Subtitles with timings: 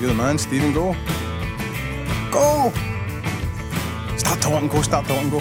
[0.00, 0.72] You're the man, Stephen.
[0.72, 0.94] Go.
[2.32, 2.72] Go.
[4.16, 4.68] Start talking.
[4.68, 4.80] Go.
[4.80, 5.28] Start talking.
[5.28, 5.40] Go.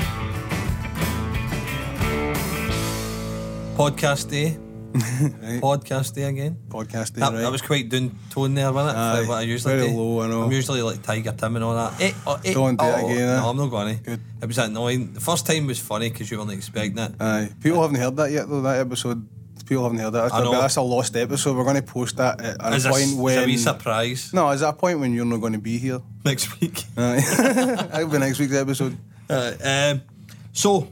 [3.78, 4.58] Podcast day.
[5.62, 6.58] Podcast day again.
[6.68, 7.40] Podcast day, That, right?
[7.40, 9.00] that was quite down tone there, wasn't it?
[9.00, 9.96] Aye, For what I usually very do.
[9.98, 10.42] low, I know.
[10.44, 12.02] I'm usually like Tiger Tim and all that.
[12.02, 13.36] Eh, oh, eh, Don't do it oh, again, eh?
[13.40, 14.04] No, I'm not going to.
[14.04, 14.20] Good.
[14.42, 15.14] It was annoying.
[15.14, 17.14] The first time was funny because you weren't expecting it.
[17.20, 17.50] Aye.
[17.64, 18.62] People haven't heard that yet, though.
[18.62, 19.26] That episode.
[19.70, 20.22] People haven't heard that.
[20.24, 20.52] That's, I know.
[20.52, 21.56] that's a lost episode.
[21.56, 23.46] We're going to post that at at As a a, point a when.
[23.46, 26.02] wee surprise no, is that a point when you're not going to be here?
[26.26, 26.84] next week.
[26.98, 27.22] Aye.
[27.38, 28.98] That'll be next week's episode.
[29.30, 30.02] Uh, um,
[30.52, 30.88] so,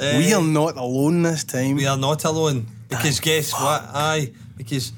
[0.00, 1.76] uh, we are not alone this time.
[1.76, 3.82] we are not alone because guess what?
[3.94, 4.92] Aye, because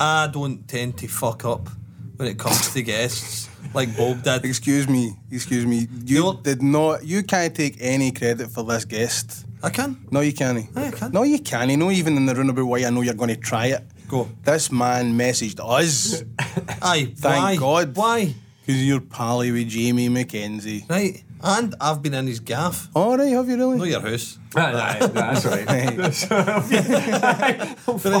[0.00, 1.68] I don't tend to fuck up
[2.16, 4.44] when it comes to guests like Bob did.
[4.44, 5.14] Excuse me.
[5.30, 5.86] Excuse me.
[6.04, 7.04] You did not.
[7.04, 9.46] You can't take any credit for this guest.
[9.62, 10.06] I can.
[10.10, 10.68] No, you can't.
[10.76, 11.12] Aye, I can.
[11.12, 11.70] No, you can't.
[11.78, 13.82] No, even in the runabout way, I know you're going to try it.
[14.08, 14.28] Go.
[14.44, 16.22] This man messaged us
[16.82, 17.12] Aye.
[17.16, 17.56] Thank why?
[17.56, 17.96] God.
[17.96, 18.34] Why?
[18.64, 20.88] because you're pally with Jamie McKenzie.
[20.88, 21.22] Right.
[21.44, 22.88] And I've been in his gaff.
[22.94, 23.76] All right, have you really?
[23.76, 24.38] Know your house.
[24.54, 25.66] Aye, aye, that's right.
[25.66, 26.00] Been in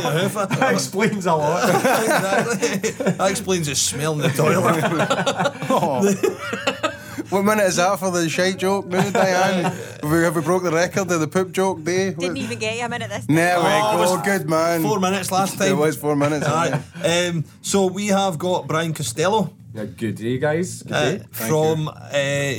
[0.00, 1.68] that explains a lot.
[1.68, 2.90] exactly.
[2.90, 4.82] That explains the smell in the toilet.
[5.70, 6.68] Oh.
[7.32, 9.64] What minute is that for the shite joke now, Diane?
[10.02, 12.12] have, we, have we broke the record of the poop joke day?
[12.12, 14.82] Didn't even get you a minute this There we Oh, it go, good man.
[14.82, 15.68] Four minutes last time.
[15.72, 16.46] It was four minutes.
[16.46, 16.82] Aye.
[17.02, 20.82] Um, so we have got Brian Costello Yeah, good day, guys.
[20.82, 21.14] Good day.
[21.14, 21.24] uh, day.
[21.48, 21.88] from.
[21.88, 22.12] Uh,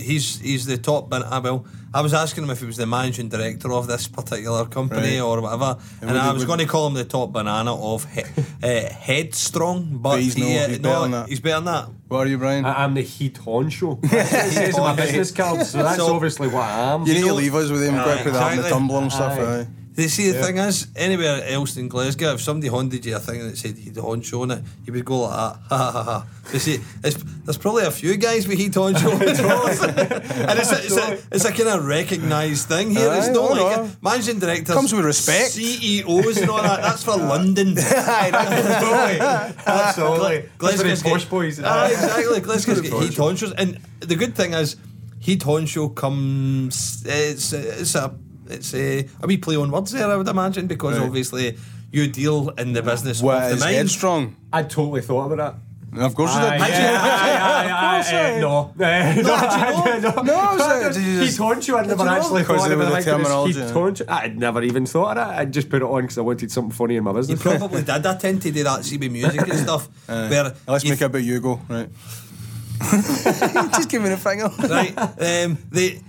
[0.10, 1.08] he's he's the top.
[1.12, 1.68] bin- I will.
[1.94, 5.22] I was asking him if he was the managing director of this particular company Right.
[5.22, 8.22] or whatever, and, would I was going to call him the top banana of he,
[8.22, 11.30] uh, Headstrong, but, But he's he, no- uh, he's no, better than that.
[11.30, 11.90] he's better than that.
[12.08, 12.66] What are you, Brian?
[12.66, 14.02] I, am the Head Honcho.
[14.10, 17.06] That's it says on my business card, so that's So- obviously what I am.
[17.06, 17.96] you need know- to leave us with him.
[17.96, 18.70] Aye, Quick put that in the exactly.
[18.72, 19.40] tumbler and stuff.
[19.40, 19.60] Aye.
[19.62, 19.68] Aye.
[19.96, 23.48] They see the thing is, anywhere else in Glasgow, if somebody handed you a thing
[23.48, 25.60] that said he'd on show on it, you would go like that.
[25.70, 26.26] Ha ha ha ha.
[26.52, 30.84] They see, it's, there's probably a few guys with heat on show and it's, a,
[30.84, 33.14] it's, a, it's a kind of recognised thing here.
[33.14, 33.84] it's not no, like no.
[33.84, 35.52] a, managing directors, Comes with respect.
[35.52, 36.82] CEOs and all that.
[36.82, 37.78] That's for London.
[39.66, 40.50] Absolutely.
[40.58, 41.62] Glasgow's That's for posh boys.
[41.64, 42.40] Ah, exactly.
[42.40, 44.76] Glasgow's posh heat on shows, and the good thing is,
[45.20, 47.04] heat on show comes.
[47.06, 48.16] It's it's a
[48.50, 50.08] it's a, a wee play on words there.
[50.10, 51.06] I would imagine because Right.
[51.08, 51.58] obviously
[51.92, 53.76] you deal in the business What of the is mind.
[53.76, 54.36] headstrong?
[54.52, 55.38] I totally thought about
[55.96, 56.54] Of course you that.
[56.54, 56.62] did.
[56.62, 58.74] Aye, yeah, aye, aye, course aye, I- No.
[58.76, 60.22] No, I- no.
[60.24, 60.54] No, I
[60.88, 61.40] was, uh, you Heat
[61.78, 63.04] I'd never you actually Because thought of about the.
[63.04, 63.54] Terminology.
[63.54, 63.60] terminology.
[63.60, 64.10] Head Honcho.
[64.10, 65.38] I'd never even thought of it.
[65.38, 67.30] I just put it on because I wanted something funny in my business.
[67.40, 67.60] You business.
[67.60, 68.06] probably did.
[68.08, 69.88] I tend to do that, see with music and stuff.
[70.08, 71.62] where Let's make it about you go.
[71.70, 71.90] Right.
[72.82, 74.50] Just give me the finger.
[74.68, 74.98] right?
[74.98, 76.00] Um, the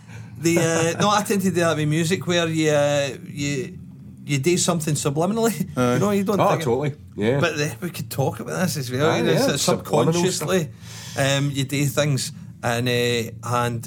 [0.44, 3.78] the uh, no, I tend to do that with music where you uh, you
[4.26, 5.58] you do something subliminally.
[5.76, 6.40] you know, you don't.
[6.40, 6.94] Oh, think it- totally.
[7.16, 7.40] Yeah.
[7.40, 9.10] But the, we could talk about this as well.
[9.10, 10.70] Ah, you know, yeah, it's subliminal subconsciously,
[11.18, 12.32] um, you do things,
[12.62, 13.30] and uh,
[13.62, 13.86] and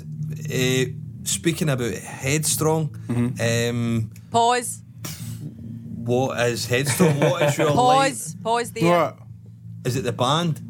[0.54, 0.86] uh,
[1.24, 3.76] speaking about headstrong, Mm-hmm.
[3.78, 4.82] um, Pause.
[6.06, 7.20] what is headstrong?
[7.20, 8.36] what is your Pause.
[8.44, 8.90] Pause there.
[8.92, 9.18] What?
[9.86, 10.62] Is it the band?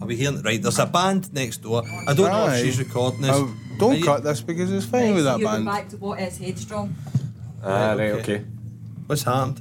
[0.00, 0.62] Are we hearing it right?
[0.62, 1.82] There's a band next door.
[2.06, 3.32] I don't know if she's recording this.
[3.34, 5.64] Oh, don't you- cut this because it's fine with that you band.
[5.64, 6.94] back to what is headstrong.
[7.62, 8.20] Ah, right, okay.
[8.36, 8.44] okay.
[9.06, 9.60] What's happened?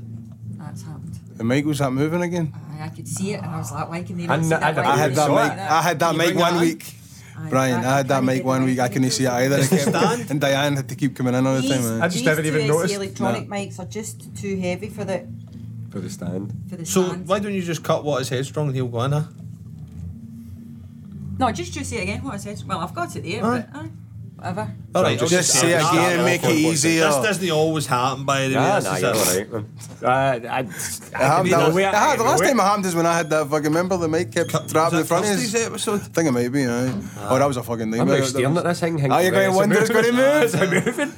[0.58, 1.20] That's happened.
[1.38, 2.54] The mic was that moving again?
[2.80, 4.54] Aye, I could see it, and I was like, why can they I not see
[4.54, 4.76] I that?
[4.76, 5.54] didn't I had that not mic.
[5.54, 6.62] see I had that You mic one on?
[6.62, 6.94] week.
[7.40, 8.80] Aye, Brian, I had that mic one week.
[8.80, 9.58] I couldn't see it either.
[9.60, 12.02] It kept- and Diane had to keep coming in all the These, time.
[12.02, 12.08] I aye.
[12.08, 12.96] just these never two even SC noticed.
[12.96, 15.28] electronic mics are just too heavy for the
[15.92, 16.54] For the stand.
[16.70, 17.28] for the So stand.
[17.28, 19.12] why don't you just cut what is headstrong and he'll go in?
[19.12, 19.24] Huh?
[21.40, 22.24] No, just just say it again.
[22.24, 22.64] What I said.
[22.68, 23.44] Well, I've got it there.
[23.46, 23.66] Aye.
[23.72, 23.90] But, aye,
[24.38, 24.72] whatever.
[24.96, 27.06] All right, just- Just say it again and make it easier.
[27.06, 28.62] This doesn't always happen, by the way.
[28.62, 29.66] Ah, This nah, you're alright, man.
[30.04, 30.46] Uh, I, It
[31.16, 33.30] I, that was- way- it had- the last time it happened is when I had
[33.32, 33.64] that fucking.
[33.64, 36.02] Remember the mic kept trapped was in front of that episode?
[36.02, 36.66] I think it might be.
[36.66, 36.94] Aye.
[37.30, 38.20] Oh, that was a fucking I'm nightmare.
[38.20, 39.12] now staring at this thing.
[39.12, 40.44] Are you going to wonder it's going to move?
[40.44, 41.14] Is it moving?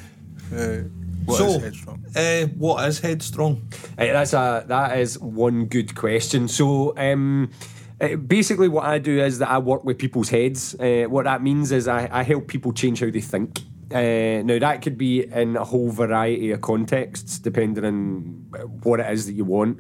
[0.54, 0.84] Aye.
[1.26, 2.06] What so, is headstrong?
[2.16, 3.62] Uh, what is headstrong?
[3.98, 6.48] Hey, that's a that is one good question.
[6.48, 7.52] So, um,
[8.02, 10.76] uh, basically, what I do is that I work with people's heads.
[10.76, 13.60] Uh, what that means is I, I help people change how they think.
[13.92, 18.46] Uh, now that could be in a whole variety of contexts, depending on
[18.84, 19.80] what it is that you want.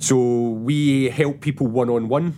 [0.00, 2.36] So we help people one on one.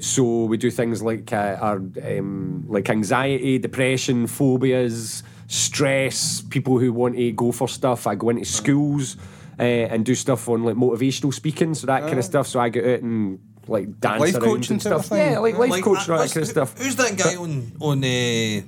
[0.00, 6.42] So we do things like uh, our um, like anxiety, depression, phobias, stress.
[6.42, 8.06] People who want to go for stuff.
[8.06, 9.16] I go into schools
[9.58, 12.46] uh, and do stuff on like motivational speaking, so that kind of stuff.
[12.46, 13.40] So I get out and
[13.70, 15.06] like dance Life around coaching and type stuff.
[15.06, 15.32] thing?
[15.32, 16.78] Yeah, like life Like, coach, uh, that kind of stuff.
[16.78, 18.60] Who's that guy on on uh,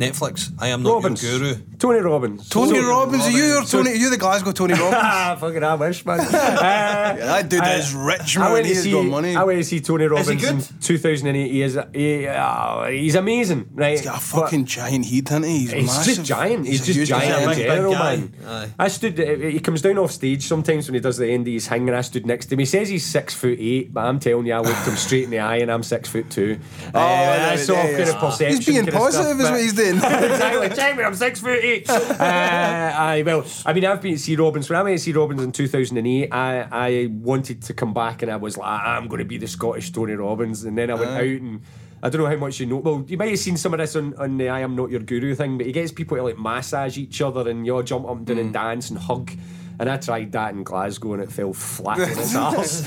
[0.00, 0.50] Netflix.
[0.58, 1.22] I am not Robbins.
[1.22, 1.54] your guru.
[1.78, 2.48] Tony Robbins.
[2.48, 3.90] Tony So- Robbins, are you your Tony?
[3.90, 4.94] Are you the Glasgow Tony Robbins?
[5.02, 6.20] Ah, fucking I wish, man.
[6.30, 8.52] Uh, that dude I- is rich, I man.
[8.52, 9.36] went to He's see, got money.
[9.36, 10.50] I went to see Tony Robbins he good?
[10.54, 11.50] in 2008.
[11.50, 13.92] He is, he, uh, he's amazing, right?
[13.92, 15.58] He's got a But- fucking giant heat, hasn't he?
[15.60, 16.14] He's, He's massive.
[16.16, 16.66] just giant.
[16.66, 18.32] He's, a just huge giant Big, general, man.
[18.46, 18.68] Aye.
[18.78, 19.18] I stood.
[19.18, 21.96] He comes down off stage sometimes when he does the end of his hang, and
[21.96, 22.58] I stood next to him.
[22.60, 25.30] He says he's six foot eight, but I'm telling you, I looked him straight in
[25.30, 26.58] the eye, and I'm six foot two.
[26.88, 27.96] Uh, there that's it all is.
[27.96, 28.56] kind of perception.
[28.56, 29.89] He's being positive, stuff, is what he's doing.
[30.62, 31.04] exactly.
[31.04, 31.88] I'm six foot eight.
[32.20, 34.68] Uh, I well, I mean, I've been to see Robbins.
[34.68, 38.30] When I went to see Robbins in 2008, I, I wanted to come back, and
[38.30, 40.64] I was like, I'm going to be the Scottish Tony Robbins.
[40.64, 41.60] And then I went out and.
[42.02, 42.76] I don't know how much you know.
[42.78, 45.00] Well, you might have seen some of this on, on the I Am Not Your
[45.00, 48.06] Guru thing, but he gets people to like massage each other and you all jump
[48.08, 48.40] up and down Mm.
[48.40, 49.30] and dance and hug.
[49.80, 52.84] And I tried that in Glasgow and it fell flat on its arse.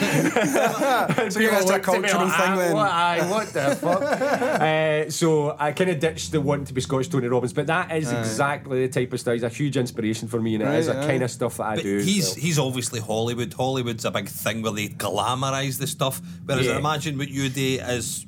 [1.33, 2.73] So you guys a cultural thing then?
[2.75, 4.01] What, aye, what the fuck?
[4.61, 7.91] uh, so I kind of ditched the want to be Scottish Tony Robbins, but that
[7.95, 9.33] is exactly the type of style.
[9.33, 11.07] He's a huge inspiration for me, and it is Right, a aye.
[11.07, 11.97] kind of stuff that I But do.
[11.97, 12.39] he's so.
[12.39, 13.53] he's obviously Hollywood.
[13.53, 16.21] Hollywood's a big thing where they glamorise the stuff.
[16.45, 16.77] Whereas I Yeah.
[16.77, 18.27] imagine what you do is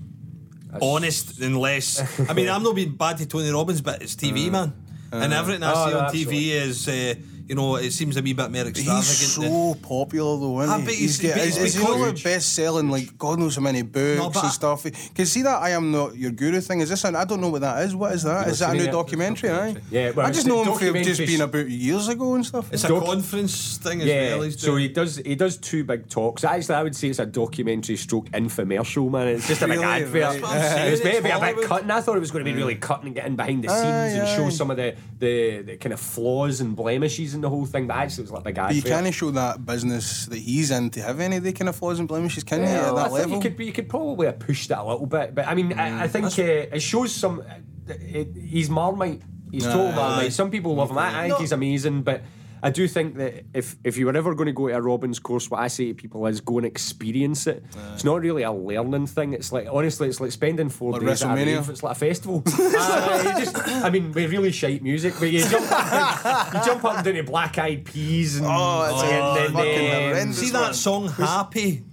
[0.82, 2.02] honest and less.
[2.30, 4.74] I mean, I'm not being bad to Tony Robbins, but it's TV, man.
[5.12, 6.36] and everything I Oh, see no, on absolutely.
[6.36, 7.14] TV is, uh,
[7.48, 9.06] you know, it seems a wee bit more extravagant.
[9.06, 10.86] He's than- so popular though, isn't I he?
[10.86, 13.82] bet he's- get- but is, he's all because- best selling like God knows how many
[13.84, 14.86] books No, and stuff?
[15.14, 16.82] Can see that I am not your guru thing.
[16.82, 17.04] Is this?
[17.04, 17.96] An, I don't know what that is.
[17.96, 18.48] What is that?
[18.48, 18.92] Is that a new it?
[18.92, 19.50] documentary?
[19.52, 19.76] Aye.
[19.92, 22.46] Yeah, well, I just know the him for just documentaries- being about years ago and
[22.46, 22.72] stuff.
[22.74, 24.42] It's a Doc- conference thing as yeah, well.
[24.44, 26.44] He's so he does he does two big talks.
[26.44, 29.28] Actually, I would say it's a documentary stroke infomercial, man.
[29.28, 29.86] It's just a big Really?
[30.04, 30.14] advert.
[30.24, 30.32] Right.
[30.34, 31.66] That's what I'm saying, It was meant to it's be a bit Hollywood.
[31.66, 33.70] cut, and I thought it was going to be really cutting and getting behind the
[33.70, 37.50] scenes and show some of the, the the kind of flaws and blemishes in the
[37.50, 37.86] whole thing.
[37.88, 38.68] But actually, it was like a guy.
[38.68, 39.04] But you advert.
[39.04, 42.00] can't show that business that he's in to have any of the kind of flaws
[42.00, 42.66] and blemishes, can you?
[42.66, 43.36] Yeah, At well, I that think level.
[43.36, 46.04] you could you could probably have pushed it a little bit, but I mean, I,
[46.06, 46.42] I think uh,
[46.76, 47.44] it shows some.
[47.88, 49.22] It, he's Marmite.
[49.52, 49.96] He's total Aye.
[49.96, 50.34] Marmite.
[50.34, 50.98] Some people love him.
[50.98, 51.38] I, I think No.
[51.38, 52.24] he's amazing, but.
[52.66, 55.20] I do think that if, if you were ever going to go to a Robbins
[55.20, 57.64] course, what I say to people is go and experience it.
[57.94, 59.34] It's not really a learning thing.
[59.34, 61.58] It's like honestly, it's like spending four Like days at a WrestleMania?
[61.58, 61.70] rave.
[61.70, 62.42] It's like a festival.
[62.48, 66.84] Uh, you just, I mean, we really shite music, but you jump up, you jump
[66.86, 70.34] up and down to Black Eyed Peas and, Oh, it's and fucking um.
[70.34, 71.84] See that song Happy?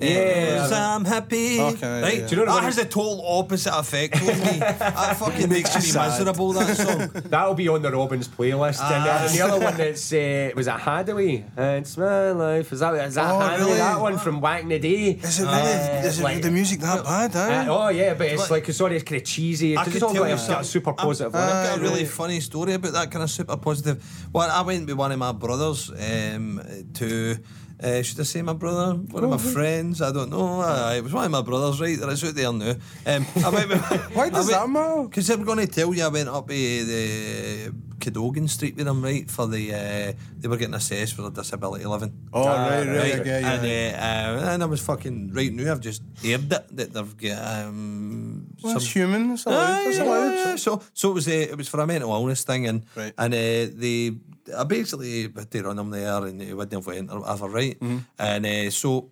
[0.00, 0.08] Yeah.
[0.08, 1.60] Yes, I'm happy.
[1.60, 2.18] Okay, right?
[2.20, 2.26] yeah.
[2.26, 4.32] Do you know what that what has the total opposite effect on me.
[4.60, 6.18] that fucking makes me sad.
[6.18, 7.10] miserable, that song.
[7.28, 8.80] That'll be on the Robbins playlist.
[8.82, 11.44] and, uh, and the other one that's uh, was it Haddaway?
[11.56, 12.72] It's my life.
[12.72, 13.58] Is that is that Oh, Haddaway?
[13.58, 13.76] really?
[13.78, 15.10] That one from back in the day.
[15.22, 15.54] Is it really?
[15.56, 17.36] Uh, is it like- the music that bad?
[17.36, 19.76] Uh, oh yeah, but it's like sorry, it's kind of cheesy.
[19.76, 20.64] I It's could all tell got you a, got a something.
[20.64, 22.08] super I'm- positive on I've got a really right.
[22.10, 24.02] funny story about that kind of super positive.
[24.32, 26.62] Well, I went with one of my brothers um,
[26.94, 27.36] to.
[27.82, 28.94] Uh, should I say my brother?
[28.94, 30.02] One of my friends?
[30.02, 30.60] I don't know.
[30.60, 31.96] Uh, it was one of my brothers, right?
[31.98, 32.74] It's out there now.
[33.06, 33.82] Um, I went with,
[34.14, 35.04] Why does that matter?
[35.04, 39.02] Because I'm going to tell you, I went up to the Cadogan Street with them,
[39.02, 39.30] right?
[39.30, 42.12] For the uh, they were getting assessed for a disability living.
[42.32, 43.52] Oh, right, right, Right, okay, yeah.
[43.54, 45.72] and, uh, uh, and I was fucking right now.
[45.72, 49.32] I've just aired it that they've got um, Well, that's some human.
[49.32, 49.58] It's allowed.
[49.70, 50.34] Aye, It's yeah, allowed.
[50.34, 50.56] yeah.
[50.56, 53.12] So, so it was uh, it was for a mental illness thing, and Right.
[53.18, 53.36] and uh,
[53.74, 54.12] they
[54.56, 57.78] I basically had to run them there, and they wouldn't have went or whatever, right?
[57.78, 57.98] Mm-hmm.
[58.18, 59.10] And uh, so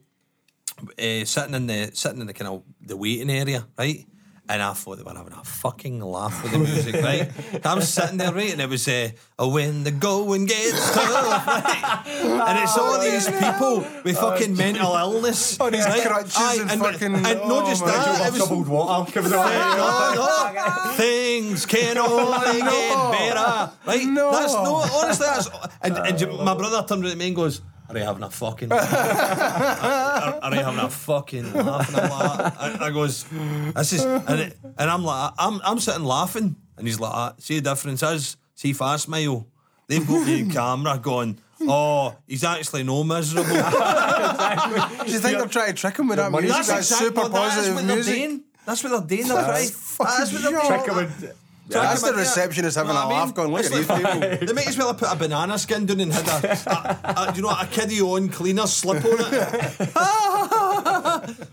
[0.99, 4.07] uh, sitting in the sitting in the kind of the waiting area, right?
[4.51, 7.31] And I thought they were having a fucking laugh with the music, right?
[7.67, 12.03] I'm sitting there, right, and it was uh, oh, when the going gets tough, right?
[12.07, 16.03] And it's all these people with fucking mental illness, Oh, these right?
[16.07, 19.39] crutches Aye, and fucking- and not oh just that, it was Troubled water coming no,
[19.39, 20.15] out.
[20.15, 20.93] no.
[20.97, 23.73] Things can only get better.
[23.87, 24.07] Right?
[24.07, 24.31] No.
[24.33, 25.49] That's no honestly that's
[25.83, 28.71] and, and my brother turned around to me and goes, Are they having a fucking
[28.71, 31.89] are, are, are they having a fucking laugh?
[31.89, 35.79] And I'm like, I, I goes, this is and, it, and I'm like I'm I'm
[35.79, 39.47] sitting laughing and he's like, "Ah, see the difference is, see if I smile,
[39.87, 43.49] they've got me in camera going, Oh, he's actually no miserable.
[43.53, 46.51] Do you think they're trying to trick him with that music?
[46.51, 48.15] That's, exact- super well, that is positive what they're music.
[48.15, 48.45] doing.
[48.65, 49.29] That's what they're doing.
[49.29, 49.69] They're trying.
[49.69, 51.21] fucking That's what they're joke.
[51.21, 51.33] doing.
[51.71, 52.19] Trick 'em with- That's the Yeah.
[52.21, 53.35] receptionist having Know a what laugh mean?
[53.35, 54.21] going, look at these people.
[54.49, 57.33] They might as well have put a banana skin down and had a, a, a
[57.37, 59.91] you know, a kiddie on cleaner slip on it.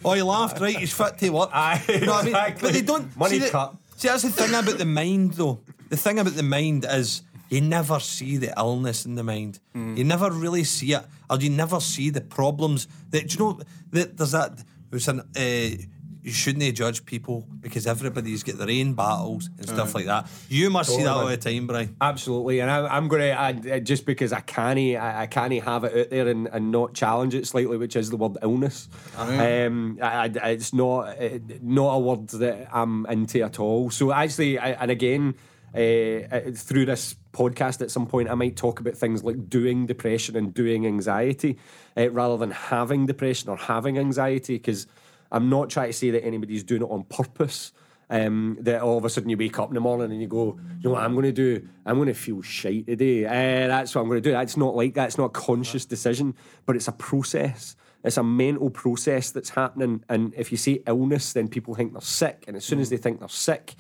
[0.04, 0.78] oh, he laughed, right?
[0.78, 1.50] He's fit to work.
[1.54, 2.58] Aye, you know what I mean?
[2.62, 3.16] But they don't.
[3.18, 3.76] Money see, the- cut.
[3.98, 5.60] see, that's the thing about the mind, though.
[5.90, 9.60] The thing about the mind is you never see the illness in the mind.
[9.74, 12.88] You never really see it, or you never see the problems.
[13.12, 13.60] That do you know
[13.92, 14.60] that there's that.
[14.90, 15.20] There's an.
[15.36, 15.84] Uh,
[16.26, 20.28] you shouldn't judge people because everybody's got their own battles and stuff like that.
[20.50, 21.96] You must see that all the time, Brian.
[22.02, 25.84] Absolutely, and I, I'm going to add, just because I can't, I, I can't have
[25.84, 28.90] it out there and, and not challenge it slightly, which is the word illness.
[29.18, 33.92] Um, I, I- it's not uh, not a word that I'm into at all.
[33.92, 35.36] So actually, I, and again.
[35.76, 40.36] uh, through this podcast at some point, I might talk about things like doing depression
[40.38, 41.58] and doing anxiety
[41.98, 44.88] uh, rather than having depression or having anxiety, because
[45.36, 47.74] I'm not trying to say that anybody's doing it on purpose.
[48.08, 50.60] Um, that all of a sudden you wake up in the morning and you go,
[50.78, 51.68] you know what I'm going to do?
[51.88, 53.26] I'm going to feel shite today.
[53.26, 54.32] Uh, that's what I'm going to do.
[54.32, 55.08] That's not like that.
[55.08, 56.36] It's not a conscious decision,
[56.68, 57.76] but it's a process.
[58.04, 60.04] It's a mental process that's happening.
[60.08, 62.46] And if you say illness, then people think they're sick.
[62.48, 63.74] And as soon as they think they're sick,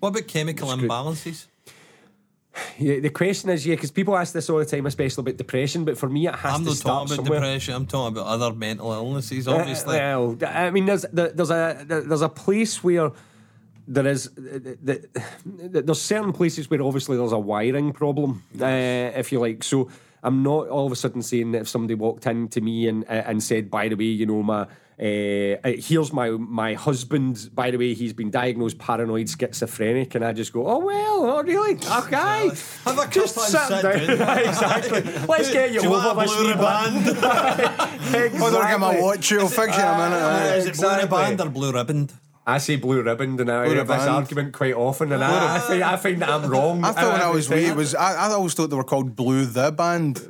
[0.00, 1.46] What about chemical imbalances?
[2.78, 5.84] Yeah, the question is, yeah, because people ask this all the time, especially about depression.
[5.84, 7.40] But for me, it has I'm to not start talking about somewhere.
[7.40, 7.74] depression.
[7.74, 9.48] I'm talking about other mental illnesses.
[9.48, 13.10] Uh, Obviously, well, I mean, there's there's a there's a place where
[13.88, 14.78] there is the,
[15.44, 19.64] the, there's certain places where obviously there's a wiring problem, uh, if you like.
[19.64, 19.88] So
[20.22, 23.04] I'm not all of a sudden saying that if somebody walked in to me and
[23.04, 24.66] uh, and said, by the way, you know, my
[25.02, 25.04] uh,
[25.64, 27.50] uh, here's my my husband.
[27.52, 31.42] By the way, he's been diagnosed paranoid schizophrenic, and I just go, oh well, oh
[31.42, 31.72] really?
[31.74, 32.50] Okay,
[32.84, 34.38] Have a just cup and sit sit down.
[34.46, 35.02] exactly.
[35.26, 37.04] Let's get you Do you over want a this blue wee ribband?
[38.12, 38.32] bit.
[38.42, 39.30] Oh, they'll my watch.
[39.30, 40.22] You'll fix it in a minute.
[40.22, 40.56] aye.
[40.56, 41.18] Is it blue Exactly.
[41.18, 42.12] ribband or blue ribband?
[42.46, 45.58] I say blue ribbon, and I Blue have this argument quite often, and I, I,
[45.60, 46.84] find, I find that I'm wrong.
[46.84, 49.14] I thought when I was wee, it was I, I always thought they were called
[49.16, 50.28] Blue the Band.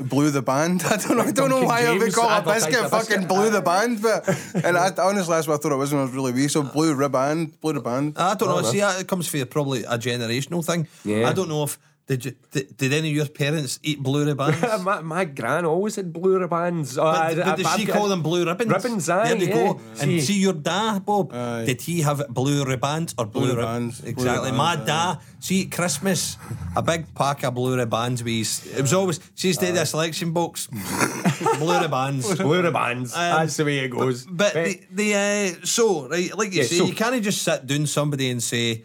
[0.00, 0.82] Blew the band.
[0.86, 1.22] I don't know.
[1.22, 4.02] I don't know Duncan why they James call a advertised biscuit fucking blew the band,
[4.02, 4.28] but
[4.64, 6.48] and I, honestly that's what I thought it was when I was really wee.
[6.48, 8.18] So blue ribband, blew the band.
[8.18, 8.62] I don't know.
[8.62, 10.88] See, it comes for probably a generational thing.
[11.04, 11.28] Yeah.
[11.28, 11.78] I don't know if
[12.08, 14.60] did you did, did any of your parents eat blue ribbons?
[14.82, 16.98] my, my gran always had blue ribbons.
[16.98, 18.70] Oh, But, I- but I- did I've she got- call them blue ribbons?
[18.70, 19.54] Ribbons, aye, There you yeah.
[19.54, 19.80] go.
[20.00, 21.32] And See- see your dad, Bob.
[21.32, 21.64] Aye.
[21.66, 24.00] Did he have blue ribbons or blue, Blue ribbons?
[24.00, 24.50] ribbons, blue Exactly.
[24.50, 24.84] ribbons, My aye.
[24.84, 25.18] dad.
[25.40, 26.36] See, at Christmas,
[26.76, 28.22] a big pack of blue ribbons.
[28.24, 30.66] We used- it was always she used to do the selection box.
[31.58, 32.34] blue ribbons.
[32.36, 33.14] blue ribbons.
[33.14, 34.26] Um, That's the way it goes.
[34.26, 37.66] But the, the uh, so right, like you Yeah, say, so- you can't just sit
[37.66, 38.84] down somebody and say,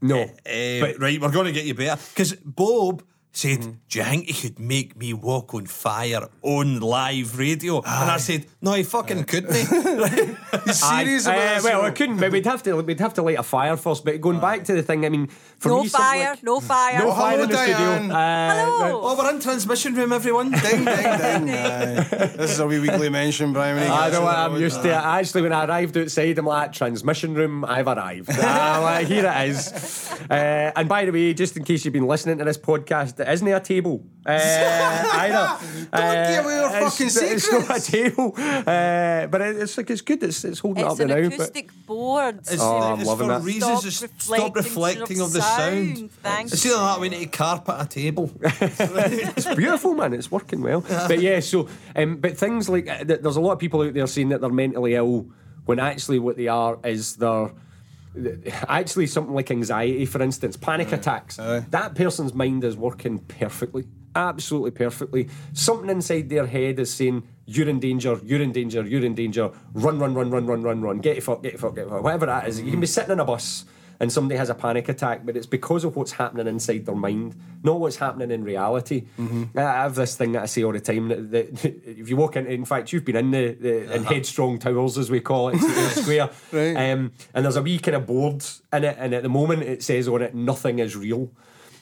[0.00, 2.00] no, uh, but right, we're going to get you better.
[2.10, 3.02] Because Bob
[3.32, 3.70] said, Mm-hmm.
[3.88, 7.78] Do you think he could make me walk on fire on live radio?
[7.78, 9.54] And I said, No, he fucking couldn't.
[9.54, 9.62] he?"
[10.52, 10.72] Aye.
[10.72, 12.18] serious Uh, about this, well, I couldn't.
[12.18, 12.76] But we'd have to.
[12.76, 14.04] We'd have to light a fire first.
[14.04, 15.26] But going back to the thing, I mean,
[15.58, 16.98] for No me, fire, like- no fire.
[16.98, 17.98] no fire hello, in the Diane.
[18.04, 18.16] studio.
[18.16, 19.00] Uh, Hello.
[19.04, 20.50] oh, we're in transmission room, everyone.
[20.66, 21.50] Ding, ding, ding.
[21.50, 22.00] Aye.
[22.36, 23.76] This is a wee weekly mention, Brian.
[23.76, 24.92] when he I know what I'm used to.
[24.94, 28.30] Actually, when I arrived outside, I'm like, transmission room, I've arrived.
[28.30, 30.10] I'm like, here it is.
[30.30, 33.28] Uh, and by the way, just in case you've been listening to this podcast, it
[33.28, 35.56] isn't a table uh, either.
[35.92, 38.34] Don't give away your it's- fucking It's not a table.
[38.36, 40.22] Uh, but it- it's like, it's good.
[40.22, 41.16] It's, it's holding It's up an now.
[41.16, 42.38] Acoustic board.
[42.38, 43.42] It's, Oh, I'm it's loving for that.
[43.42, 45.96] reasons Stop to stop reflecting reflecting of of the sound.
[45.98, 46.10] sound.
[46.22, 48.30] Thank it's either that we need to carpet a table.
[48.42, 50.12] it's beautiful, man.
[50.12, 50.80] It's working well.
[50.82, 54.06] But yeah, so um, but things like uh, there's a lot of people out there
[54.06, 55.26] saying that they're mentally ill
[55.66, 57.50] when actually what they are is they're
[58.68, 61.36] actually something like anxiety, for instance, panic attacks.
[61.36, 65.28] That person's mind is working perfectly, absolutely perfectly.
[65.52, 67.26] Something inside their head is saying.
[67.52, 69.50] You're in danger, you're in danger, you're in danger.
[69.72, 70.98] Run, run, run, run, run, run, run.
[71.00, 72.04] Get your fuck, get your fuck, get your fuck.
[72.04, 72.60] Whatever that is.
[72.60, 73.64] You can be sitting in a bus
[74.00, 77.36] and somebody has a panic attack, but it's because of what's happening inside their mind,
[77.62, 79.04] not what's happening in reality.
[79.18, 79.58] Mm-hmm.
[79.58, 82.36] I have this thing that I say all the time that, that if you walk
[82.36, 85.58] into, in fact, you've been in the, the in Headstrong Towers, as we call it,
[85.90, 86.90] Square, Right.
[86.90, 88.42] um, and there's a wee kind of board
[88.72, 91.30] in it, and at the moment it says on it, nothing is real.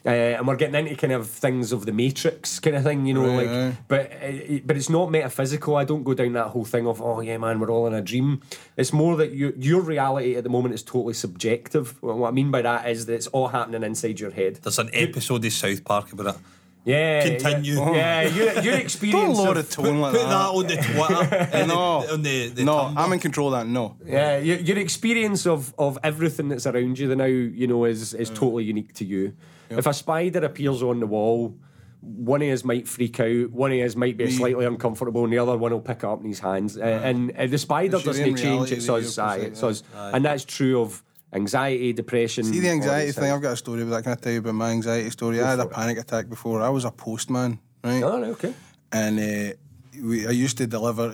[0.08, 3.12] Uh, and we're getting into kind of things of the Matrix kind of thing, you
[3.12, 3.76] know, Right, like, aye.
[3.88, 5.76] but uh, but it's not metaphysical.
[5.76, 8.00] I don't go down that whole thing of oh yeah, man, we're all in a
[8.00, 8.40] dream.
[8.78, 12.02] It's more that you, your reality at the moment is totally subjective.
[12.02, 14.56] Well, What I mean by that is that it's all happening inside your head.
[14.62, 16.40] There's an episode of South Park about it.
[16.84, 17.74] Yeah, Continue.
[17.74, 19.36] Yeah, yeah your, your Don't experience.
[19.38, 20.28] lower of- the tone like Put that.
[20.28, 21.48] that on the Twitter.
[21.52, 22.00] and No.
[22.06, 22.94] the, on the, the no, Tumblr.
[22.96, 23.66] I'm in control of that.
[23.70, 23.96] No.
[24.06, 28.14] Yeah, your, your experience of, of everything that's around you the now, you know, is
[28.14, 29.34] is totally unique to you.
[29.70, 31.54] If a spider appears on the wall,
[32.00, 34.30] one of us might freak out, one of us might be Me.
[34.30, 36.76] slightly uncomfortable, and the other one will pick it up in his hands.
[36.78, 39.18] Uh, and uh, the spider It's doesn't change; it's that us.
[39.18, 42.44] Aye, it's us, and that's true of anxiety, depression.
[42.44, 43.30] See the anxiety thing.
[43.32, 44.02] I've got a story about that.
[44.04, 45.42] Can I tell you about my anxiety story?
[45.42, 46.62] I had a panic attack before.
[46.62, 48.02] I was a postman, right?
[48.02, 48.54] Oh, okay.
[48.92, 49.54] and uh,
[50.02, 51.08] we, I used to deliver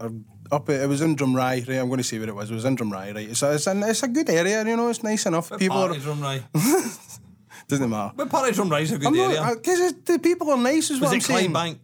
[0.00, 0.08] uh,
[0.52, 0.68] up.
[0.68, 1.78] It was in Drumry, right?
[1.78, 2.50] I'm going to say where it was.
[2.50, 3.28] It was in Drumry, right?
[3.28, 4.88] It's a, it's, a, it's a good area, you know.
[4.88, 5.50] It's nice enough.
[5.58, 6.42] people are Parties from Rye.
[7.68, 8.12] Doesn't matter.
[8.16, 9.52] But Parties from Rye's a good I'm area.
[9.54, 10.90] because the people are nice.
[10.90, 11.50] Is Was what I'm saying.
[11.52, 11.78] Clydebank?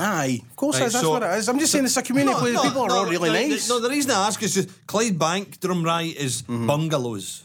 [0.00, 0.92] Aye, of course Right, it is.
[0.92, 1.48] That's so- what it is.
[1.48, 2.54] I'm just saying it's a community place.
[2.54, 3.68] no, people are all really the- the- nice.
[3.68, 6.66] No, the reason I ask is just Clydebank, Drumry is Mm-hmm.
[6.66, 7.42] bungalows.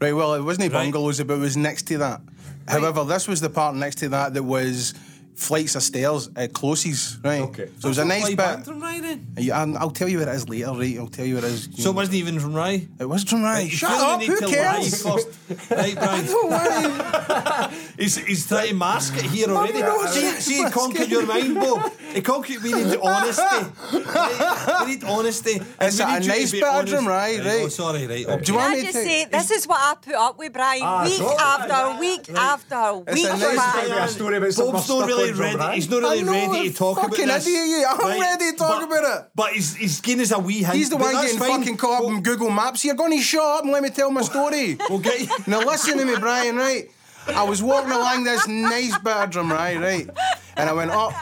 [0.00, 2.20] Right, well, it wasn't bungalows, but it was next to that.
[2.68, 4.94] However, this was the part next to that that was
[5.36, 7.42] flights of stairs at Closes, right?
[7.42, 7.68] Okay.
[7.78, 8.66] So it was a nice Fly back bit.
[8.66, 9.26] from Rye then.
[9.36, 10.96] Yeah, I'll, I'll tell you what it is later, right?
[10.98, 11.68] I'll tell you what it is.
[11.76, 12.86] So it wasn't even from Rye.
[12.98, 13.64] it was from right.
[13.64, 14.22] You Shut up.
[14.22, 15.04] Who cares?
[15.04, 16.26] Right, Brian.
[16.26, 17.76] Don't worry.
[17.98, 19.80] He's, he's trying to mask it here already.
[19.80, 21.10] no, see, it's- see, he it's conquered good.
[21.10, 21.92] your mind, Bob.
[22.12, 22.62] He conquered.
[22.62, 23.42] We need honesty.
[23.42, 24.80] Right?
[24.86, 25.52] We need honesty.
[25.58, 26.92] And It's we a need you to nice be bit of honest.
[26.92, 28.26] drum, right, Oh, sorry, right.
[28.26, 28.38] Do Okay.
[28.40, 29.02] you Can want I me just to?
[29.04, 33.24] say, this is what I put up with, Brian, Ah, week after week after It's
[33.24, 33.88] a nice man.
[33.88, 35.56] bit a story about something Bob's not stuck really ready.
[35.56, 35.74] right?
[35.74, 37.46] He's not really ready to talk about this.
[37.46, 37.86] idiot.
[37.88, 39.30] I'm ready to talk but, about it.
[39.34, 40.74] But he's he's giving us a wee hint.
[40.74, 41.60] He's the one getting fine.
[41.60, 42.84] fucking caught up in Google Maps.
[42.84, 44.78] You're going to shut up and let me tell my story.
[44.88, 45.28] We'll get you.
[45.46, 46.90] Now listen to me, Brian, right?
[47.28, 50.08] I was walking along this nice bedroom, Drumry, right?
[50.56, 51.12] And I went up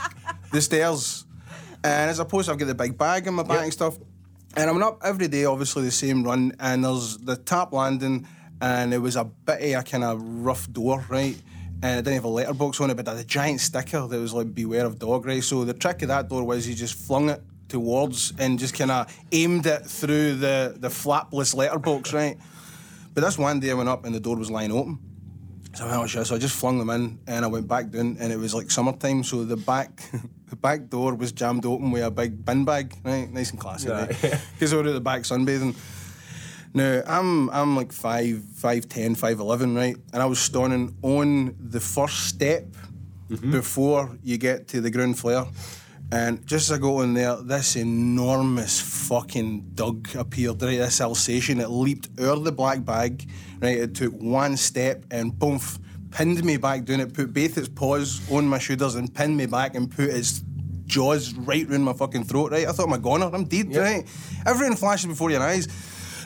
[0.52, 1.24] the stairs.
[1.82, 3.98] And as opposed to I've got the big bag in my back and stuff.
[4.56, 8.26] And I went up every day, obviously the same run, and there's the tap landing,
[8.60, 11.36] and it was a bit of a kind of rough door, right?
[11.84, 14.06] Uh, and it didn't have a letterbox on it, but it had a giant sticker
[14.06, 15.44] that was like "Beware of dog," right?
[15.44, 18.90] So the trick of that door was you just flung it towards and just kind
[18.90, 22.38] of aimed it through the the flapless letterbox, right?
[23.12, 24.98] But this one day I went up and the door was lying open.
[25.74, 26.26] So I went, oh shit.
[26.26, 28.70] So I just flung them in and I went back down and it was like
[28.70, 29.22] summertime.
[29.22, 30.10] So the back
[30.48, 33.30] the back door was jammed open with a big bin bag, right?
[33.30, 34.08] Nice and classy, right?
[34.54, 35.76] Because we were at the back sunbathing.
[36.74, 39.96] Now I'm I'm like five, five ten, five eleven, right?
[40.12, 42.64] And I was standing on the first step
[43.30, 43.52] mm-hmm.
[43.52, 45.46] before you get to the ground floor.
[46.10, 50.78] And just as I got on there, this enormous fucking dug appeared, right?
[50.78, 53.28] This Alsatian, it leaped out of the black bag,
[53.60, 53.78] right?
[53.78, 55.60] It took one step and boom,
[56.10, 57.00] pinned me back down.
[57.00, 60.42] It put both its paws on my shoulders and pinned me back and put its
[60.86, 62.66] jaws right round my fucking throat, right?
[62.66, 64.06] I thought I'm a goner, I'm dead, right?
[64.44, 65.68] Everything flashes before your eyes.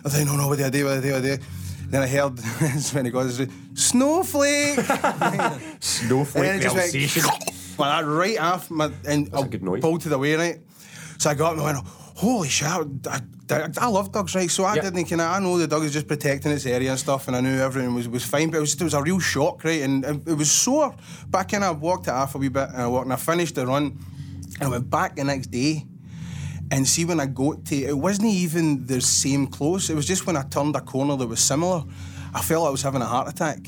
[0.05, 1.37] I thought, no, no, what do I do, what do I do, what do I
[1.37, 1.43] do?
[1.90, 3.40] Then I heard, this when he goes,
[3.75, 4.78] snowflake!
[5.81, 9.62] Snowflake And then it just went like that right off my and I a good
[9.62, 9.81] noise.
[9.81, 10.61] pulled to the way right.
[11.19, 12.69] So I got up and I went, holy shit!
[12.69, 14.50] I, I, I love dogs, right?
[14.50, 14.85] So I Yep.
[14.85, 17.37] didn't kind of I know the dog is just protecting its area and stuff, and
[17.37, 18.50] I knew everything was, was fine.
[18.50, 19.81] But it was just, it was a real shock, right?
[19.83, 20.95] And it, it was sore.
[21.30, 23.17] But I kind of walked it off a wee bit, and I walked and I
[23.17, 23.99] finished the run.
[24.61, 25.87] And I went back the next day.
[26.71, 29.89] And see when I got to it wasn't even the same close.
[29.89, 31.85] It was just when I turned a corner that was similar.
[32.35, 33.67] I felt I was having a heart attack.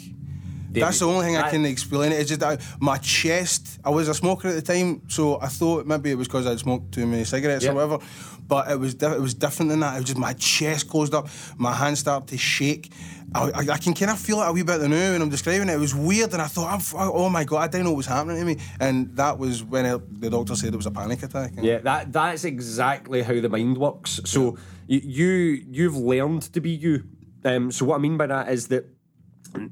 [0.73, 2.17] That's the only thing I that- can explain it.
[2.21, 3.79] It's just that my chest.
[3.85, 6.59] I was a smoker at the time, so I thought maybe it was because I'd
[6.61, 7.73] smoked too many cigarettes Yeah.
[7.73, 7.99] or whatever.
[8.47, 9.95] But it was di- it was different than that.
[9.95, 12.91] It was just my chest closed up, my hands started to shake.
[13.33, 15.69] I, I, I can kind of feel it a wee bit now when I'm describing
[15.69, 15.75] it.
[15.75, 18.07] It was weird, and I thought, "I'm oh my god, I didn't know what was
[18.07, 18.57] happening to me.
[18.81, 19.85] And that was when
[20.19, 21.53] the doctor said it was a panic attack.
[21.63, 24.21] Yeah, that that's exactly how the mind works.
[24.25, 27.05] So you, you you've learned to be you.
[27.45, 28.85] Um, so what I mean by that is that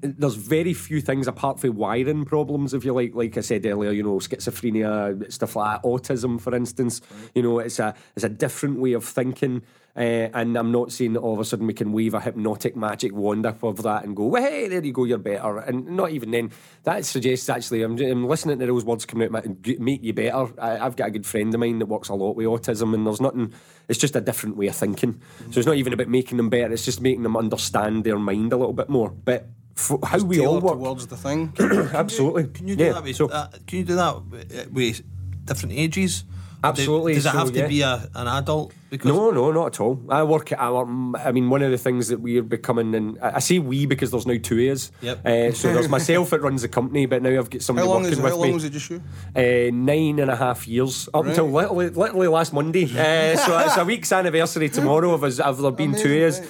[0.01, 3.15] there's very few things apart from wiring problems, if you like.
[3.15, 7.01] Like I said earlier, you know, schizophrenia, stuff like that, autism, for instance.
[7.35, 9.63] You know, it's a it's a different way of thinking.
[9.97, 12.77] Uh, and I'm not saying that all of a sudden we can wave a hypnotic
[12.77, 15.59] magic wand up of that and go, well, hey, there you go, you're better.
[15.59, 16.53] And not even then.
[16.85, 19.45] That suggests actually, I'm, I'm listening to those words coming out,
[19.81, 20.53] make you better.
[20.61, 23.05] I, I've got a good friend of mine that works a lot with autism, and
[23.05, 23.53] there's nothing,
[23.89, 25.21] it's just a different way of thinking.
[25.51, 28.53] So it's not even about making them better, it's just making them understand their mind
[28.53, 29.11] a little bit more.
[29.11, 30.75] But f- how we all Tailored work.
[30.75, 31.53] towards the thing.
[31.95, 32.49] Absolutely.
[32.49, 33.17] Can you do Yeah, that with?
[33.17, 35.03] so- uh, can you do that with, with
[35.47, 36.25] different ages?
[36.65, 37.69] Absolutely, Does it so, have to yeah.
[37.69, 38.75] be a, an adult?
[38.91, 40.03] Because No, no, not at all.
[40.09, 40.53] I work.
[40.53, 40.89] I, work-
[41.25, 44.11] I mean, one of the things that we're becoming, and I I say we because
[44.11, 44.91] there's now two of us.
[45.01, 45.25] Yep.
[45.25, 48.03] Uh, so there's myself that runs the company, but now I've got How somebody long
[48.03, 48.43] working is with how me.
[48.43, 49.01] long was it just you?
[49.37, 52.87] Uh, nine and a half years up until literally, literally last Monday.
[52.87, 56.41] Uh, so it's a week's anniversary tomorrow of us of there being two years,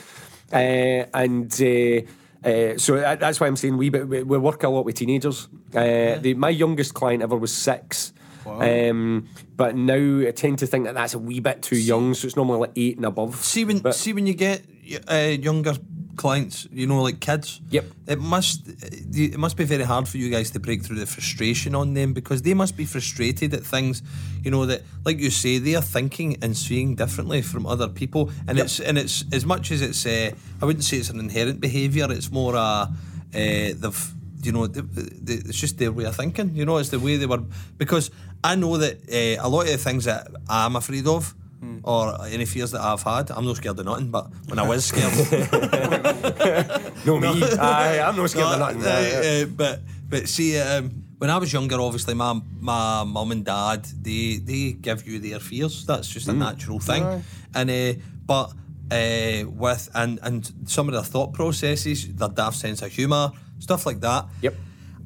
[0.55, 1.53] uh, and.
[1.61, 2.11] Uh,
[2.44, 4.94] uh, so that, that's why I'm saying we, but we, we work a lot with
[4.96, 5.48] teenagers.
[5.74, 8.12] Uh, the, my youngest client ever was six,
[8.46, 12.14] um, but now I tend to think that that's a wee bit too young.
[12.14, 13.37] So it's normally like eight and above.
[13.44, 14.62] see when But- see when you get
[15.11, 15.74] uh, younger
[16.18, 17.61] clients, you know, like kids.
[17.70, 17.85] Yep.
[18.09, 18.68] It must
[19.14, 22.12] it must be very hard for you guys to break through the frustration on them
[22.12, 24.02] because they must be frustrated at things,
[24.44, 28.31] you know, that like you say they are thinking and seeing differently from other people,
[28.46, 31.61] and it's and it's as much as it's uh, I wouldn't say it's an inherent
[31.61, 32.07] behaviour.
[32.11, 32.88] It's more a uh,
[33.33, 36.54] they've you know, it's just their way of thinking.
[36.54, 37.42] You know, it's the way they were.
[37.76, 38.11] Because
[38.42, 41.35] I know that uh, a lot of the things that I'm afraid of,
[41.83, 44.11] or any fears that I've had, I'm not scared of nothing.
[44.11, 45.12] But when I was scared,
[47.07, 47.42] No, me.
[47.59, 48.83] Aye, I'm not scared of nothing.
[48.85, 53.44] uh, uh, but but see, um, when I was younger, obviously my my mum and
[53.44, 55.85] dad they they give you their fears.
[55.87, 57.23] That's just a natural thing.
[57.55, 57.94] And uh,
[58.27, 58.53] but
[58.90, 63.87] uh, with and and some of their thought processes, their daft sense of humour, stuff
[63.87, 64.27] like that.
[64.42, 64.55] Yep.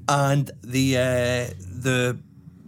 [0.08, 2.18] And the uh, the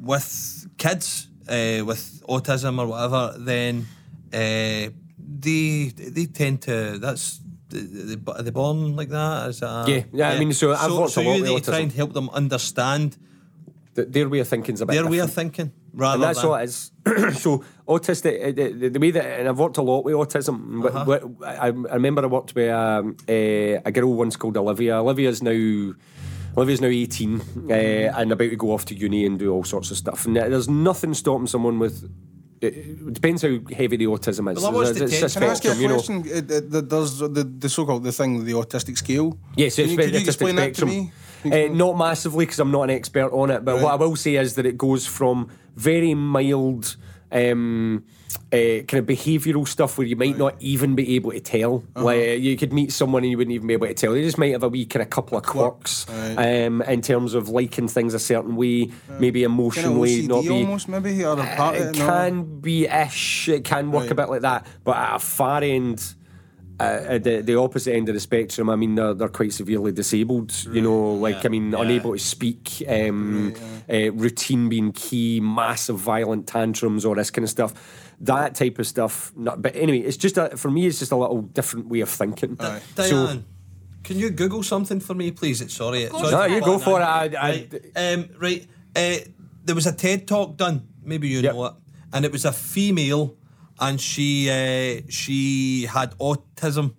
[0.00, 3.86] with kids uh, with autism or whatever, then
[4.32, 7.40] uh, they they tend to that's.
[7.68, 9.48] They, they, are they born like that?
[9.48, 11.70] Is that Yeah, yeah, I mean, so I've worked so a lot you with to
[11.70, 13.16] try and help them understand
[13.96, 16.50] Th- their way of thinking's a bit their way of thinking rather and that's than
[16.50, 16.90] what it is.
[17.40, 20.82] so autistic, uh, the, the, the way that, and I've worked a lot with autism.
[20.82, 21.46] but- Uh-huh.
[21.46, 23.32] I, I remember I worked with um, uh,
[23.88, 24.96] a girl once called Olivia.
[25.00, 25.94] Olivia's now.
[26.56, 29.90] Olivia's now 18 uh, and about to go off to uni and do all sorts
[29.90, 30.26] of stuff.
[30.26, 32.08] And there's nothing stopping someone with.
[32.60, 34.62] It depends how heavy the autism is.
[34.62, 35.94] Well, It's- the it's a TED Can I ask you a spectrum, you know.
[35.94, 36.86] question?
[36.88, 39.36] Does the, the so-called the thing, the autistic scale.
[39.56, 41.12] Yes, Can it's you, very autistic explain that to spectrum.
[41.44, 44.36] Uh, not massively because I'm not an expert on it, but what I will say
[44.36, 46.96] is that it goes from very mild
[47.32, 48.04] um,
[48.52, 51.82] uh, kind of behavioural stuff where you might not even be able to tell.
[51.96, 52.04] Uh-huh.
[52.04, 54.12] Like you could meet someone and you wouldn't even be able to tell.
[54.12, 56.64] They just might have a wee kind of couple of quirks Right.
[56.64, 60.50] um, in terms of liking things a certain way, maybe Kind of emotionally not be.
[60.50, 61.94] almost maybe or a part of It it.
[61.96, 63.48] can be ish.
[63.48, 66.14] It can work a bit like that, but at a far end.
[66.80, 69.92] Uh, at the, the opposite end of the spectrum, I mean, they're, they're quite severely
[69.92, 70.52] disabled.
[70.72, 71.82] You know, like I mean, Yeah.
[71.82, 73.54] unable to speak, um,
[73.88, 77.74] uh, routine being key, massive violent tantrums, all this kind of stuff.
[78.20, 79.32] That type of stuff.
[79.36, 82.08] Not, but anyway, it's just a, for me, it's just a little different way of
[82.08, 82.56] thinking.
[82.58, 82.80] Aye.
[82.96, 83.44] So- Diane,
[84.02, 85.60] can you Google something for me, please?
[85.60, 86.06] It's sorry.
[86.08, 86.84] course sorry No, you go that.
[86.84, 87.04] for it.
[87.04, 88.66] I, I, Right, um, right.
[88.96, 89.16] Uh,
[89.64, 90.88] there was a TED talk done.
[91.04, 91.54] Maybe you Yep.
[91.54, 91.72] know it,
[92.12, 93.36] and it was a female,
[93.80, 96.94] and she uh, she had autism,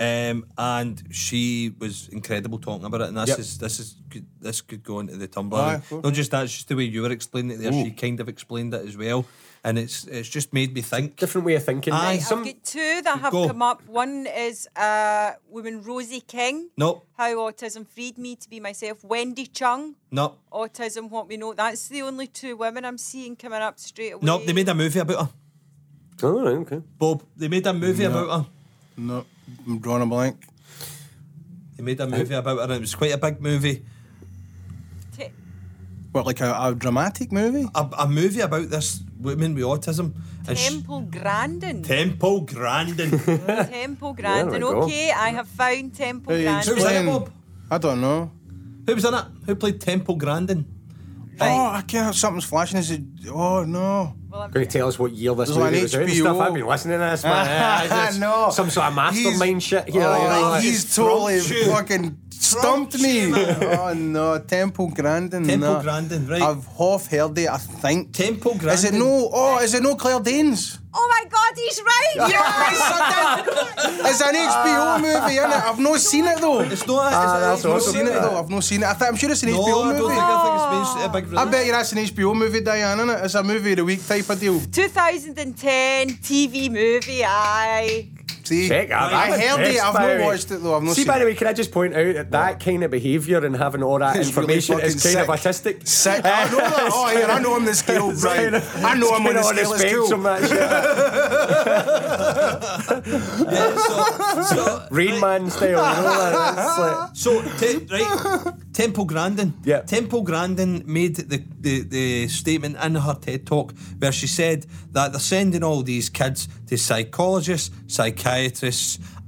[0.00, 3.08] um, and she was incredible talking about it.
[3.08, 3.38] And this Yep.
[3.38, 3.96] is this is
[4.40, 5.54] this could go into the Tumblr.
[5.56, 7.72] Aye, Not just that, it's just the way you were explaining it there.
[7.72, 9.24] She kind of explained it as well,
[9.62, 11.16] and it's it's just made me think.
[11.16, 11.92] different way of thinking.
[11.92, 12.20] Aye.
[12.28, 13.46] I've got two that have Go.
[13.48, 13.86] come up.
[13.86, 16.70] One is uh, woman Rosie King.
[16.76, 19.04] No, How autism freed me to be myself.
[19.04, 19.94] Wendy Chung.
[20.10, 21.52] no, Autism, what we know.
[21.54, 24.24] That's the only two women I'm seeing coming up straight away.
[24.24, 24.38] no.
[24.44, 25.28] They made a movie about her.
[26.22, 26.80] Oh, right, okay.
[26.98, 28.10] Bob, they made a movie No.
[28.10, 28.50] about her.
[28.96, 29.24] No,
[29.66, 30.44] I'm drawing a blank.
[31.76, 33.84] They made a movie about her, and it was quite a big movie.
[35.16, 35.32] Te-
[36.12, 37.66] What, like a, a dramatic movie?
[37.74, 40.12] A, a movie about this woman with autism.
[40.48, 41.82] And she- Temple Grandin.
[41.82, 43.10] Temple Grandin.
[43.18, 44.60] Temple Grandin.
[44.60, 44.82] go.
[44.82, 46.74] Okay, I have found Temple Hey, Grandin.
[46.74, 47.10] Who's in it.
[47.10, 47.30] Bob?
[47.70, 48.30] I don't know.
[48.86, 49.24] Who was in it?
[49.46, 50.66] Who played Temple Grandin?
[51.40, 52.14] Oh, I can't.
[52.14, 52.78] Something's flashing.
[52.78, 53.00] Is it?
[53.32, 54.14] Oh no.
[54.30, 56.00] Well, I'm- Going to tell us what year this There's like movie an was out
[56.02, 56.20] and HBO.
[56.20, 56.40] stuff.
[56.40, 57.46] I've been listening to this, man.
[57.46, 58.50] Yeah, it's just No.
[58.50, 60.02] Some sort of mastermind He's- shit here.
[60.04, 62.18] oh, you know, oh, like- he's totally fucking
[62.58, 63.32] stumped me.
[63.34, 65.46] oh no, Temple Grandin.
[65.46, 65.82] Temple no.
[65.82, 66.42] Grandin, right.
[66.42, 67.48] I've half heard it.
[67.48, 68.12] I think.
[68.12, 68.74] Temple Grandin.
[68.74, 69.30] Is it no?
[69.32, 70.78] Oh, is it no Claire Danes?
[70.92, 72.30] oh my God, he's right.
[72.34, 74.10] Yes!
[74.10, 75.56] It's an HBO movie, isn't it?
[75.56, 76.60] I've not seen it though.
[76.60, 77.12] It's not.
[77.12, 78.38] Ah, it's, that's it's I've not seen it though.
[78.38, 78.86] I've not seen it.
[78.86, 80.14] I th- I'm sure it's an No, HBO I don't movie.
[80.14, 82.98] think I think it's been a big I bet you that's an HBO movie, Diane,
[82.98, 83.24] isn't it?
[83.24, 84.60] It's a movie of the week type of deal.
[84.60, 88.08] 2010 TV movie, aye.
[88.50, 89.12] See, Check out.
[89.12, 89.80] I I'm heard it.
[89.80, 90.74] I've by not watched it though.
[90.74, 92.82] I've not See, seen by the way, can I just point out that that kind
[92.82, 95.18] of behaviour and having all that It's really information is kind sick.
[95.18, 95.86] of autistic.
[95.86, 96.24] Sick.
[96.24, 96.90] I know that.
[96.92, 98.56] Oh, yeah, I know him the scale, It's Brian.
[98.56, 99.46] I know I'm on kind the of
[99.78, 100.02] scale.
[100.02, 100.20] It's cool.
[103.50, 104.04] Yeah, so,
[104.42, 106.18] so, Rain Man style, you know?
[106.18, 109.52] Like, it's like, So, te- right, Temple Grandin.
[109.64, 109.80] Yeah.
[109.82, 115.12] Temple Grandin made the, the, the statement in her TED talk where she said that
[115.12, 118.30] they're sending all these kids to psychologists, psychiatrists,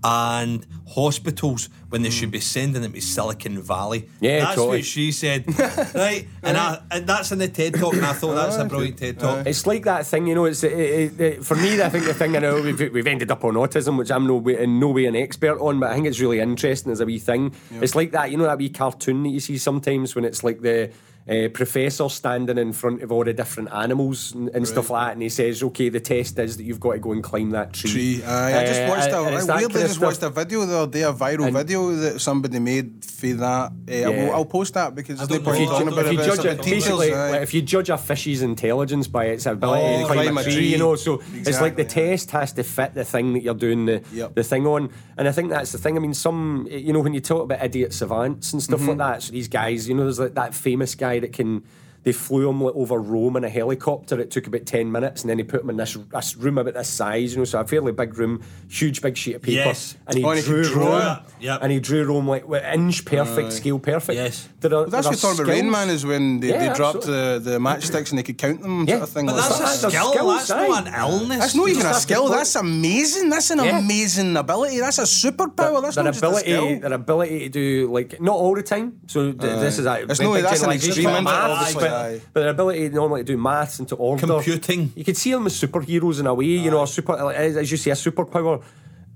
[0.05, 4.09] and hospitals when they should be sending them to Silicon Valley.
[4.21, 4.79] Yeah, that's totally.
[4.79, 5.47] what she said,
[5.95, 6.27] right?
[6.43, 9.19] And, I, and that's in the TED talk, and I thought that's a brilliant TED
[9.19, 9.47] talk.
[9.47, 10.47] It's like that thing, you know.
[10.47, 11.81] It's it, it, it, for me.
[11.81, 14.37] I think the thing I know we've, we've ended up on autism, which I'm no
[14.37, 17.07] way, in no way an expert on, but I think it's really interesting as a
[17.07, 17.55] wee thing.
[17.71, 20.61] It's like that, you know, that wee cartoon that you see sometimes when it's like
[20.61, 20.91] the.
[21.29, 25.13] Uh, professor standing in front of all the different animals and, and stuff like that,
[25.13, 27.73] and he says, "Okay, the test is that you've got to go and climb that
[27.73, 28.23] tree." Tree.
[28.25, 30.03] Aye, I just Uh, watched and- a, I weirdly kind of just stuff.
[30.03, 33.71] watched a video the other day, a viral And- video that somebody made for that.
[33.71, 34.09] Uh, Yeah.
[34.09, 35.67] I'll, I'll post that because there's no don't point know.
[35.71, 38.43] talking If about if you judge it, teachers, basically, like, if you judge a fish's
[38.43, 40.67] intelligence by its ability Oh, to climb, climb a a tree, tree.
[40.73, 41.89] you know, so it's like the yeah.
[41.89, 44.35] test has to fit the thing that you're doing the Yep.
[44.35, 45.97] the thing on, and I think that's the thing.
[45.97, 48.89] I mean, some you know when you talk about idiot savants and stuff Mm-hmm.
[48.89, 51.63] like that, so these guys, you know, there's like that famous guy that can.
[52.05, 54.19] They flew him like, over Rome in a helicopter.
[54.21, 56.75] It took about ten minutes, and then he put him in this, this room about
[56.75, 59.97] this size, you know, so a fairly big room, huge big sheet of paper, Yes.
[60.09, 61.19] and he Oh, and he drew Rome, it.
[61.45, 61.59] Yep.
[61.63, 64.17] and he drew Rome like with inch perfect, scale perfect.
[64.17, 64.49] Yes.
[64.61, 65.71] There are, Well, that's there what are talking about Rain.
[65.71, 68.81] Man is when they, Yeah, they dropped the, the matchsticks and they could count them,
[68.89, 68.95] Yeah.
[68.97, 69.27] sort of thing.
[69.27, 70.67] But like that's a That's a skill, skill, that's aye.
[70.69, 71.39] not an illness.
[71.39, 72.29] That's not You even a skill.
[72.29, 73.31] That's amazing.
[73.31, 73.79] That's an Yeah.
[73.79, 74.81] amazing ability.
[74.81, 75.81] That's a superpower.
[75.83, 76.81] That's their not just a ability, skill.
[76.81, 78.99] their ability to do like not all the time.
[79.07, 81.92] So th- this is a It's big, no- that's an extreme for maths, obviously.
[81.93, 82.21] But aye.
[82.33, 84.93] but their ability normally to do maths and to order Computing.
[84.97, 87.57] You could see them as superheroes in a way, you know, a super like, as
[87.57, 88.63] as you say, a superpower.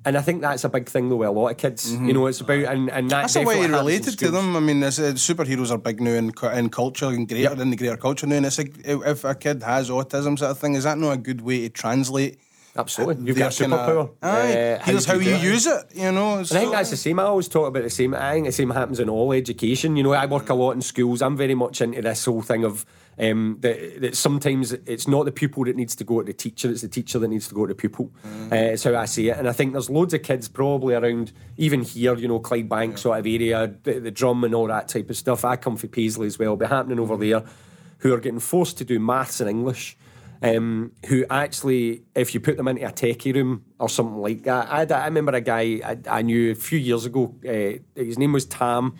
[0.04, 1.92] And I think that's a big thing though with a lot of kids.
[1.92, 4.18] You know, it's about and, and that That's the way definitely he happens in related
[4.20, 4.56] to them.
[4.56, 7.58] I mean, this, uh, superheroes are big now in, in culture and greater Yep.
[7.58, 8.36] in the greater culture now.
[8.36, 11.10] And it's like if if a kid has autism, sort of thing, is that not
[11.10, 12.38] a good way to translate?
[12.78, 13.26] Absolutely.
[13.26, 14.10] You've got superpower.
[14.22, 15.84] Aye, Uh, here's do how do you use it.
[15.94, 17.18] You know, And I think that's the same.
[17.18, 18.14] I always talk about the same.
[18.14, 19.96] I think the same happens in all education.
[19.96, 21.22] You know, I work a lot in schools.
[21.22, 22.84] I'm very much into this whole thing of
[23.18, 26.70] um, that, that sometimes it's not the pupil that needs to go to the teacher;
[26.70, 28.10] it's the teacher that needs to go to the pupil.
[28.24, 29.38] Uh, it's how I see it.
[29.38, 33.18] And I think there's loads of kids probably around, even here, you know, Clydebank sort
[33.18, 35.44] of area, the, the drum and all that type of stuff.
[35.44, 37.42] I come from Paisley as well, but happening over there,
[37.98, 39.96] who are getting forced to do maths and English
[40.42, 44.68] um, who actually, if you put them into a techie room or something like that,
[44.70, 47.34] I, I remember a guy I, I knew a few years ago.
[47.46, 48.96] Uh, his name was Tam,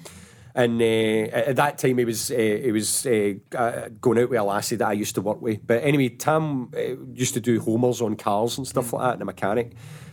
[0.55, 4.41] and uh, at that time he was uh, he was uh, uh, going out with
[4.41, 5.67] a lassie that I used to work with.
[5.67, 9.23] But anyway, Tam uh, used to do homers on cars and stuff like that, and
[9.23, 9.73] a mechanic.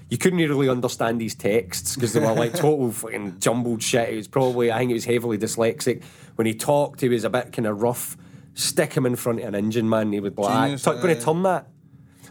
[0.10, 4.10] You couldn't really understand these texts because they were like total fucking jumbled shit.
[4.10, 6.04] He was probably, I think he was heavily dyslexic.
[6.36, 8.16] When he talked, he was a bit kind of rough.
[8.54, 11.44] Stick him in front of an engine man, he would like, Genius, "Going to turn
[11.44, 11.68] that."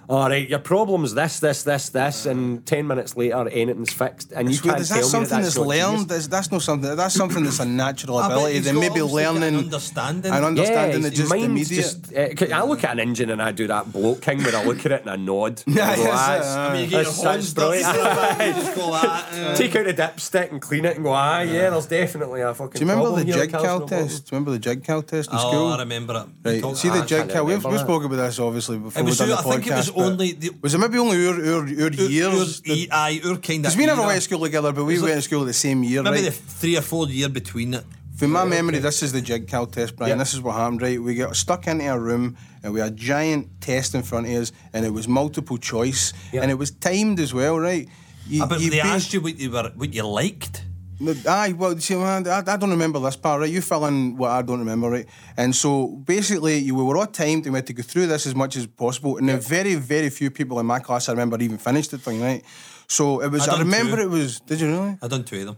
[0.09, 4.49] All right, your problem's this, this, this, this, and ten minutes later, anything's fixed, and
[4.49, 4.73] you It's weird.
[4.75, 5.91] can't Is tell that me something that that's, that's, learned?
[5.93, 6.05] genius.
[6.07, 6.97] That's, that's not something.
[6.97, 8.55] That's something that's a natural ability.
[8.55, 10.33] he's Then got maybe obviously got an learning, understanding.
[10.33, 11.67] and understanding yeah, it just immediate.
[11.69, 12.12] just.
[12.15, 14.65] Uh, 'cause I look at an engine and I do that bloke king where I
[14.65, 15.62] look at it and I nod.
[15.73, 17.85] Yeah, I go, yes, "Ah, uh, I mean, you get your that's- horns brilliant."
[18.57, 19.33] just go like that.
[19.33, 22.53] uh, Take out the dipstick and clean it and go, ah, yeah, there's definitely a
[22.53, 22.73] fucking.
[22.73, 24.27] Do you remember problem the JIIG-CAL test?
[24.27, 25.67] Do you remember the JIIG-CAL test in Oh, school?
[25.69, 26.62] I remember it.
[26.65, 26.77] Right.
[26.77, 27.47] See the about I JIIG-CAL.
[27.47, 29.03] We've, we've spoken about this obviously before.
[29.05, 31.27] We've done the I think it was podcast, but only the- was it maybe only
[31.27, 31.99] our, our, our it.
[32.11, 32.63] years?
[32.69, 33.73] Our- our- Aye, our kind of.
[33.73, 35.83] Because we never went to school together, but we went it- to school the same
[35.83, 36.25] year, Maybe right?
[36.27, 37.85] the three or four year between it.
[38.17, 40.11] From my memory, this is the JIIG-CAL test, Brian.
[40.11, 40.19] Yep.
[40.19, 41.03] This is what happened, right?
[41.03, 44.33] We got stuck into a room and we had a giant test in front of
[44.35, 46.43] us, and it was multiple choice, Yep.
[46.43, 47.89] and it was timed as well, right?
[48.29, 50.63] You, Ah, But you they bas- asked you what you were, what you liked.
[51.03, 53.51] No, Aye, well, see, man, I, I don't remember this part, right?
[53.51, 55.07] You fill in what I don't remember, right?
[55.37, 58.27] And so basically, you, we were all timed and we had to go through this
[58.27, 59.17] as much as possible.
[59.19, 62.21] And then very, very few people in my class, I remember, even finished the thing,
[62.21, 62.45] right?
[62.87, 64.03] So it was, I I, remember two.
[64.03, 64.97] it was, did you really?
[65.03, 65.57] I done two of them.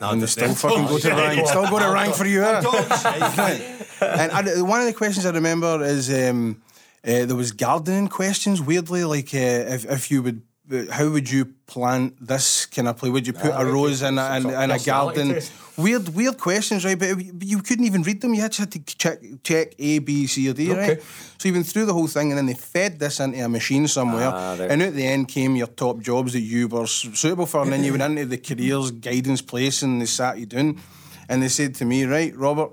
[0.00, 1.46] No, and they still fucking go to rank.
[1.46, 2.62] Still go to rank for you, eh?
[4.00, 6.62] And I, one of the questions I remember is um,
[7.06, 8.60] uh, there was gardening questions.
[8.60, 10.42] Weirdly, like uh, if if you would,
[10.90, 13.10] how would you plant this kind of play?
[13.10, 15.40] Would you put Ah, a rose in a, in, in a garden?
[15.76, 16.98] Weird, weird questions, right?
[16.98, 18.34] But you couldn't even read them.
[18.34, 21.00] You had to check check A, B, C, or D, right?
[21.38, 23.86] So you went through the whole thing, and then they fed this into a machine
[23.86, 27.62] somewhere, Ah, and at the end came your top jobs that you were suitable for,
[27.62, 30.80] and then you went into the careers guidance place, and they sat you down,
[31.28, 32.70] and they said to me, right, Robert,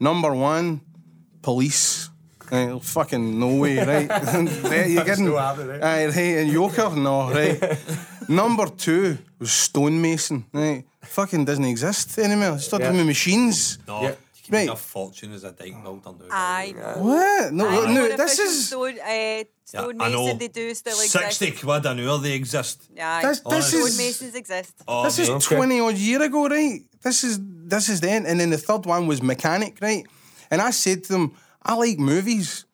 [0.00, 0.80] number one,
[1.42, 2.10] police.
[2.52, 4.08] Uh, fucking no way, right?
[4.62, 5.82] There you're getting, no happening, right?
[5.82, 7.58] Aye, right, and Yoker, no, right.
[8.28, 10.84] Number two was stonemason, right?
[11.02, 12.54] Fucking doesn't exist anymore.
[12.56, 12.92] It's not Yeah.
[12.92, 13.78] doing machines.
[13.86, 14.08] No, Yeah.
[14.08, 14.74] you can make Right.
[14.74, 16.26] a fortune as a dike builder now.
[16.30, 17.52] I What?
[17.52, 20.24] No, I no, know this is stone, uh, Yeah, stone I know.
[20.24, 20.38] mason.
[20.38, 22.78] They do still Sixty quid an hour they exist.
[22.94, 24.74] Yeah, This- this stone is- masons exist.
[24.86, 25.42] Oh, This is mate.
[25.42, 26.80] twenty odd year ago, right?
[27.02, 27.38] This is
[27.74, 30.04] this is then, and then the third one was mechanic, right?
[30.50, 31.32] And I said to them,
[31.64, 32.64] I like movies.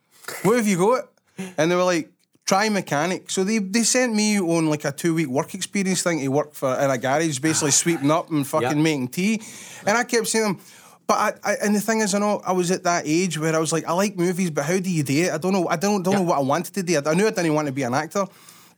[0.42, 1.08] What have you got?
[1.56, 2.10] And they were like,
[2.46, 3.30] try mechanic.
[3.30, 6.54] So they they sent me on like a two week work experience thing to work
[6.54, 7.82] for in a garage, basically ah.
[7.82, 8.82] sweeping up and fucking Yeah.
[8.82, 9.42] making tea.
[9.86, 10.58] And I kept saying them.
[11.06, 13.54] But I, I, and the thing is, I know I was at that age where
[13.54, 15.32] I was like, I like movies, but how do you do it?
[15.32, 15.66] I don't know.
[15.68, 16.98] I don't don't know what I wanted to do.
[16.98, 18.26] I, I knew I didn't want to be an actor,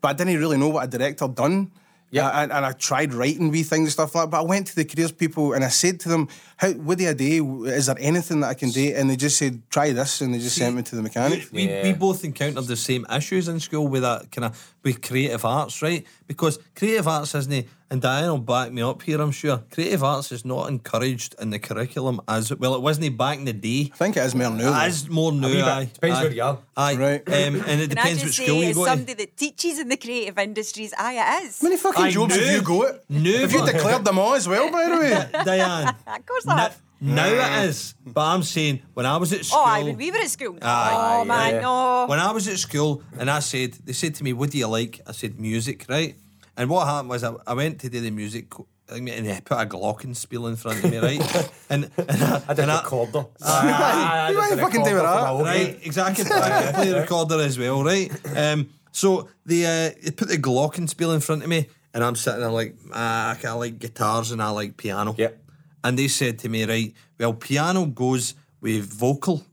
[0.01, 1.71] but I didn't really know what a director done.
[2.13, 2.29] Yeah.
[2.29, 4.31] Uh, and, and I tried writing wee things and stuff like that.
[4.31, 7.09] But I went to the careers people and I said to them, "How what do
[7.09, 7.65] I do?
[7.65, 10.39] Is there anything that I can do?" And they just said, "Try this," and they
[10.39, 11.49] just sent me to the mechanic.
[11.51, 15.45] We, we both encountered the same issues in school with that kind of with creative
[15.45, 16.07] arts, right?
[16.27, 19.59] Because creative arts isn't, and Diane will back me up here, I'm sure.
[19.71, 22.75] Creative arts is not encouraged in the curriculum as well.
[22.75, 23.91] It wasn't back in the day.
[23.93, 24.67] I think it is more new.
[24.73, 25.47] It is more now.
[25.49, 25.65] wee bit.
[25.65, 26.23] Aye, Depends aye.
[26.23, 26.59] where you are.
[26.77, 27.29] Aye, Right.
[27.29, 28.91] Um, and it Can I depends what just school say, you as go to.
[28.91, 31.61] somebody that teaches in the creative industries, aye, it is.
[31.61, 33.11] How many fucking I jobs have knew- you got?
[33.11, 35.29] knew have you but- declared them all as well, by the way?
[35.45, 35.95] Diane.
[36.07, 36.83] Of course I Now, have.
[37.03, 37.27] now
[37.63, 39.61] it is, but I'm saying when I was at school.
[39.61, 40.57] Oh, aye, when we were at school.
[40.63, 41.21] Aye.
[41.21, 41.61] oh, man, yeah.
[41.61, 42.07] no.
[42.09, 44.67] When I was at school and I said, they said to me, What do you
[44.69, 45.01] like?
[45.07, 46.17] I said, Music, right?
[46.57, 48.53] And what happened was I, I went to do the music
[48.89, 51.53] and they put a glockenspiel in front of me, right?
[51.71, 53.27] and, and I, I did I- recorder.
[53.41, 55.43] You ain't fucking doing that.
[55.43, 56.25] Right, exactly.
[56.31, 58.11] I play the recorder as well, right?
[58.37, 62.41] Um, so they, uh, they put the glockenspiel in front of me and I'm sitting
[62.41, 65.15] there like, ah, I like guitars and I like piano.
[65.17, 65.39] Yep.
[65.85, 69.45] And they said to me, right, well, piano goes with vocal.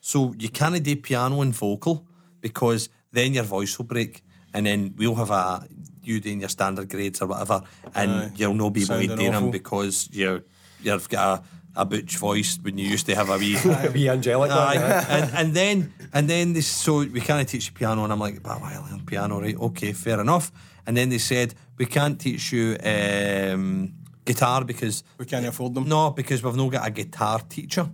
[0.00, 2.06] So you can't do piano and vocal
[2.40, 5.66] because then your voice will break, and then we'll have a
[6.06, 7.62] you doing your standard grades or whatever,
[7.94, 8.30] and Aye.
[8.36, 10.42] you'll not be able to do them because you're
[10.82, 11.40] you've got
[11.76, 13.56] a, a butch voice when you used to have a wee.
[13.92, 14.50] Be angelic.
[14.50, 14.74] Aye.
[14.78, 15.04] man.
[15.08, 18.42] and, and then and then they so we can't teach you piano and I'm like,
[18.42, 19.56] but why learn piano, right?
[19.58, 20.52] Okay, fair enough.
[20.86, 23.92] And then they said we can't teach you um,
[24.24, 25.88] guitar because We can't afford them.
[25.88, 27.88] no, because we've not got a guitar teacher.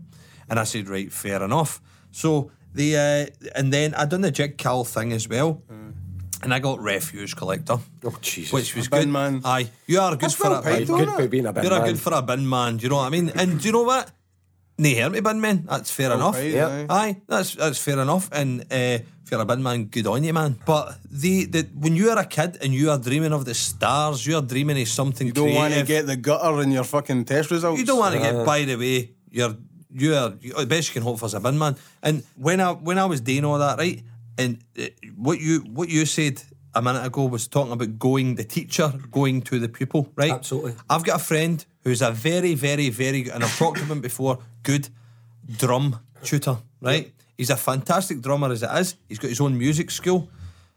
[0.49, 1.81] And I said, right, fair enough.
[2.11, 5.63] So the uh, and then I done the jig cal thing as well.
[6.43, 7.79] And I got refuse collector.
[8.05, 8.53] Oh, Jesus.
[8.53, 9.09] Which was A bin good.
[9.11, 9.41] man.
[9.45, 9.71] Aye.
[9.87, 10.65] You are good That's for well it.
[10.65, 10.99] paid, mate.
[10.99, 11.65] Good for being a bin man.
[11.65, 11.89] You're a man.
[11.89, 13.29] good for a bin man, do you know what I mean?
[13.35, 14.11] And do you know what?
[14.79, 15.65] Nae hurt me bin man.
[15.69, 16.35] That's fair enough.
[16.35, 16.87] paid, Yeah.
[16.89, 17.09] aye.
[17.09, 18.29] Aye, that's that's fair enough.
[18.33, 20.59] And uh, if you're a bin man, good on you, man.
[20.67, 24.27] But the, the when you are a kid and you are dreaming of the stars,
[24.27, 27.25] you are dreaming of something You don't want to get the gutter in your fucking
[27.27, 27.79] test results.
[27.79, 29.11] You don't want to get by the way.
[29.31, 29.55] You're
[29.95, 31.77] you are you, the best you can hope for is a bin man.
[32.03, 34.03] And when I when I was doing all that right,
[34.39, 34.85] and uh,
[35.17, 36.43] what you what you said
[36.75, 40.33] a minute ago was talking about going the teacher going to the pupil, right?
[40.33, 40.75] Absolutely.
[40.89, 44.39] I've got a friend who's a very very very and I've talked to him before.
[44.63, 44.89] Good
[45.57, 47.13] drum tutor, right?
[47.37, 48.97] He's a fantastic drummer as it is.
[49.09, 50.29] He's got his own music school,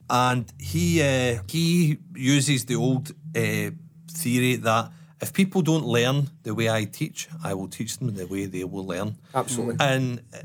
[0.09, 3.71] and he uh, he uses the old uh,
[4.09, 4.91] theory that
[5.21, 8.63] if people don't learn the way I teach, I will teach them the way they
[8.63, 9.15] will learn.
[9.33, 9.77] Absolutely.
[9.79, 10.39] And uh,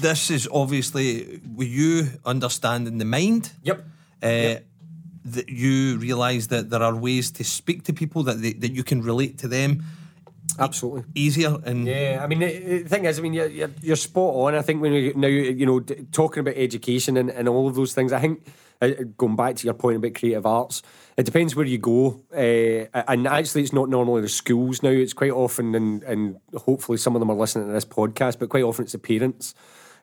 [0.00, 3.52] this is obviously with you understanding the mind.
[3.62, 3.84] Yep.
[4.22, 4.54] Uh,
[5.24, 8.82] That you realise that there are ways to speak to people that they, that you
[8.82, 9.82] can relate to them
[10.58, 11.04] Absolutely.
[11.14, 14.34] easier and Yeah, I mean, the the thing is, I mean, you're, you're, you're spot
[14.34, 14.54] on.
[14.54, 15.80] I think when we now, you know,
[16.10, 18.40] talking about education and, and all of those things, I think
[18.90, 20.82] going back to your point about creative arts,
[21.16, 22.20] it depends where you go.
[22.34, 24.90] Uh, and actually, it's not normally the schools now.
[24.90, 28.48] It's quite often, and, and hopefully some of them are listening to this podcast, but
[28.48, 29.54] quite often it's the parents.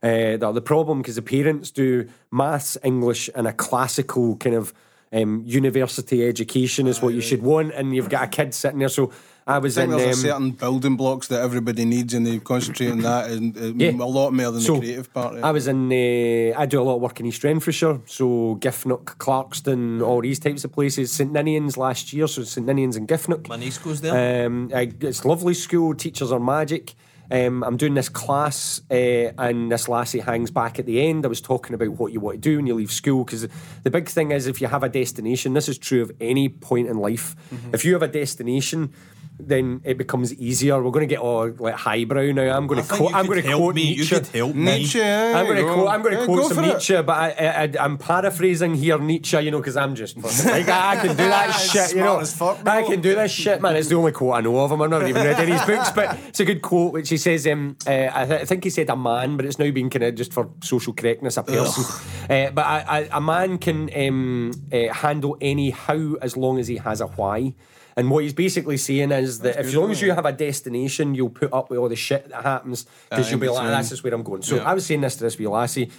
[0.01, 4.55] Uh, that are the problem because the parents do maths, English, and a classical kind
[4.55, 4.73] of
[5.11, 8.89] um, university education is what you should want, and you've got a kid sitting there.
[8.89, 9.11] So
[9.55, 9.97] I was I think in.
[9.99, 13.57] there's um, a certain building blocks that everybody needs, and they concentrate on that, and
[13.57, 13.91] uh, Yeah.
[13.91, 15.43] a lot more than So, the creative part.
[15.43, 15.91] I was in.
[15.91, 18.25] Uh, I do a lot of work in East Renfrewshire, so
[18.63, 21.11] Giffnock, Clarkston, all these types of places.
[21.11, 23.47] St Ninians last year, so St Ninians and Giffnock.
[23.49, 24.45] my niece goes there.
[24.45, 25.95] Um, I, it's lovely school.
[25.95, 26.93] Teachers are magic.
[27.31, 31.25] Um, I'm doing this class, uh, and this lassie hangs back at the end.
[31.25, 33.47] I was talking about what you want to do when you leave school because
[33.83, 35.53] the big thing is if you have a destination.
[35.53, 37.35] This is true of any point in life.
[37.71, 38.93] If you have a destination.
[39.41, 40.83] Then it becomes easier.
[40.83, 42.55] We're going to get all like highbrow now.
[42.57, 43.13] I'm going to think quote.
[43.15, 43.83] I'm going to quote me.
[43.93, 44.15] You Nietzsche.
[44.15, 44.65] could help me.
[44.79, 44.99] Nietzsche.
[44.99, 45.33] eh?
[45.33, 45.73] I'm going to Go.
[45.75, 45.87] quote.
[45.89, 46.73] I'm going to Yeah, quote go some for it.
[46.73, 47.29] Nietzsche, but I,
[47.63, 51.51] I, I'm paraphrasing here Nietzsche, you know, because I'm just like I can do that
[51.51, 52.23] shit, you know.
[52.25, 53.77] fuck, I can do this shit, man.
[53.77, 54.81] It's the only quote I know of him.
[54.81, 57.17] I've not even read any of his books, but it's a good quote which he
[57.17, 57.47] says.
[57.47, 60.03] Um, uh, I, th- I think he said a man, but it's now been kind
[60.03, 61.85] of just for social correctness, a person.
[62.29, 66.67] Uh, but I, I, a man can um, uh, handle any how as long as
[66.67, 67.53] he has a why.
[67.99, 71.15] And what he's basically saying is that if, as long as you have a destination,
[71.15, 73.61] you'll put up with all the shit that happens because Aye, you'll be like, ah,
[73.63, 73.71] between.
[73.73, 74.63] "That's just where I'm going." So Yeah.
[74.63, 75.91] I was saying this to this wee lassie.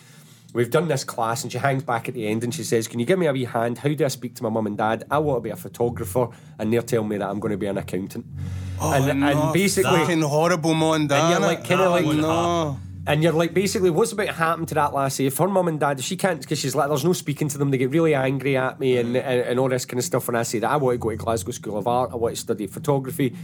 [0.54, 2.98] We've done this class, and she hangs back at the end and she says, Can
[2.98, 3.78] you give me a wee hand?
[3.78, 5.04] How do I speak to my mum and dad?
[5.10, 7.66] I want to be a photographer, and they're telling me that I'm going to be
[7.66, 8.24] an accountant.
[8.80, 11.20] and, no, and basically, horrible Mondana.
[11.20, 12.80] and you're like, kind of like, no.
[13.06, 15.26] And you're like, basically, what's about to happen to that lassie?
[15.26, 17.58] If her mum and dad, if she can't, because she's like, there's no speaking to
[17.58, 20.28] them, they get really angry at me and, and, and all this kind of stuff.
[20.28, 22.34] And I say that I want to go to Glasgow School of Art, I want
[22.34, 23.34] to study photography.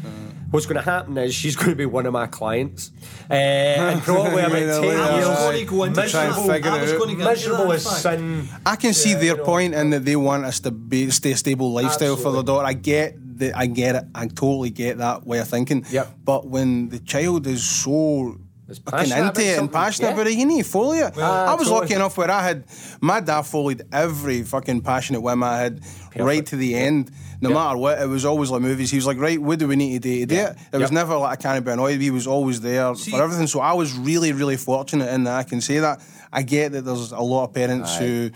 [0.51, 2.93] What's going to happen is she's going to be one of my clients.
[3.31, 5.39] Uh, and probably about 10 I was years.
[5.39, 6.99] going to go into To try and figure I was out.
[6.99, 8.49] going to get into Miserable as sin.
[8.65, 9.45] I can see Yeah, their you know.
[9.45, 12.35] point in that they want us to be stay a stable lifestyle for Absolutely.
[12.37, 12.67] their daughter.
[12.67, 13.57] I get that.
[13.57, 14.05] I get it.
[14.15, 15.85] I totally get that way of thinking.
[15.91, 16.15] Yep.
[16.25, 20.15] But when the child is so Is fucking passionate into it and passionate yeah.
[20.15, 21.17] about it, you need to follow it.
[21.17, 21.81] I was totally.
[21.83, 22.65] lucky enough where I had
[23.01, 25.81] my dad followed every fucking passionate whim I had
[26.17, 27.13] right to the end.
[27.41, 27.55] No Yep.
[27.55, 28.91] matter what, it was always like movies.
[28.91, 30.51] He was like, right, what do we need to do to do Yeah.
[30.51, 30.57] it?
[30.73, 32.01] It was never like I can't be annoyed.
[32.01, 33.47] He was always there See- for everything.
[33.47, 36.01] So I was really, really fortunate in that I can say that.
[36.33, 38.31] I get that there's a lot of parents who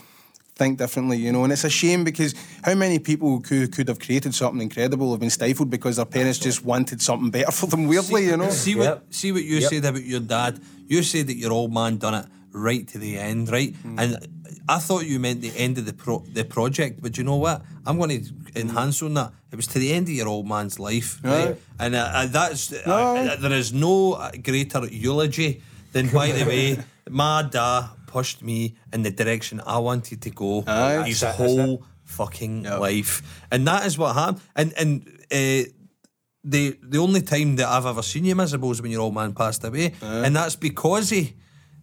[0.61, 3.99] think differently, you know, and it's a shame because how many people could, could have
[3.99, 7.87] created something incredible have been stifled because their parents just wanted something better for them
[7.93, 8.51] weirdly, you know?
[8.51, 8.99] See what Yep.
[9.21, 9.71] see what you Yep.
[9.71, 10.53] said about your dad.
[10.93, 13.73] You said that your old man done it right to the end, right?
[13.77, 13.99] Hmm.
[14.01, 14.11] And
[14.69, 17.57] I thought you meant the end of the pro- the project, but you know what?
[17.87, 19.31] I'm going to enhance on that.
[19.53, 21.47] It was to the end of your old man's life, right?
[21.47, 21.57] Right.
[21.83, 25.51] And uh, uh, that's uh, uh, there is no uh, greater eulogy
[25.95, 26.67] than by the way
[27.25, 31.05] my dad pushed me in the direction I wanted to go Aye.
[31.07, 34.43] his it, whole fucking life, and that is what happened.
[34.57, 34.91] And and.
[35.33, 35.71] Uh,
[36.43, 39.35] the the only time that I've ever seen you miserable is when your old man
[39.35, 41.35] passed away, and that's because he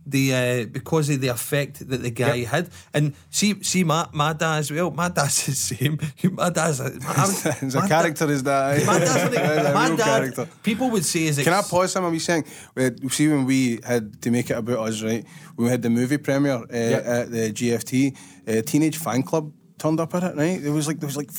[0.10, 2.48] the uh, because of the effect that the guy Yep.
[2.48, 2.70] had.
[2.94, 4.90] And see, see, my my dad as well.
[4.92, 6.00] My dad's the same.
[6.34, 8.86] My dad's a, my, He's a character, is that?
[8.86, 10.06] My dad's a, a my dad.
[10.06, 10.48] character.
[10.64, 12.46] People would say is Can I pause some of me saying?
[12.78, 15.26] uh, See, when we had to make it about us, right?
[15.56, 18.16] When we had the movie premiere uh, at the GFT,
[18.48, 20.62] uh, Teenage Fanclub turned up at it, right?
[20.62, 21.30] There was like there was like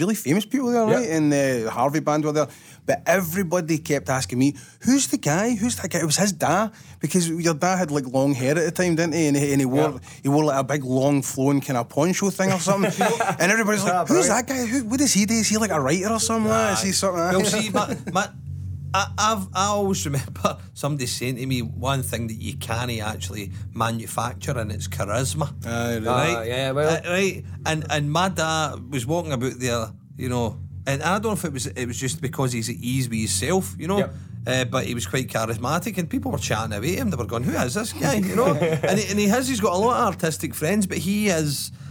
[0.00, 0.94] really famous people there, Yeah.
[0.96, 1.08] right?
[1.10, 2.48] And the Harvey band were there,
[2.86, 5.54] but everybody kept asking me, "Who's the guy?
[5.54, 8.64] Who's that guy?" It was his dad because your dad had like long hair at
[8.64, 9.26] the time, didn't he?
[9.28, 12.30] And he, and he wore he wore like a big long flowing kind of poncho
[12.30, 12.92] thing or something.
[13.40, 14.66] and everybody's like, "Who's that guy?
[14.66, 15.34] Who, what does he do?
[15.34, 16.50] Is he like a writer or something?
[16.52, 18.28] Is he something?" Well, see, my, my,
[18.94, 23.50] I, I've, I always remember somebody saying to me one thing that you can't actually
[23.74, 25.52] manufacture, and it's charisma.
[25.66, 26.04] Aye, right.
[26.06, 26.36] right?
[26.36, 27.44] Ah, yeah, well- Uh, right.
[27.66, 31.44] And and my dad was walking about there, you know, and I don't know if
[31.44, 33.98] it was it was just because he's at ease with himself, you know.
[33.98, 34.14] Yep.
[34.46, 37.08] Uh, but he was quite charismatic, and people were chatting away him.
[37.10, 38.52] They were going, "Who is this guy?" You know,
[38.88, 41.72] and he, and he has he's got a lot of artistic friends, but he is
[41.72, 41.83] uh,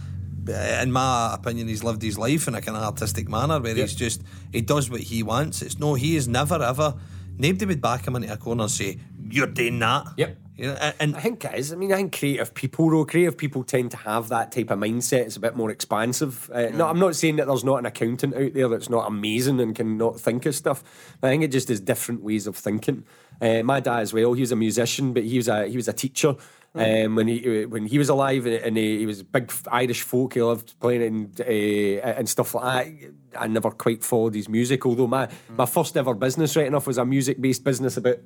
[0.48, 3.94] in my opinion, he's lived his life in a kind of artistic manner where he's
[3.94, 4.22] just
[4.52, 5.62] he does what he wants.
[5.62, 6.94] It's no, he is never ever.
[7.36, 10.06] Nobody would back him into a corner and say you're doing that.
[10.16, 10.38] Yep.
[10.56, 11.72] You know, and, I think it is.
[11.72, 14.78] I mean, I think creative people, though, creative people tend to have that type of
[14.78, 15.22] mindset.
[15.22, 16.48] It's a bit more expansive.
[16.48, 19.60] Uh, No, I'm not saying that there's not an accountant out there that's not amazing
[19.60, 20.84] and can not think of stuff.
[21.24, 23.02] I think it just is different ways of thinking.
[23.40, 24.32] Uh, my dad as well.
[24.34, 26.36] He was a musician, but he was a he was a teacher.
[26.76, 30.34] Um, when he when he was alive and, and he, he was big Irish folk,
[30.34, 31.44] he loved playing and uh,
[32.18, 33.12] and stuff like that.
[33.40, 36.98] I never quite followed his music, although my my first ever business, right enough, was
[36.98, 38.16] a music based business about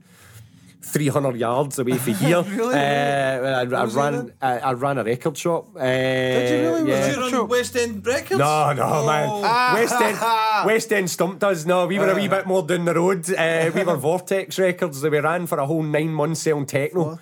[0.81, 2.43] 300 yards away from here.
[2.49, 2.75] Really?
[2.75, 4.33] Uh, I, I ran?
[4.41, 5.77] I, I ran a record shop.
[5.77, 6.91] Uh, Did you really?
[6.91, 7.11] Yeah.
[7.29, 8.39] You're on West End Records.
[8.39, 9.07] No, no, Oh.
[9.07, 9.75] man.
[9.75, 10.19] West End,
[10.67, 11.67] West End stumped us.
[11.67, 13.29] No, we were a wee bit more down the road.
[13.31, 15.01] Uh, we were Vortex Records.
[15.03, 17.19] That we ran for a whole nine months selling techno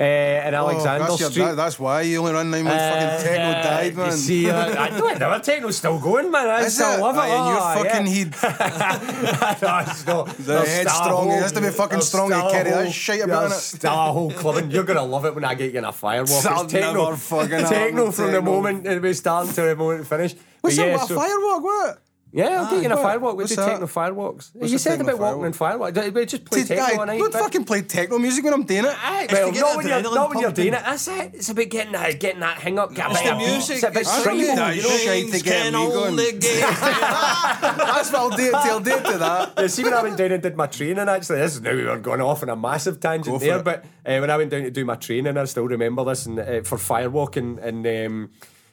[0.00, 1.44] uh, in Alexander Oh, that's, your- Street.
[1.44, 2.82] that- that's why you only run nine months.
[2.82, 4.12] Uh, fucking techno yeah, died, you man.
[4.12, 5.30] see, uh, I don't know.
[5.40, 6.46] Techno's still going, man.
[6.48, 7.00] I Is still it?
[7.00, 7.18] love it.
[7.18, 8.12] Aye, and you're Oh, fucking yeah.
[8.12, 8.30] he'd
[9.62, 10.26] no, it's not.
[10.38, 11.28] The head strong.
[11.28, 13.84] Whole- has to be fucking strong to carry that shit about it.
[13.84, 14.70] A whole clubbing.
[14.70, 16.22] You're gonna love it when I get you in a firewalk.
[16.22, 20.04] It's That'll techno, fucking techno from the moment it we start to the moment it
[20.06, 20.34] finish.
[20.60, 20.86] What's that?
[20.88, 21.62] yeah, so- a firewalk?
[21.62, 22.02] What?
[22.30, 23.20] Yeah, I'll get you in a what?
[23.20, 23.30] firewalk.
[23.36, 23.66] We What's do that?
[23.70, 24.50] techno firewalks.
[24.52, 26.12] What's you a said techno about walking in firewalk.
[26.14, 27.18] We just play Did techno I all night.
[27.18, 28.94] don't but- fucking play techno music when I'm doing it.
[29.02, 30.64] Aye, to well, get not when, you're, adrenaline not when you're pumping.
[30.64, 30.82] doing it.
[30.84, 31.30] That's it.
[31.34, 32.94] It's about getting that, getting that hang up.
[32.94, 33.74] Get a It's bit the of music.
[33.76, 34.88] It's a bit It's I don't tribal, need that you know.
[34.88, 36.06] shit to get can me going.
[36.08, 38.50] only get- That's what I'll do.
[38.54, 39.52] I'll do to that.
[39.58, 41.84] Yeah, see, when I went down and did my training, actually, this is now we
[41.84, 43.58] were going off on a massive tangent Go for there.
[43.58, 43.64] it.
[43.64, 46.38] But uh, when I went down to do my training, I still remember this and
[46.38, 48.30] uh, for firewalking, and um,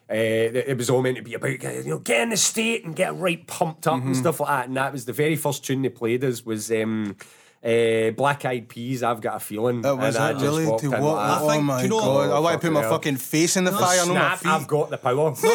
[0.09, 2.37] uh, it it was all meant to be about uh, you know get in the
[2.37, 4.07] state and get right pumped up Mm-hmm.
[4.07, 4.67] and stuff like that.
[4.67, 6.71] And that was the very first tune they played us was.
[6.71, 7.15] Um,
[7.63, 9.81] uh, Black Eyed Peas, I've got a feeling.
[9.81, 11.15] That was and I just really walked to in what?
[11.15, 11.57] like that.
[11.57, 12.29] Oh my you know- god!
[12.29, 12.91] I want to put my Fucking hell.
[12.99, 14.51] fucking face in the fire, not my feet.
[14.51, 15.33] I've got the power.
[15.43, 15.47] Uh,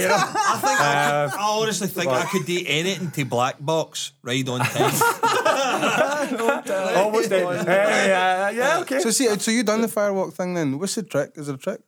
[0.00, 0.16] you know.
[0.18, 4.48] I think I, could, I honestly think I could do anything to Black Box Ride
[4.48, 4.90] on Time.
[6.96, 7.44] Almost dead.
[7.44, 8.98] Uh, yeah, yeah, okay.
[8.98, 10.80] So see, so you done the firewalk thing then?
[10.80, 11.30] What's the trick?
[11.36, 11.80] Is there a trick?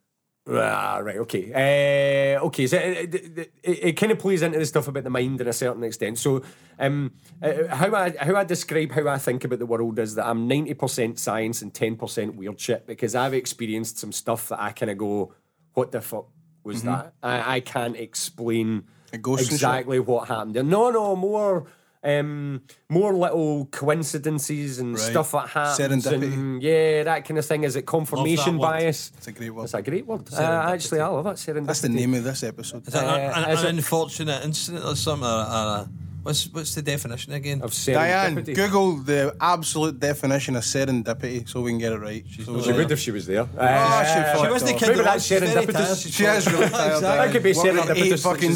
[0.51, 1.53] Ah, right, okay.
[1.53, 5.11] Uh, okay, so it, it, it, it kind of plays into the stuff about the
[5.11, 6.19] mind in a certain extent.
[6.19, 6.43] So,
[6.79, 10.27] um, uh, how I how I describe how I think about the world is that
[10.27, 14.61] I'm ninety percent science and ten percent weird shit because I've experienced some stuff that
[14.61, 15.35] I kind of go,
[15.75, 16.29] "What the fuck
[16.65, 19.69] was that?" I, I can't explain Like ghosts and shit?
[19.69, 20.55] exactly what happened.
[20.55, 21.67] No, no, more.
[22.09, 25.11] Um, more little coincidences and Right.
[25.11, 26.33] stuff that happens, Serendipity.
[26.33, 27.65] and yeah, that kind of thing.
[27.65, 29.13] Is it confirmation bias?
[29.19, 29.65] It's a great word.
[29.65, 30.23] That's a great word.
[30.33, 30.43] Uh,
[30.75, 31.37] actually, I love it.
[31.37, 31.67] Serendipity.
[31.67, 32.87] That's the name of this episode.
[32.87, 35.29] Is that an, Uh, an, is an unfortunate incident or something?
[35.29, 35.89] Or, or a,
[36.23, 37.61] what's what's the definition again?
[37.63, 38.55] of Diane, serendipity.
[38.55, 42.25] Google the absolute definition of serendipity so we can get it right.
[42.45, 43.43] So It would good if she was there.
[43.57, 44.81] Oh, Uh, she she was the off.
[44.81, 46.13] kid Maybe that that's serendipitous.
[46.17, 47.03] She is really tired.
[47.03, 48.13] That could be Working serendipitous.
[48.13, 48.55] Eight fucking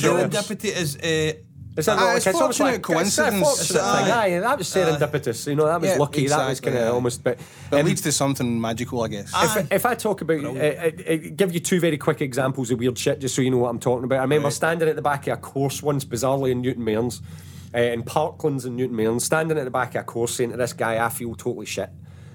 [1.76, 1.88] It's jobs.
[1.88, 1.88] Serendipity is.
[1.88, 3.34] Uh, that Ah, like, it's it's almost fortunate like coincidence.
[3.60, 4.12] It's a fortunate thing.
[4.12, 4.36] Aye.
[4.36, 5.46] Aye, that was serendipitous.
[5.46, 6.26] You know, that was Yeah, lucky.
[6.28, 6.88] that was kind of aye.
[6.88, 7.24] almost.
[7.24, 7.38] But
[7.70, 9.32] That um, leads to something magical, I guess.
[9.34, 12.78] if, if I talk about, uh, uh, uh, give you two very quick examples of
[12.78, 14.18] weird shit, just so you know what I'm talking about.
[14.18, 17.22] I remember standing at the back of a course once, bizarrely in Newton Mearns,
[17.74, 20.56] uh, in Parklands in Newton Mearns, standing at the back of a course saying to
[20.56, 21.88] this guy, I feel totally shit.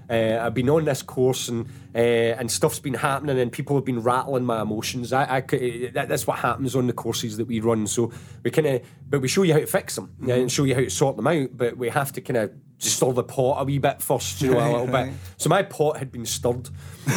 [0.10, 3.86] Uh, I've been on this course and uh, and stuff's been happening and people have
[3.86, 5.12] been rattling my emotions.
[5.12, 7.88] I, I c- that, that's what happens on the courses that we run.
[7.88, 8.12] So
[8.43, 10.76] we kind of, but we show you how to fix them uh, and show you
[10.76, 11.49] how to sort them out.
[11.53, 14.60] But we have to kind of stir the pot a wee bit first, you know,
[14.60, 15.05] a little right.
[15.08, 15.14] bit.
[15.38, 16.70] So my pot had been stirred,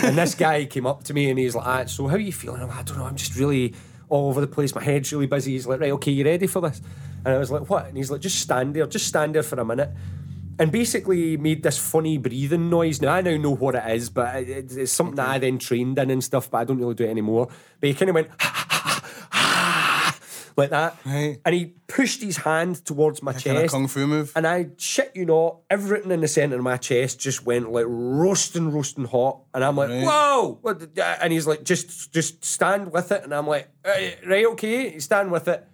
[0.03, 2.33] and this guy came up to me and he's like, ah, "So how are you
[2.33, 3.05] feeling?" I'm like, I don't know.
[3.05, 3.75] I'm just really
[4.09, 4.75] all over the place.
[4.75, 5.53] My head's really busy.
[5.53, 6.81] He's like, "Right, okay, you ready for this?"
[7.25, 8.87] And I was like, "What?" And he's like, "Just stand there.
[8.87, 9.91] Just stand there for a minute."
[10.61, 13.01] And basically made this funny breathing noise.
[13.03, 15.59] Now I now know what it is, but it- it's, it's something that I then
[15.59, 16.51] trained in and stuff.
[16.51, 17.49] But I don't really do it anymore.
[17.81, 18.29] But he kind of went
[20.57, 21.39] like that, Right.
[21.45, 23.73] and he pushed his hand towards my Kind of chest.
[23.73, 24.33] kung fu move.
[24.37, 27.87] And I shit you not, everything in the centre of my chest just went like
[27.89, 29.41] roasting, roasting hot.
[29.55, 30.05] And I'm like, Right.
[30.05, 30.61] whoa!
[31.23, 33.25] And he's like, just just stand with it.
[33.25, 35.65] And I'm like, "Eh, right, okay, stand with it.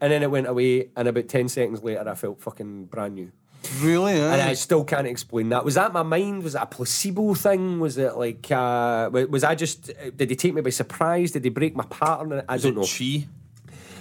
[0.00, 0.90] And then it went away.
[0.96, 3.32] And about 10 seconds later, I felt fucking brand new.
[3.80, 4.12] Really?
[4.14, 4.32] eh?
[4.32, 5.64] And I still can't explain that.
[5.64, 6.42] Was that my mind?
[6.42, 7.80] Was it a placebo thing?
[7.80, 9.86] Was it like, uh, was I just,
[10.16, 11.32] did they take me by surprise?
[11.32, 12.42] Did they break my pattern?
[12.48, 12.84] I don't know.
[12.86, 13.26] Chi.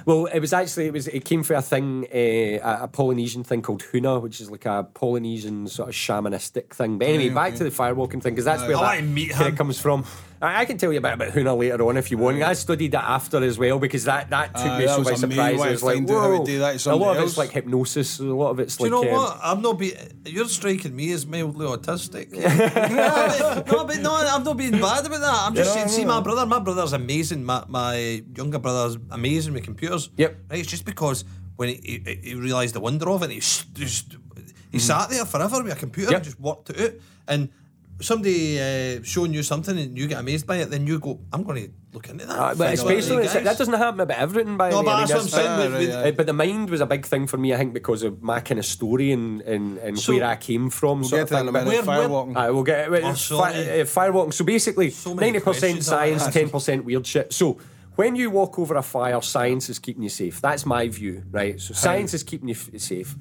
[0.08, 3.62] Well, it was actually it was it came from a thing, uh, a, Polynesian thing
[3.62, 6.98] called Huna, which is like a Polynesian sort of shamanistic thing.
[6.98, 9.58] But anyway, back to the firewalking thing because that's where I that wanna meet him.
[9.58, 10.06] comes from.
[10.42, 12.42] I, I can tell you a bit about Huna later on if you want.
[12.44, 15.08] I studied that after as well because that that took Aye, me that so was
[15.10, 15.54] by surprise.
[15.54, 17.30] It was like out how to do that a somebody lot of else.
[17.32, 18.20] it's like hypnosis.
[18.20, 19.40] A lot of it's Do like you know um, what?
[19.44, 19.96] I'm not being.
[20.26, 22.32] You're striking me as mildly autistic.
[22.32, 22.42] no,
[23.66, 25.34] but, no, but no, I'm not being bad about that.
[25.48, 25.88] I'm just saying.
[25.88, 27.44] See, my brother, my brother's amazing.
[27.44, 30.10] My, my younger brother's amazing with computers.
[30.18, 30.38] Yep.
[30.50, 30.60] Right.
[30.60, 31.26] It's just because
[31.56, 34.16] when he, he, he realised the wonder of it, he s- just
[34.72, 36.18] he sat there forever with a computer Yep.
[36.18, 37.00] and just worked it out.
[37.28, 37.50] And
[38.00, 41.44] somebody uh, showing you something and you get amazed by it, then you go, "I'm
[41.44, 43.58] going to look into that." Uh, but Find out what especially it it's- is." that
[43.58, 44.92] doesn't happen about everything by No, but.
[44.92, 45.72] I mean, that's what I'm saying.
[45.74, 48.04] With- with- right, but the mind was a big thing for me, I think, because
[48.04, 51.02] of my kind of story and, and, and So- where I came from.
[51.02, 51.68] We'll get to that in a minute.
[51.68, 52.36] where- where- Firewalking.
[52.38, 53.04] I will get it.
[53.04, 54.34] Oh, fi- uh, firewalking.
[54.34, 57.34] So basically, So ninety percent science, ten percent weird shit.
[57.34, 57.58] So
[57.96, 60.40] when you walk over a fire, science is keeping you safe.
[60.40, 61.60] That's my view, right?
[61.60, 63.16] So science is keeping you f- safe.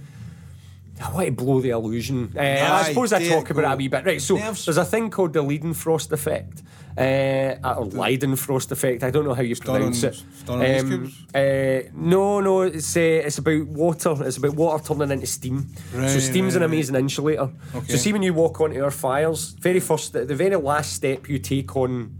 [1.04, 2.32] I want to blow the illusion.
[2.36, 3.72] Uh, I suppose I talk about it go.
[3.72, 4.04] a wee bit.
[4.06, 4.64] Right, so Nerves.
[4.64, 6.62] there's a thing called the Leidenfrost effect.
[6.96, 9.02] Uh, or Leidenfrost effect.
[9.02, 10.22] I don't know how you pronounce on- it.
[10.30, 11.24] it's done on ice cubes?
[11.34, 14.16] uh, no, no, it's uh, it's about water.
[14.24, 15.68] It's about water turning into steam.
[15.92, 16.74] so steam's right, an right.
[16.74, 17.50] amazing insulator.
[17.74, 17.92] Okay.
[17.92, 21.28] So see when you walk onto our fires, very first, the, the very last step
[21.28, 22.14] you take on.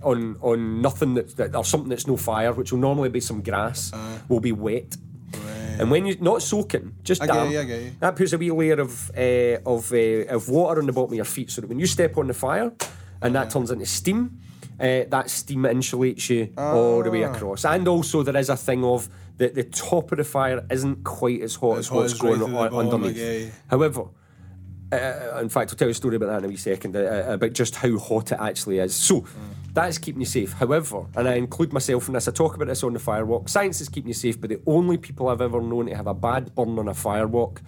[0.00, 3.42] On, on nothing that, that or something that's no fire, which will normally be some
[3.42, 4.18] grass, Uh.
[4.28, 4.96] will be wet.
[5.80, 7.92] And when you're not soaking, just I damp, you, you.
[8.00, 11.16] that puts a wee layer of uh, of uh, of water on the bottom of
[11.16, 12.72] your feet, so that when you step on the fire,
[13.22, 14.40] and that turns into steam,
[14.80, 17.32] uh, that steam insulates you all the way Ah.
[17.32, 17.64] across.
[17.64, 21.42] And also there is a thing of that the top of the fire isn't quite
[21.42, 23.54] as hot As as hot what's as going the on underneath.
[23.68, 24.04] However.
[24.90, 27.24] Uh, in fact, I'll tell you a story about that in a wee second uh,
[27.28, 28.94] about just how hot it actually is.
[28.94, 29.22] So,
[29.74, 30.52] that is keeping you safe.
[30.54, 33.48] However, and I include myself in this, I talk about this on the firewalk.
[33.48, 36.14] Science is keeping you safe, but the only people I've ever known to have a
[36.14, 37.60] bad burn on a firewalk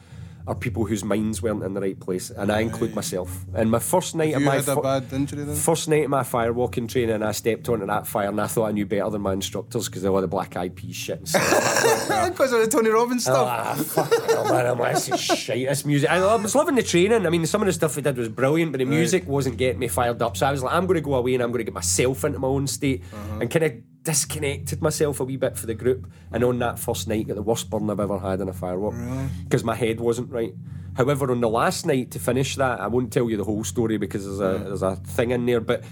[0.51, 3.45] are people whose minds weren't in the right place, and I include myself.
[3.55, 5.55] And my first night of my had a bad injury then?
[5.55, 8.73] First night of my firewalking training, I stepped onto that fire and I thought I
[8.73, 12.29] knew better than my instructors because they were the black eyed peas shit and stuff.
[12.31, 13.37] Because of the Tony Robbins stuff.
[13.49, 14.67] Ah, fuck hell, man.
[14.67, 16.11] I'm like, this is shite, this music.
[16.11, 17.27] I, was loving the training.
[17.27, 19.79] I mean, some of the stuff we did was brilliant, but the music wasn't getting
[19.79, 20.37] me fired up.
[20.37, 22.25] So I was like, I'm going to go away and I'm going to get myself
[22.25, 23.39] into my own state Uh-huh.
[23.41, 23.73] and kind of
[24.03, 26.11] disconnected myself a wee bit for the group.
[26.33, 29.29] And on that first night, got the worst burn I've ever had in a firewalk
[29.45, 30.55] because my head wasn't right.
[30.97, 33.97] However, on the last night to finish that, I won't tell you the whole story
[33.97, 35.85] because there's a there's a thing in there, but.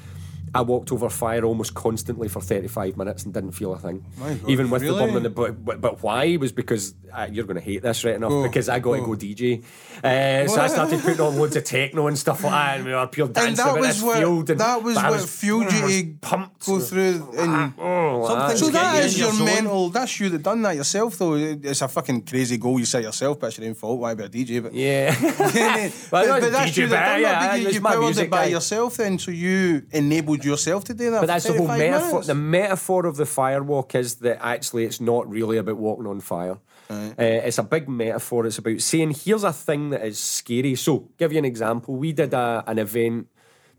[0.54, 4.02] I walked over fire almost constantly for 35 minutes and didn't feel a thing.
[4.18, 5.06] God, Even with the really?
[5.06, 8.14] burn in the but, but why was because uh, you're going to hate this right
[8.16, 9.06] enough Go, because I got to go.
[9.06, 9.62] go DJ.
[10.04, 12.92] Uh, so I started putting on loads of techno and stuff like that, and we
[12.92, 14.50] were pure and dancing that was this what field.
[14.50, 16.66] And, that was but I what fueled was you to pumped.
[16.66, 17.34] go through.
[17.36, 19.46] And Oh, Some like so get that you is in your your zone.
[19.46, 19.88] mental.
[19.90, 21.34] That's you that done that yourself, though.
[21.34, 23.98] It's a fucking crazy goal you set yourself, but it's your own fault.
[23.98, 24.62] Why be a DJ?
[24.62, 25.14] But yeah.
[26.10, 27.50] but, Well, I but that's DJ, you that but done yeah, that.
[27.50, 28.50] but You, you powered it by guy.
[28.50, 29.18] yourself, then.
[29.18, 31.20] So you enabled yourself to do that.
[31.20, 32.22] But that's the whole metaphor.
[32.22, 36.58] The metaphor of the firewalk is that actually it's not really about walking on fire.
[36.90, 38.46] Uh, it's a big metaphor.
[38.46, 40.74] It's about saying, here's a thing that is scary.
[40.74, 41.96] So, give you an example.
[41.96, 43.26] We did a, an event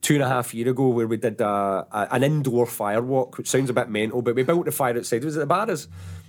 [0.01, 1.47] two and a half year ago where we did a,
[1.91, 5.23] a, an indoor firewalk, which sounds a bit mental, but we built the fire outside.
[5.23, 5.87] It was at the Barras.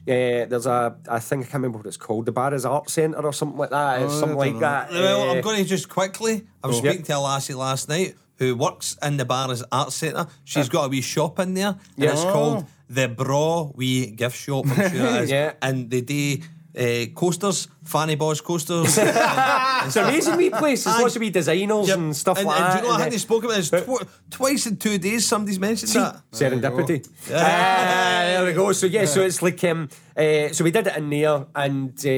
[0.08, 3.18] Uh, there's a, I think I can't remember what it's called, the Barras Art Centre
[3.24, 4.00] or something like that.
[4.02, 4.60] Oh, something like know.
[4.60, 4.90] that.
[4.90, 6.46] Well, uh, I'm going to just quickly.
[6.64, 10.26] I was speaking to a lassie last night who works in the Barras Art Centre.
[10.44, 12.12] She's got a wee shop in there, and Yeah.
[12.12, 12.32] it's Oh.
[12.32, 14.64] called the Bra Wee Gift Shop.
[14.66, 15.30] I'm sure it is.
[15.30, 15.52] Yeah.
[15.62, 16.38] And they do
[16.78, 18.96] uh, coasters, Fanny Boys coasters.
[18.98, 20.84] It's an amazing wee place.
[20.84, 21.02] There's Aye.
[21.02, 21.98] lots of wee designers Yep.
[21.98, 22.72] and stuff and, like and that.
[22.72, 24.98] do you know, I and think it- they spoke about this tw- twice in two
[24.98, 25.26] days.
[25.26, 26.20] Somebody's mentioned that.
[26.32, 27.08] Serendipity.
[27.32, 28.72] Ah, there we go.
[28.72, 32.08] So yeah, so it's like um, uh, so we did it in there, and uh,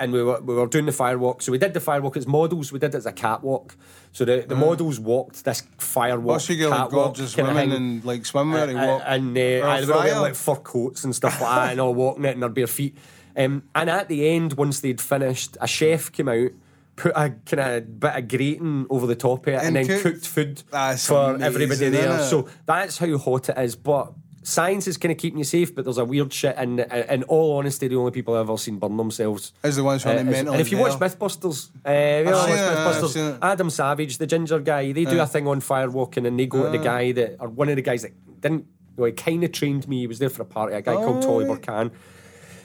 [0.00, 1.42] and we were we were doing the firewalk.
[1.42, 2.72] So we did the firewalk as models.
[2.72, 3.76] We did it as a catwalk.
[4.14, 6.20] So the, the models walked this firewalk.
[6.22, 7.76] What's you get like catwalk gorgeous kinda women thing.
[7.76, 9.02] and like swimwear and Uh, walk.
[9.06, 11.94] and uh, Or they were wearing like fur coats and stuff like that, and all
[11.94, 12.94] walking it in their bare feet.
[13.36, 16.50] Um, and at the end, once they'd finished, a chef came out,
[16.96, 20.00] put a kind of bit of grating over the top of it, and, And then
[20.02, 22.18] cooked- food That's for amazing, everybody there.
[22.24, 23.76] So that's how hot it is.
[23.76, 24.12] But
[24.42, 26.54] science is kind of keeping you safe, but there's a weird shit.
[26.58, 29.52] And in all honesty, the only people I've ever seen burn themselves.
[29.64, 30.98] Is the ones who are Uh, mentally and if you watch.
[30.98, 33.38] Mythbusters, uh, watch it, Mythbusters.
[33.40, 36.70] Adam Savage, the ginger guy, they do a thing on firewalking and they go to
[36.76, 38.66] the guy that, or one of the guys that didn't,
[38.96, 40.00] well, he kind of trained me.
[40.00, 41.62] He was there for a party, a guy called Tolly right.
[41.62, 41.90] Burkan.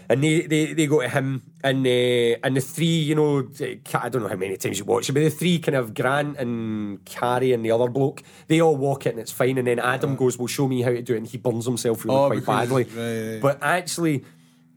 [0.10, 3.48] And they, they, they go to him and uh, and the three, you know,
[3.94, 6.38] I don't know how many times you watch it, but the three kind of Grant
[6.38, 9.58] and Kari and the other bloke, they all walk it and it's fine.
[9.58, 11.18] And then Adam goes, Well, show me how to do it.
[11.18, 12.84] And he burns himself really Oh, quite because- badly.
[12.86, 13.42] right, right.
[13.42, 14.24] But actually,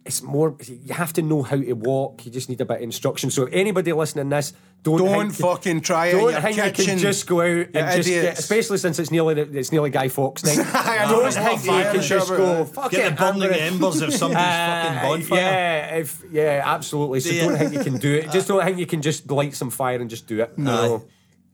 [0.04, 2.24] it's more, you have to know how to walk.
[2.24, 3.30] You just need a bit of instruction.
[3.30, 6.40] So if anybody listening to this, don't, Don't think, fucking try it in Don't your
[6.40, 6.84] think you kitchen.
[6.86, 10.08] can just go out and You just get, especially since it's nearly it's nearly Guy
[10.08, 10.58] Fawkes night.
[10.58, 12.62] I know, don't it's think you can just shove it, go.
[12.62, 12.64] eh?
[12.64, 15.38] Fuck Get it, the burning embers of somebody's fucking Uh, bonfire.
[15.38, 17.20] Yeah, if, yeah, absolutely.
[17.20, 18.30] So Do you- don't think you can do it.
[18.32, 20.56] Just don't think you can just light some fire and just do it.
[20.56, 21.04] No.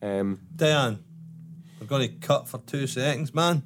[0.00, 1.02] Um, Diane,
[1.80, 3.64] we're going to cut for two seconds, man.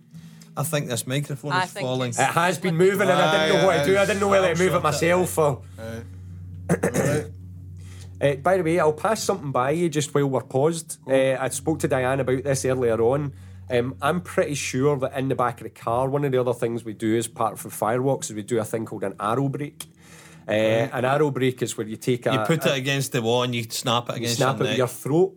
[0.60, 2.10] I think this microphone I is think falling.
[2.10, 3.98] it has been moving and I didn't know what to do.
[3.98, 5.62] I didn't know whether to move it myself or.
[8.22, 10.98] Uh, by the way, I'll pass something by you just while we're paused.
[11.08, 13.32] Uh, I spoke to Diane about this earlier on.
[13.70, 16.52] Um, I'm pretty sure that in the back of the car, one of the other
[16.52, 19.48] things we do as part of firewalks is we do a thing called an arrow
[19.48, 19.86] break.
[20.46, 23.22] Uh, an arrow break is where you take a, you put a- it against the
[23.22, 24.72] wall and you snap it you against snap your it neck.
[24.72, 25.36] with your throat.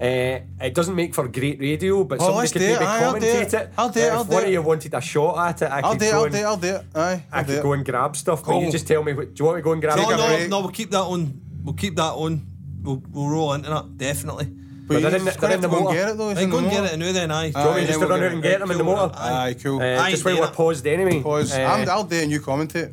[0.00, 2.72] Uh, it doesn't make for great radio, but Oh, somebody let's could do it.
[2.72, 3.54] maybe Aye, I'll do commentate it.
[3.54, 3.70] it.
[3.78, 4.46] I'll do it, Uh, I'll if do one it.
[4.46, 6.32] of you wanted a shot at it, I I'll could do it, go I'll and,
[6.34, 6.84] do it, I'll do it.
[6.94, 7.62] Aye, I I'll do could it.
[7.62, 8.40] go and grab stuff.
[8.44, 8.62] But Cool.
[8.64, 10.16] you just tell me, what- do you want to go and grab no, it?
[10.16, 10.48] no, break.
[10.50, 11.40] no, we'll keep that on.
[11.64, 12.46] We'll keep that on.
[12.82, 14.46] We'll, we'll roll into that, definitely.
[14.88, 15.96] But they're you in the- just they're in the go and motor.
[15.96, 16.28] get it though.
[16.30, 16.94] it's Hey, in go and get motor.
[16.94, 17.50] it now then, aye.
[17.50, 18.84] Do you want me just to then run out and get get them in the
[18.84, 18.96] Cool.
[18.96, 19.14] motor?
[19.16, 19.80] Aye, cool.
[19.80, 21.22] Uh, just while we're paused anyway.
[21.22, 21.52] Pause.
[21.52, 22.92] Uh, I'm, I'll do it and you commentate.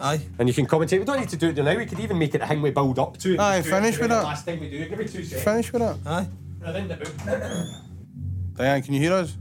[0.00, 0.20] Aye.
[0.38, 0.98] and you can commentate.
[0.98, 1.76] We don't need to do it now.
[1.76, 3.34] We could even make it a thing we build up to.
[3.34, 3.40] it.
[3.40, 4.22] Aye, Just it finish with that.
[4.24, 4.88] Last time we do it.
[4.88, 5.42] Give me two seconds.
[5.44, 5.96] Finish with that.
[6.06, 6.26] Aye.
[6.64, 7.80] And then the-
[8.54, 9.36] Diane, can you hear us?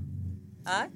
[0.66, 0.90] Aye.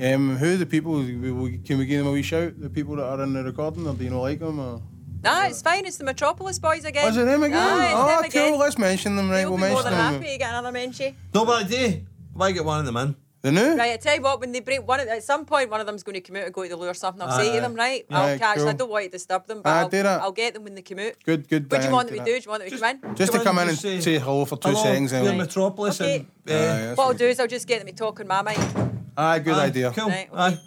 [0.00, 0.92] Um, who are the people?
[0.92, 2.60] we- we- Can we give them a wee shout?
[2.60, 4.58] The people that are in the recording, or do you not like them?
[4.60, 4.80] Or?
[5.22, 5.84] Nah, it's fine.
[5.86, 7.04] It's the Metropolis boys again.
[7.06, 7.58] Was it them again?
[7.58, 8.26] Aye, it's oh, them cool.
[8.26, 8.58] again.
[8.58, 9.38] Let's mention them, right?
[9.38, 10.14] They'll we'll be more than them.
[10.14, 11.16] happy to get another mention.
[11.34, 12.02] No bad idea.
[12.32, 13.16] Why get one of them in?
[13.40, 13.76] The new?
[13.76, 15.86] Right, I tell you what, when they break one, of, at some point, one of
[15.86, 17.22] them's going to come out and go to the loo or something.
[17.22, 18.04] I'll say to them, right?
[18.10, 18.58] Yeah, I'll catch.
[18.58, 18.68] cool.
[18.68, 20.20] I don't want to disturb them, but Aye, I'll, do that.
[20.22, 21.12] I'll get them when they come out.
[21.24, 21.70] Good, good.
[21.70, 22.32] What do you Diane, want them to do?
[22.32, 23.14] Do you want them to come in?
[23.14, 25.12] Just to Come come in in and and just say hello for two Hello, seconds.
[25.12, 26.16] we're Metropolis Okay.
[26.16, 26.26] and...
[26.26, 29.02] Uh, that's What I'll do is I'll just get them to talk on my mind.
[29.16, 29.92] Aye, good aye, idea.
[29.92, 30.08] Cool.
[30.08, 30.36] Right, okay.
[30.36, 30.58] Aye.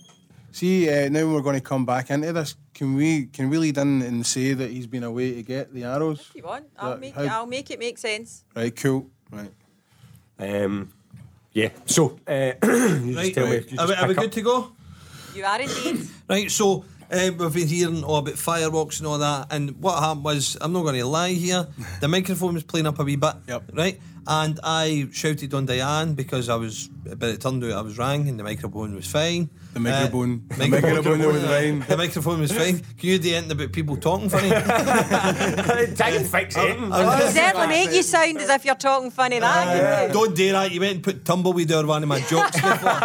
[0.54, 2.56] See, uh, now we're going to come back into this.
[2.74, 5.84] Can we can we lead in and say that he's been away to get the
[5.84, 6.28] arrows?
[6.30, 7.32] If you want, I'll Look, make how- it.
[7.32, 8.44] I'll make it make sense.
[8.56, 9.10] Right, cool.
[9.30, 9.52] Right.
[10.40, 10.90] Um,
[11.54, 11.70] yeah.
[11.86, 13.34] So, uh, you Right.
[13.34, 13.72] just tell right.
[13.72, 14.24] you Are we, are we pick up.
[14.24, 14.72] good to go?
[15.36, 16.08] You are indeed.
[16.30, 20.24] Right, so uh, we've been hearing all about firewalks and all that, and what happened
[20.24, 21.68] was, I'm not going to lie here,
[22.00, 23.64] the microphone was playing up a wee bit, Yep.
[23.74, 24.00] right?
[24.28, 28.30] And I shouted on Diane because I was, but it turned out I was rang
[28.30, 29.50] and the microphone was fine.
[29.74, 31.86] The microphone- Uh, the microphone was fine.
[31.88, 32.80] The microphone was fine.
[33.00, 34.50] Can you do anything about people talking funny?
[35.96, 36.70] Try and fix it.
[36.70, 39.40] It'll certainly make you sound as if you're talking funny.
[39.40, 40.72] That you Don't do that.
[40.72, 43.00] You went and put tumbleweed over one of my jokes before.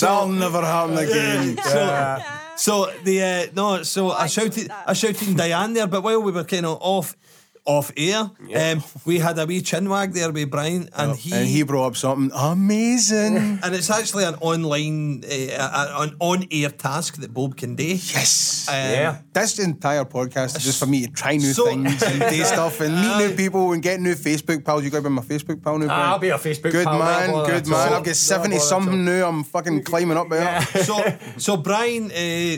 [0.00, 1.58] That'll never happen again.
[1.62, 2.18] so,
[2.56, 4.70] so the uh, no, so I Right, shouted.
[4.86, 7.16] I shouted Diane there, but while we were kind of off,
[7.64, 11.32] off air, um, we had a wee chin wag there with Brian, and he.
[11.32, 13.36] and he brought up something amazing.
[13.62, 17.84] and it's actually an online, uh, an on-air task that Bob can do.
[17.84, 18.66] yes.
[18.68, 19.18] Um, Yeah.
[19.32, 22.80] This entire podcast is just for me to try new So- things and do stuff
[22.80, 24.84] and meet new people and get new Facebook pals.
[24.84, 26.08] You got to be my Facebook pal now, Brian?
[26.08, 27.70] I'll be a Facebook Good pal, no man, good at all.
[27.70, 27.90] man.
[27.90, 29.22] No I've got 70 something new.
[29.22, 30.62] I'm fucking climbing up there.
[30.62, 31.04] so,
[31.36, 32.14] so Brian, uh,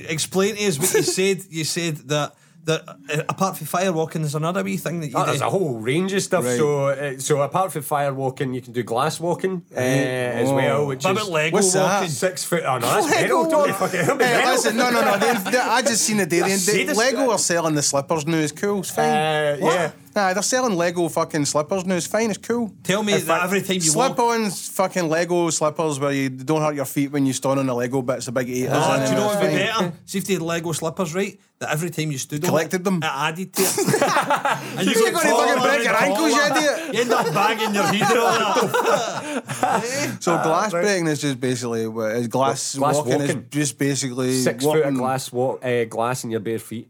[0.09, 1.43] explain to us what you said.
[1.51, 2.35] You said that
[2.65, 5.27] that uh, apart from firewalking, there's another wee thing that you Oh, do.
[5.31, 6.45] there's a whole range of stuff.
[6.45, 6.57] Right.
[6.59, 10.55] So, uh, so apart from fire walking, you can do glass walking uh, as Oh.
[10.55, 11.95] well, which What is about Lego What's that?
[12.01, 12.09] walking?
[12.11, 12.63] six foot.
[12.65, 13.73] Oh no, that's Lego metal.
[13.73, 14.01] Fucking.
[14.19, 15.19] Hey, listen, no, no, no.
[15.19, 16.41] The, the, I just seen the day.
[16.41, 17.33] The, see Lego guy.
[17.33, 18.37] are selling the slippers now.
[18.39, 18.81] It's cool.
[18.81, 19.07] It's fine.
[19.11, 19.91] Uh, yeah.
[20.15, 21.95] Nah, they're selling Lego fucking slippers now.
[21.95, 22.29] It's fine.
[22.31, 22.71] It's cool.
[22.83, 24.35] Tell me In that fact, every time you Slip walk.
[24.35, 27.75] ons, fucking Lego slippers where you don't hurt your feet when you stand on a
[27.75, 28.17] Lego bit.
[28.17, 28.69] It's a big eight.
[28.71, 29.93] Oh, do you know what would be better?
[30.05, 31.41] See if they had Lego slippers, right?
[31.61, 33.03] That every time you stood Collected on them.
[33.03, 33.79] it, it added to it.
[34.79, 36.95] and You're got gonna fucking break your ankles, you idiot.
[36.95, 40.19] You end up bagging your head and all that.
[40.21, 44.65] So glass breaking is just basically what is glass, Glass walking, is just basically Six
[44.65, 46.89] foot of glass walk, uh, glass in your bare feet.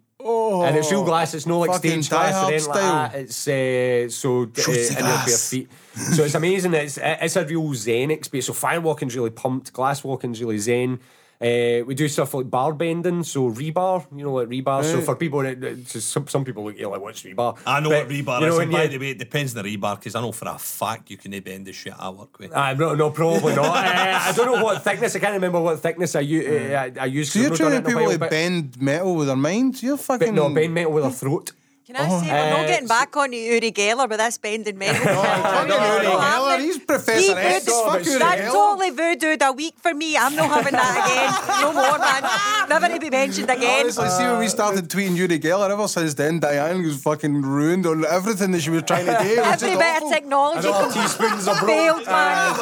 [0.63, 1.35] Oh, and it's real glass.
[1.35, 3.15] It's no like stage glass or anything like that.
[3.15, 5.71] It's uh, so uh, your bare feet.
[5.95, 6.75] So it's amazing.
[6.75, 8.47] It's it's a real zen experience.
[8.47, 9.73] So fire walking's really pumped.
[9.73, 11.01] Glass walking's really zen.
[11.43, 14.85] Uh, we do stuff like bar bending, so rebar, you know, like rebar.
[14.85, 17.59] So for people, that- that- some, some people look at you like, what's rebar?
[17.67, 18.57] I know But, what rebar you know, is.
[18.59, 20.49] when And by you- the way, it depends on the rebar because I know for
[20.49, 22.53] a fact you can bend the shit I work with.
[22.53, 23.67] Uh, no, no, probably not.
[23.67, 23.73] uh,
[24.29, 25.17] I don't know what thickness.
[25.17, 27.33] I can't remember what thickness I, u- uh, I, I used.
[27.33, 29.27] So you're I've trying to done it in a people while, to bend metal with
[29.27, 29.83] their minds?
[29.83, 30.29] You're fucking.
[30.29, 31.53] but no, bend metal with a throat.
[31.85, 34.79] Can I oh, say we're not getting back on to Uri Geller with this bending
[34.79, 35.03] metal?
[35.13, 37.65] Oh, I Uri Geller, he's Professor X.
[37.65, 38.53] Fuck oh, Uri That Geller.
[38.53, 40.17] totally voodooed a week for me.
[40.17, 41.61] I'm not having that again.
[41.61, 42.69] No more, man.
[42.69, 43.81] Never to be mentioned again.
[43.83, 47.85] Honestly, see when we started tweeting Uri Geller, ever since then, Diane was fucking ruined
[47.87, 49.29] on everything that she was trying to do.
[49.29, 51.67] It was Every just bit of technology And all teaspoons are broken.
[51.67, 52.55] failed, man.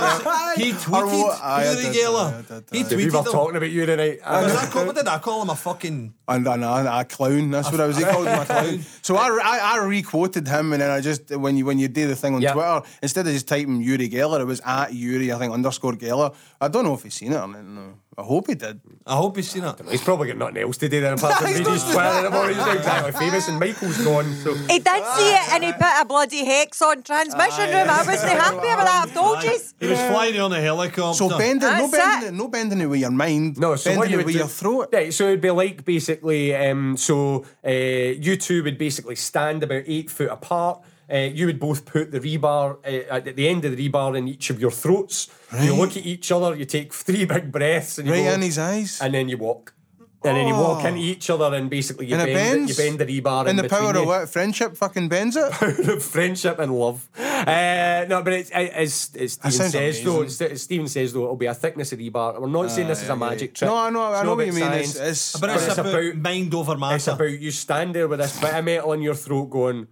[0.57, 2.33] He Or tweeted what- Aye, I Uri did, Geller.
[2.33, 2.97] aye, I did, He aye.
[2.97, 3.33] We were tweeted him.
[3.33, 4.21] talking about you tonight.
[4.27, 5.51] Was I call, what did I call him?
[5.51, 6.15] A fucking.
[6.27, 7.51] And, and, and a clown.
[7.51, 7.99] That's what I was.
[7.99, 8.81] He called him a clown.
[9.11, 12.07] So I, I, I re-quoted him, and then I just when you when you do
[12.07, 12.43] the thing on.
[12.53, 16.33] Twitter, instead of just typing Uri Geller, it was at Uri, I think underscore Geller.
[16.61, 17.65] I don't know if he's seen it or not.
[17.65, 17.95] No.
[18.19, 18.81] I hope he did.
[19.07, 19.81] I hope he's seen it.
[19.89, 21.95] He's probably got nothing else to do then apart from He's read not his doing
[21.95, 22.49] Twitter anymore.
[22.49, 24.35] He's exactly famous, and Michael's gone.
[24.35, 27.89] So He did see it and he put a bloody hex on transmission room.
[27.89, 29.05] I wasn't happy about that.
[29.07, 29.59] I've told you.
[29.79, 31.17] He was flying on a helicopter.
[31.17, 32.29] So bending, no bending, it.
[32.29, 33.59] it, no bending it with your mind.
[33.59, 34.89] No, so bending it with your throat.
[34.93, 39.85] Right, so it'd be like basically, um, so uh, you two would basically stand about
[39.87, 40.83] eight foot apart.
[41.13, 44.29] Uh, you would both put the rebar uh, at the end of the rebar in
[44.29, 45.29] each of your throats.
[45.61, 46.55] You look at each other.
[46.55, 49.01] You take three big breaths, and you Right go, in his eyes.
[49.03, 49.75] and then you walk.
[50.23, 52.37] And then you walk into each other, and basically you And bend,
[52.67, 52.79] bends.
[52.79, 53.41] you bend the rebar.
[53.49, 54.29] and in the power between of what?
[54.29, 55.51] Friendship fucking bends it.
[55.61, 57.09] Power of friendship and love.
[57.19, 60.21] Uh, no, but it's, it's, it's Stephen sounds says though.
[60.21, 62.39] It's, Stephen says though it'll be a thickness of rebar.
[62.39, 63.71] We're not saying this is a magic trick.
[63.71, 64.81] No, I know, I It's know what you about mean.
[64.81, 65.11] It's, science.
[65.33, 66.97] it's, But it's, it's about, about- mind over matter.
[66.97, 69.87] It's about you stand there with this bit of metal in your throat going,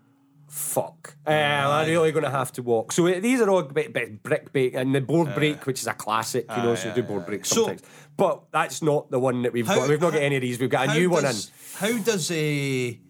[0.48, 1.14] fuck.
[1.26, 2.92] Uh, I'm really going to have to walk.
[2.92, 5.80] So uh, these are all a bit, bit brick break and the board break, which
[5.80, 7.82] is a classic, you know, so we do board breaks So- sometimes.
[8.16, 9.88] but that's not the one that we've How- got.
[9.88, 10.58] We've not got any of these.
[10.58, 11.36] We've got a How new one in.
[11.76, 13.00] How does a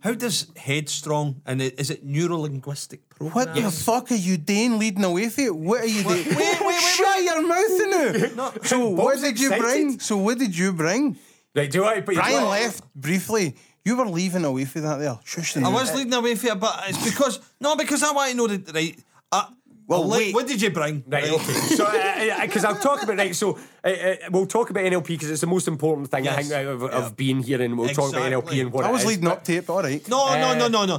[0.00, 4.78] how does headstrong and it, is it neuro linguistic What the fuck are you doing
[4.78, 5.56] leading away from it?
[5.56, 6.24] What are you doing?
[6.24, 8.64] wait, wait, wait, Shut your mouth in it.
[8.66, 9.98] So what Bob's did you bring?
[9.98, 11.18] So what did you bring?
[11.54, 12.00] Right, do I?
[12.00, 13.56] But Brian left briefly.
[13.88, 15.18] You were leaving away for that there.
[15.24, 18.30] Shush the I was leading away for it, but it's because no, because I want
[18.30, 18.94] to know the right.
[19.32, 19.46] Uh,
[19.88, 20.34] Well, well, wait.
[20.36, 21.02] what did you bring?
[21.08, 21.52] Right, okay.
[21.78, 21.84] So,
[22.44, 23.34] because I'll talk about right.
[23.34, 26.52] So, uh, uh, we'll talk about NLP because it's the most important thing I think
[26.68, 27.08] of, of Yeah.
[27.22, 29.08] being here, and we'll talk about NLP and what I it was is.
[29.08, 30.02] leading up to it, but all right.
[30.14, 30.96] No, no, no, no, no.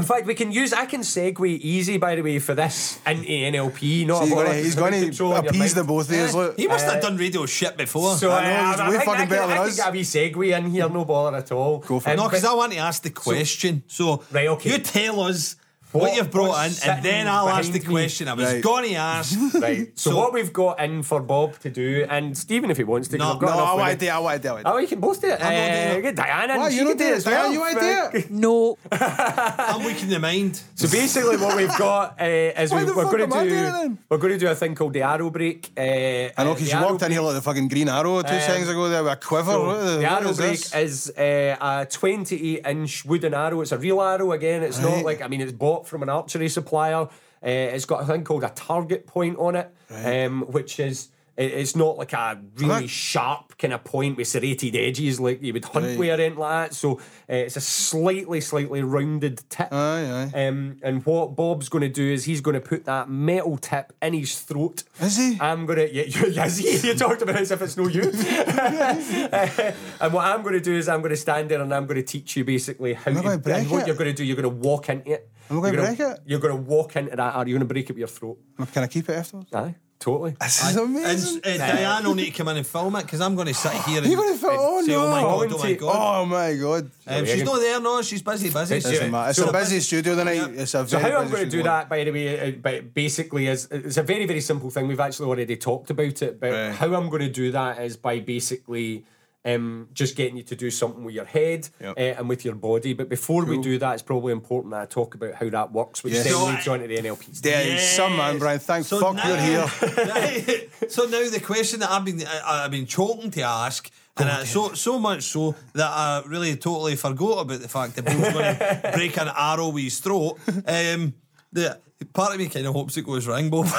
[0.00, 0.72] In fact, we can use.
[0.72, 4.06] I can segue easy, by the way, for this into NLP.
[4.06, 6.34] Not So you're about he's going to appease the both of us.
[6.34, 6.56] Look.
[6.58, 8.16] He must have done radio shit before.
[8.16, 9.68] So, I know, uh, he's I way think fucking I can, better than I us.
[9.68, 11.78] can get a wee segue in here, no bother at all.
[11.80, 12.12] Go for it.
[12.12, 13.82] Um, no, because I want to ask the question.
[13.86, 14.70] So, Right, okay.
[14.70, 15.56] you tell us
[15.92, 17.84] what, What- you've brought in, and then I'll ask the me?
[17.84, 18.62] question I was Right.
[18.62, 19.38] going to ask.
[19.60, 19.88] Right.
[19.98, 23.08] So, So- what we've got in for Bob to do, and Stephen if he wants
[23.08, 24.10] to, 'cause No, I've got No, enough I want to do it.
[24.10, 24.62] I want to do it.
[24.66, 25.38] Oh, you can both do it.
[25.40, 26.58] I'm not doing Uh, get Diana.
[26.58, 27.52] Why, you can not do it, as Diana, well.
[27.52, 27.80] you wanna
[28.12, 28.30] do it?
[28.30, 28.78] No.
[28.92, 30.60] I'm weak in the mind.
[30.74, 33.44] So basically, what we've got uh, is Why we, the we're fuck going am I
[33.44, 33.98] to doing do then?
[34.08, 35.70] we're going to do a thing called the arrow break.
[35.76, 38.40] Uh, I know, because you walked in here like the fucking green arrow two Um,
[38.40, 39.52] seconds ago there with a quiver.
[39.52, 40.74] So what the, the arrow is break this?
[40.74, 43.60] is uh, a 28 inch wooden arrow.
[43.60, 44.62] It's a real arrow again.
[44.62, 47.02] It's not like I mean it's bought from an archery supplier.
[47.42, 49.74] Uh, it's got a thing called a target point on it,
[50.04, 52.90] um, which is it- it's not like a really Right.
[52.90, 55.98] sharp kind of point with serrated edges like you would hunt Right.
[55.98, 56.74] with or anything like that.
[56.76, 56.98] So uh,
[57.46, 59.72] it's a slightly, slightly rounded tip.
[59.72, 60.46] Aye, aye.
[60.48, 63.94] Um, and what Bob's going to do is he's going to put that metal tip
[64.02, 64.82] in his throat.
[65.00, 65.38] Is he?
[65.40, 68.02] I'm gonna yeah, you, yes, you, you talked about it as if it's no you.
[70.00, 72.44] and what I'm gonna do is I'm gonna stand there and I'm gonna teach you
[72.44, 73.86] basically how Am I to gonna break and what it?
[73.86, 74.24] you're gonna do.
[74.24, 75.28] You're gonna walk into it.
[75.50, 76.18] Am I gonna You're break it?
[76.26, 78.38] You're gonna walk into that, or you're gonna break it with your throat.
[78.72, 79.52] Can I keep it afterwards?
[79.52, 80.36] Aye, totally.
[80.40, 81.40] This is And amazing.
[81.44, 83.72] uh, Diane will need to come in and film it because I'm going to sit
[83.72, 85.06] here and You're going to film Oh, say, no.
[85.06, 86.20] oh my god, oh my god.
[86.20, 86.90] Oh, my God.
[87.06, 88.76] Um, she's not there, no, she's busy, busy.
[88.76, 89.30] It's- Doesn't matter.
[89.30, 90.34] It's So- a busy studio tonight.
[90.34, 90.62] Yeah.
[90.62, 92.52] It's a So very how I'm busy going to do that, by the way, uh,
[92.62, 94.86] but basically is it's a very very simple thing.
[94.88, 96.72] We've actually already talked about it, but Right.
[96.74, 99.04] how I'm going to do that is by basically
[99.44, 101.96] um, just getting you to do something with your head Yep.
[101.96, 102.92] uh, and with your body.
[102.92, 106.04] But before we do that, it's probably important that I talk about how that works,
[106.04, 106.24] which Yes.
[106.24, 107.22] then So leads on to the NLP.
[107.34, 107.42] stuff.
[107.42, 108.58] There is some man, Brian.
[108.58, 109.66] Thank So fuck now- you're here.
[110.10, 110.70] Right.
[110.88, 114.44] so now the question that I've been I, I've been choking to ask, and uh,
[114.44, 118.56] so so much so that I really totally forgot about the fact that Bill's going
[118.58, 120.38] to break an arrow with his throat.
[120.66, 121.14] Um,
[121.52, 121.78] the
[122.12, 123.66] part of me kind of hopes it goes wrong, Bob.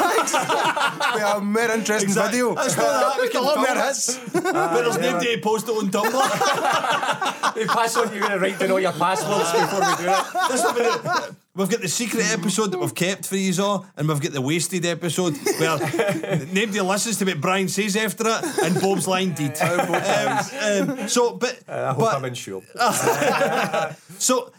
[1.14, 2.40] We have a more interesting Exactly.
[2.40, 2.56] video.
[2.56, 3.16] That's not that.
[3.18, 3.86] We With a can lot film more it.
[3.86, 4.20] hits.
[4.34, 4.44] but
[4.84, 7.54] there's nobody to post it on Tumblr.
[7.54, 10.50] The password you're going to write down all your passwords before we do it.
[10.52, 13.86] This will be the- We've got the secret episode that we've kept for you all,
[13.98, 15.78] and we've got the wasted episode where
[16.54, 19.60] nobody listens to what Brian says after it, and Bob's line did.
[19.62, 19.80] Um,
[21.02, 22.64] um, so, but, I hope but I'm in shape.
[24.18, 24.54] so,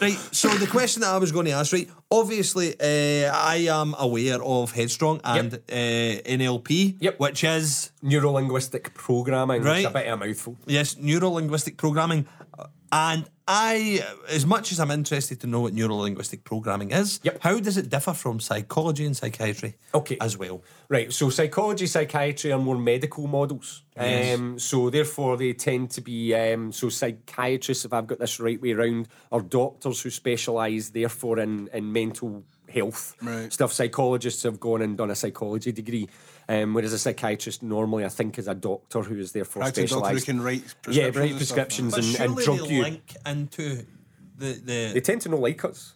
[0.00, 0.18] right.
[0.32, 1.88] So the question that I was going to ask, right?
[2.10, 7.20] Obviously, uh, I am aware of Headstrong and uh, NLP, Yep.
[7.20, 9.62] which is Neuro linguistic programming.
[9.62, 9.84] Right.
[9.86, 10.56] A bit of a mouthful.
[10.66, 12.26] yes, neuro linguistic programming,
[12.92, 17.38] and I, as much as I'm interested to know what neuro linguistic programming is, Yep.
[17.40, 19.74] how does it differ from psychology and psychiatry?
[19.92, 20.16] Okay.
[20.20, 20.62] as well.
[20.88, 23.82] Right, so psychology, psychiatry are more medical models.
[23.96, 24.38] Yes.
[24.38, 28.60] Um, so therefore, they tend to be um, so psychiatrists, if I've got this right
[28.60, 33.52] way round, are doctors who specialise therefore in in mental health Right.
[33.52, 33.72] stuff.
[33.72, 36.08] Psychologists have gone and done a psychology degree,
[36.52, 39.88] um, whereas a psychiatrist normally, I think, is a doctor who is therefore Actually, a
[39.88, 41.16] doctor who can write Yeah, prescriptions.
[41.16, 41.56] write and stuff.
[41.56, 42.82] prescriptions But and, and drug they you.
[42.82, 43.86] link into
[44.36, 44.90] the the.
[44.94, 45.94] They tend to not like us.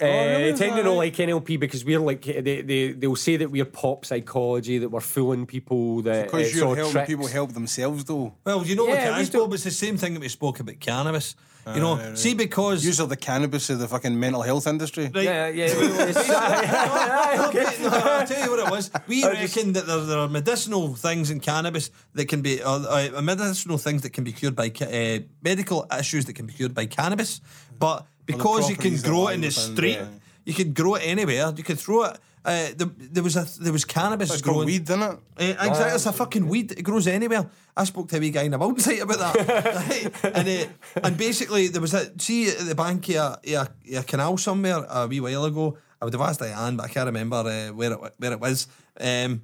[0.00, 0.50] Uh, really?
[0.50, 3.64] they tend to not like NLP because we're like they, they they'll say that we're
[3.64, 7.06] pop psychology that we're fooling people that Because it's you're helping tricks.
[7.08, 8.34] people help themselves, though.
[8.44, 9.52] well, you know Yeah, what we it is, Bob?
[9.54, 11.36] It's the same thing that we spoke about cannabis.
[11.66, 15.04] You know, see because Use of the cannabis of the fucking mental health industry.
[15.14, 15.64] right, Yeah, yeah.
[15.66, 18.90] it's- No, but, no, I'll tell you what it was.
[19.06, 22.70] We reckon that there, there are medicinal things in cannabis that can be, uh,
[23.16, 26.52] uh, medicinal things that can be cured by, ca- uh, medical issues that can be
[26.52, 27.40] cured by cannabis.
[27.78, 30.08] But because you can grow it in the within street, the-
[30.44, 31.52] you can grow it anywhere.
[31.56, 32.18] You can throw it.
[32.44, 34.66] Uh, the, there was a there was cannabis It's growing.
[34.66, 35.10] weed, isn't it?
[35.10, 36.72] Uh, exactly, it's a fucking weed.
[36.72, 37.48] It grows anywhere.
[37.76, 41.16] I spoke to a wee guy in a mountain site about that, and uh, and
[41.16, 43.68] basically there was a see at the bank of a, a,
[43.98, 45.78] a canal somewhere a wee while ago.
[46.00, 48.66] I would have asked Diane, but I can't remember uh, where it where it was.
[48.98, 49.42] Um,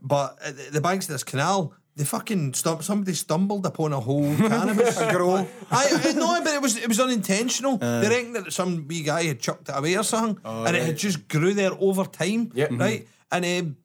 [0.00, 0.36] but
[0.72, 5.36] the banks of this canal, they fucking stum- somebody stumbled upon a whole cannabis grow.
[5.70, 7.76] I, I no, but it was it was unintentional.
[7.76, 10.96] they reckon that some wee guy had chucked it away or something, and it had
[10.96, 12.68] just grew there over time, Yeah.
[12.70, 13.06] right?
[13.30, 13.76] And um,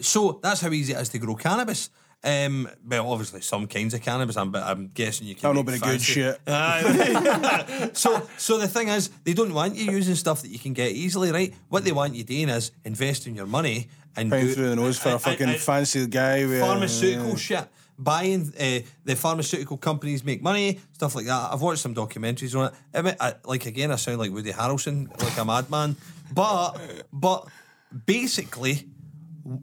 [0.00, 1.90] so that's how easy it is to grow cannabis.
[2.24, 4.36] Um, well, obviously some kinds of cannabis.
[4.36, 5.50] I'm, but I'm guessing you can.
[5.50, 6.40] I know make about the good shit.
[7.96, 10.92] So, so the thing is, they don't want you using stuff that you can get
[10.92, 11.52] easily, right?
[11.68, 14.98] What they want you doing is investing your money and Paying do- through the nose
[14.98, 17.66] for a and- fucking and- fancy guy with pharmaceutical shit.
[17.98, 21.50] Buying uh, the pharmaceutical companies make money, stuff like that.
[21.52, 22.72] I've watched some documentaries on it.
[22.94, 25.96] I mean, I, like again, I sound like Woody Harrelson, like a madman.
[26.34, 26.72] But,
[27.12, 27.46] but
[28.06, 28.88] basically,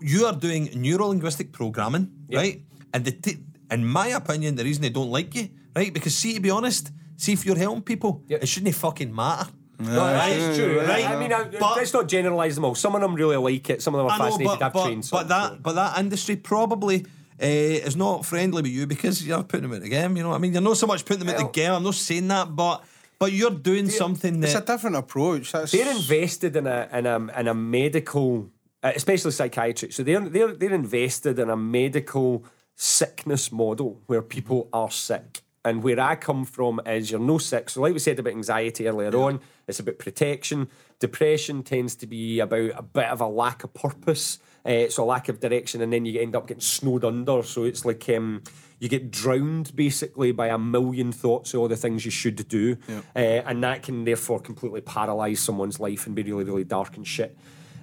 [0.01, 2.61] you are doing neuro linguistic programming, right?
[2.93, 3.37] And the t-
[3.71, 5.93] in my opinion, the reason they don't like you, right?
[5.93, 8.43] Because see, to be honest, see if you're helping people, Yep.
[8.43, 9.49] it shouldn't fucking matter.
[9.79, 10.81] No, that is true.
[10.81, 11.09] Right.
[11.09, 12.75] I mean, I, But- let's not generalise them all.
[12.75, 13.81] Some of them really like it.
[13.81, 14.59] Some of them are know, fascinated.
[14.59, 15.19] but, I've but, trained some.
[15.19, 17.05] but that but that industry probably
[17.41, 20.17] uh, is not friendly with you because you're putting them at the game.
[20.17, 20.51] You know what I mean?
[20.51, 21.71] You're not so much putting them at the game.
[21.71, 22.83] I'm not saying that, but
[23.19, 25.51] but you're doing something It's a different approach.
[25.51, 28.49] That's they're invested in a in a in a medical,
[28.83, 29.91] uh, especially psychiatry.
[29.91, 32.43] So they're they're they're invested in a medical
[32.75, 35.41] sickness model where people are sick.
[35.65, 37.69] And where I come from is you're no sick.
[37.69, 40.67] So like we said about anxiety earlier on, it's about protection.
[40.99, 44.39] Depression tends to be about a bit of a lack of purpose.
[44.65, 47.43] Uh, it's a lack of direction, and then you end up getting snowed under.
[47.43, 48.43] So it's like um,
[48.79, 52.77] you get drowned basically by a million thoughts of all the things you should do,
[52.89, 57.07] uh, and that can therefore completely paralyze someone's life and be really, really dark and
[57.07, 57.37] shit.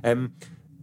[0.04, 0.34] Um,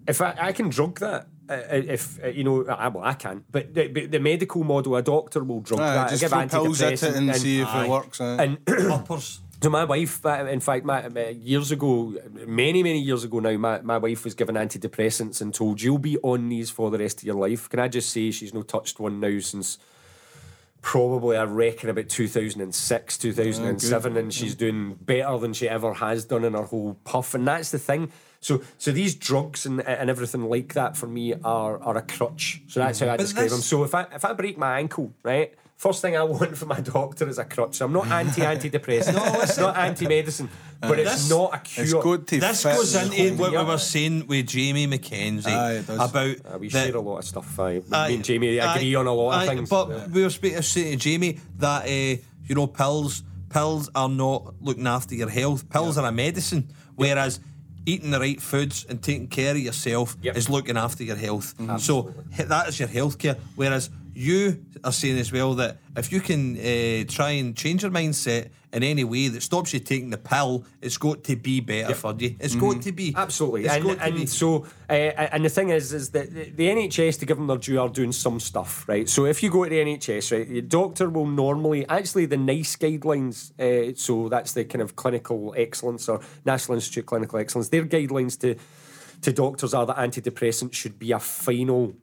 [0.08, 3.44] if I, I can drug that, uh, if uh, you know, I, well, I can't.
[3.52, 6.10] But the, but the medical model, a doctor will drug Aye, that.
[6.10, 7.86] just give throw pills at it antidepressant and, see if Aye.
[7.86, 8.22] it works.
[8.22, 8.44] aye.
[8.44, 8.58] and
[8.92, 9.42] uppers.
[9.64, 12.14] So my wife, uh, in fact, my, years ago,
[12.46, 16.18] many many years ago now, my, my wife was given antidepressants and told you'll be
[16.18, 17.70] on these for the rest of your life.
[17.70, 19.78] Can I just say she's not touched one now since
[20.82, 26.44] probably I reckon about 2006, 2007, and she's doing better than she ever has done
[26.44, 27.34] in her whole puff.
[27.34, 28.12] And that's the thing.
[28.42, 32.64] So, so these drugs and and everything like that for me are are a crutch.
[32.68, 33.62] So that's how I But describe them.
[33.62, 35.54] So if I if I break my ankle, right,
[35.84, 37.82] first thing I want from my doctor is a crutch.
[37.82, 39.14] I'm not anti antidepressant.
[39.16, 40.50] no, it's not anti medicine,
[40.82, 41.84] but it's This- not a cure.
[41.86, 44.88] it's good to This fit goes the into whole- what we were saying with Jamie
[44.88, 46.10] McKenzie Aye, it does.
[46.10, 47.60] about Uh, we the- share a lot of stuff.
[47.60, 49.70] I, Aye, me and Jamie agree aye, on a lot aye, of things.
[49.70, 54.54] But we were speaking saying to Jamie that uh, you know pills pills are not
[54.62, 55.70] looking after your health.
[55.70, 56.64] Pills are a medicine,
[56.96, 57.40] whereas
[57.86, 60.38] eating the right foods and taking care of yourself Yep.
[60.38, 61.54] is looking after your health.
[61.80, 63.36] So h- that is your health care.
[63.56, 67.92] Whereas you are saying as well that if you can uh, try and change your
[67.92, 71.94] mindset in any way that stops you taking the pill, it's got to be better
[71.94, 72.36] for you.
[72.40, 74.26] It's got to be Absolutely, It's and, got to and be.
[74.26, 77.58] so uh, and the thing is, is that the the NHS, to give them their
[77.58, 79.08] due, are doing some stuff, right?
[79.08, 82.76] So if you go to the NHS, right, your doctor will normally actually the NICE
[82.78, 83.52] guidelines.
[83.60, 87.70] Uh, so that's the kind of clinical excellence or National Institute of Clinical Excellence.
[87.70, 88.56] Their guidelines to
[89.22, 91.94] to doctors are that antidepressants should be a final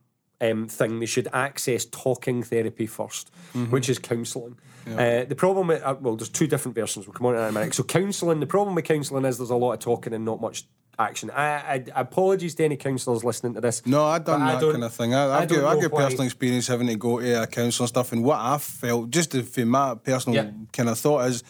[0.41, 1.01] um, thing.
[1.01, 3.27] They should access talking therapy 1st
[3.71, 4.59] which is counselling.
[4.87, 7.07] Uh, the problem with, uh, well, there's two different versions.
[7.07, 7.75] We'll come on to that in a minute.
[7.75, 10.65] So, counselling, the problem with counselling is there's a lot of talking and not much
[10.99, 11.31] action.
[11.31, 13.85] I, I apologies to any counsellors listening to this.
[13.87, 15.15] No, I've done I that kind of thing.
[15.15, 17.85] I, I I've got, don't I've got personal experience having to go to a counsellor
[17.85, 20.51] and stuff, and what I felt, just from my personal Yeah.
[20.73, 21.43] kind of thought, is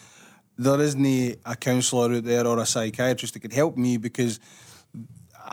[0.57, 1.05] there isn't
[1.45, 4.39] a counsellor out there or a psychiatrist that could help me because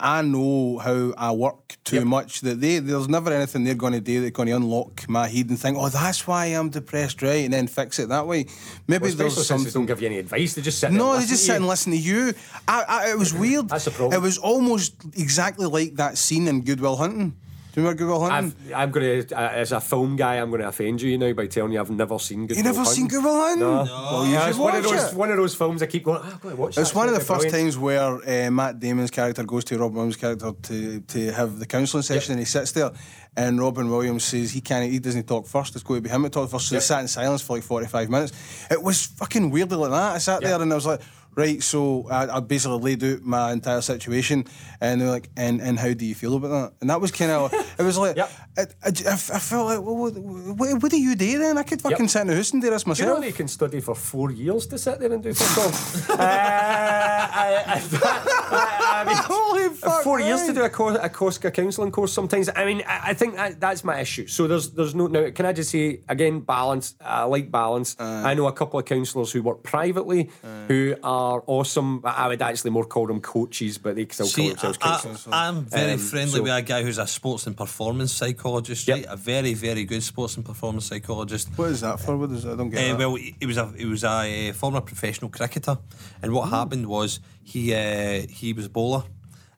[0.01, 2.05] I know how I work too Yep.
[2.07, 5.29] much that they there's never anything they're going to do that's going to unlock my
[5.29, 8.47] head and think, oh, that's why I'm depressed, right, and then fix it that way.
[8.87, 10.55] Maybe Well, there's since they don't give you any advice.
[10.55, 12.35] They just sit No, they just sit and listen to you.
[12.67, 13.69] I, I, it was weird.
[13.69, 14.19] That's the problem.
[14.19, 17.37] It was almost exactly like that scene in Good Will Hunting.
[17.79, 18.55] Do you remember Good Will Hunting?
[18.71, 21.33] I've, I'm going to, uh, as a film guy, I'm going to offend you now
[21.33, 22.95] by telling you I've never seen Good you Will never Hunting.
[22.95, 23.61] seen Good Will Hunting?
[23.61, 23.85] No.
[23.85, 25.17] Well, you Yeah, should it's one of watch those it.
[25.17, 26.21] one of those films I keep going.
[26.25, 26.77] "Ah, I've got to watch.
[26.77, 29.79] It's that, one of the first brilliant." times where uh, Matt Damon's character goes to
[29.79, 32.91] Robin Williams' character to to have the counselling session, and he sits there,
[33.37, 35.77] and Robin Williams says he can't, he doesn't talk first.
[35.77, 36.67] It's going to be him to talk first.
[36.71, 36.83] So Yep.
[36.83, 38.33] they sat in silence for like forty five minutes.
[38.73, 40.15] It was fucking weirdly like that.
[40.17, 40.49] I sat Yeah.
[40.49, 41.01] there and I was like.
[41.39, 44.45] Right, so I, I basically laid out my entire situation,
[44.81, 47.31] and they're like, "And and how do you feel about that?" And that was kind
[47.31, 48.31] of, it was like, Yep.
[48.59, 51.57] I, I, I felt like, well, what, what, what do you do then?
[51.59, 52.11] I could fucking Yep.
[52.11, 54.33] sit in the house and do this Do you know you can study for four
[54.33, 55.59] years to sit there and do fuck
[56.11, 56.19] all?
[56.19, 60.03] uh, I, I, I, I mean, Holy fuck!
[60.03, 62.49] four years to do a, course, a COSCA counselling course sometimes.
[62.55, 64.27] I mean, I, I think that, that's my issue.
[64.27, 65.31] So there's there's no now.
[65.31, 66.95] Can I just say again, balance.
[67.01, 67.95] I like balance.
[68.01, 70.31] I know a couple of counsellors who work privately
[70.67, 72.01] who are awesome.
[72.05, 75.29] I would actually more call them coaches, but they still call See, themselves I, counsellors.
[75.31, 78.48] am very Um, friendly so- with a guy who's a sports and performance psychologist,
[78.89, 78.97] Yep.
[78.97, 79.07] right?
[79.09, 81.49] A very, very good sports and performance psychologist.
[81.57, 82.17] What is that for?
[82.17, 82.53] What is that?
[82.53, 82.99] I don't get Uh, that.
[82.99, 85.77] well, he he was a he was a uh, former professional cricketer,
[86.23, 89.03] and what happened was he uh, he was a bowler,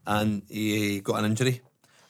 [0.06, 1.60] and he got an injury,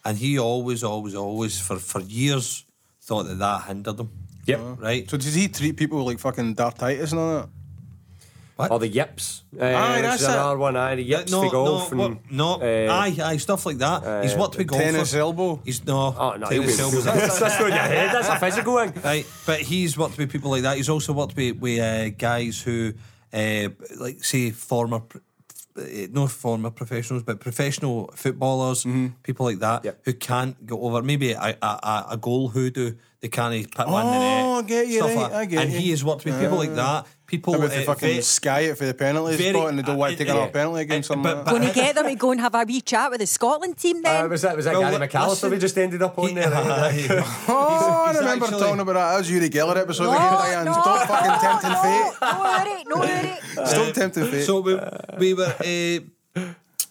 [0.05, 2.64] and he always, always, always for for years
[3.03, 4.11] thought that that hindered him.
[4.47, 4.61] Yep.
[4.78, 5.11] Right.
[5.11, 7.49] So does he treat people like fucking dartitis and all that?
[8.61, 8.70] What?
[8.70, 9.44] Or the yips.
[9.58, 10.28] Uh, Aye, that's it.
[10.30, 10.76] another one.
[10.76, 11.92] Aye, the yips no, for golf.
[11.92, 14.22] no, and, no, uh, aye, aye, stuff like that.
[14.24, 14.86] He's worked with golfers.
[14.92, 15.61] tennis elbow?
[15.64, 18.14] He's no, Oh no, tennis be, elbow's that's, that's not your head.
[18.14, 18.92] That's a physical thing.
[19.02, 19.26] right?
[19.46, 20.76] But he's worked with people like that.
[20.76, 22.92] He's also worked with, with uh, guys who,
[23.32, 25.18] uh, like, say, former, pr-
[25.78, 28.84] uh, no former professionals, but professional footballers,
[29.22, 30.00] people like that, Yep.
[30.04, 32.94] who can't go over maybe a, a, a, a goal hoodoo.
[33.21, 34.45] They can't put one in the net.
[34.47, 35.79] Oh, I get you, right, like- I get and you.
[35.79, 37.07] he has worked with people like that.
[37.27, 39.79] People How about they uh, fucking ve- sky it for the penalty very- spot and
[39.79, 40.99] they don't want to take uh, another uh, penalty again?
[41.01, 41.61] uh, Something but- like but- that.
[41.61, 44.01] Going to get them you go and have a wee chat with the Scotland team
[44.03, 44.25] then?
[44.25, 46.35] Uh, was that was that Well, Gary li- McAllister we just ended up on he-
[46.35, 46.51] there?
[46.51, 49.11] Oh, I he's remember actually- talking about that.
[49.12, 50.64] That was Uri Geller episode no, again, Diane.
[50.64, 52.12] no, Stop fucking tempting no, fate.
[52.23, 53.66] No, hurry, no, hurry.
[53.68, 54.45] Stop tempting fate.
[54.45, 54.79] So we,
[55.18, 55.55] we were.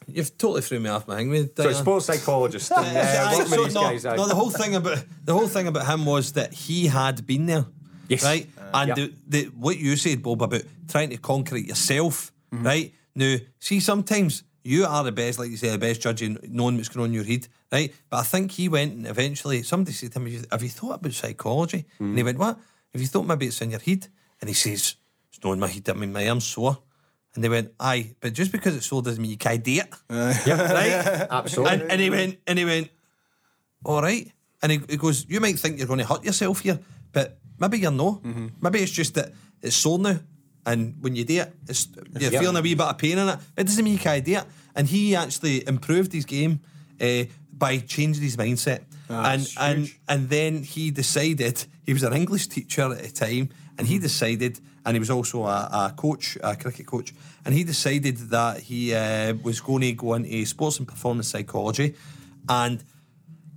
[0.09, 2.71] Uh, you've totally threw me off my hang with So sports psychologist.
[2.75, 4.15] Uh, Aye, so these no, guys, aye.
[4.15, 7.45] no, the whole thing about the whole thing about him was that he had been
[7.45, 7.65] there,
[8.07, 8.23] Yes.
[8.23, 8.47] right?
[8.73, 8.95] and yeah.
[8.95, 12.93] the, the what you said, Bob, about trying to conquer it yourself, right?
[13.15, 16.75] Now, see, sometimes you are the best, like you say, the best judge in knowing
[16.77, 17.93] what's going on in your head, right?
[18.09, 20.69] But I think he went and eventually somebody said to him, "Have you- "Have you
[20.69, 22.57] thought about psychology?" And he went, "What?
[22.93, 24.07] Have you thought maybe it's in your head?"
[24.41, 24.95] And he says,
[25.31, 25.89] "It's not in my head.
[25.89, 26.77] I mean, my arm's sore."
[27.39, 29.87] And they went, "Aye, but just because it's sold doesn't mean you can't do it."
[30.09, 31.27] right?
[31.31, 31.73] Absolutely.
[31.73, 32.89] And, and he went, and he went,
[33.85, 34.29] all right.
[34.61, 36.79] And he, he goes, you might think you're going to hurt yourself here,
[37.13, 38.23] but maybe you're not.
[38.23, 38.47] Mm-hmm.
[38.61, 39.31] Maybe it's just that
[39.61, 40.19] it's sold now.
[40.65, 41.87] And when you do it, it's,
[42.19, 42.41] you're Yeah.
[42.41, 43.39] feeling a wee bit of pain in it.
[43.55, 44.43] It doesn't mean you can't do it.
[44.75, 46.59] And he actually improved his game
[46.99, 47.23] uh,
[47.53, 48.81] by changing his mindset.
[49.09, 49.99] Ah, and that's and huge.
[50.09, 54.03] and then he decided he was an English teacher at the time, and he mm-hmm.
[54.03, 57.13] decided, and he was also a, a coach, a cricket coach,
[57.45, 61.95] and he decided that he uh, was going to go into sports and performance psychology,
[62.47, 62.83] and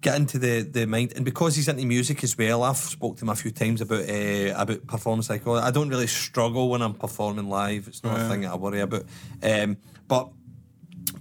[0.00, 1.12] get into the, the mind.
[1.14, 4.08] And because he's into music as well, I've spoke to him a few times about
[4.08, 5.64] uh, about performance psychology.
[5.64, 7.86] I don't really struggle when I'm performing live.
[7.88, 9.04] It's not a thing that I worry about.
[9.42, 9.76] Um,
[10.08, 10.30] but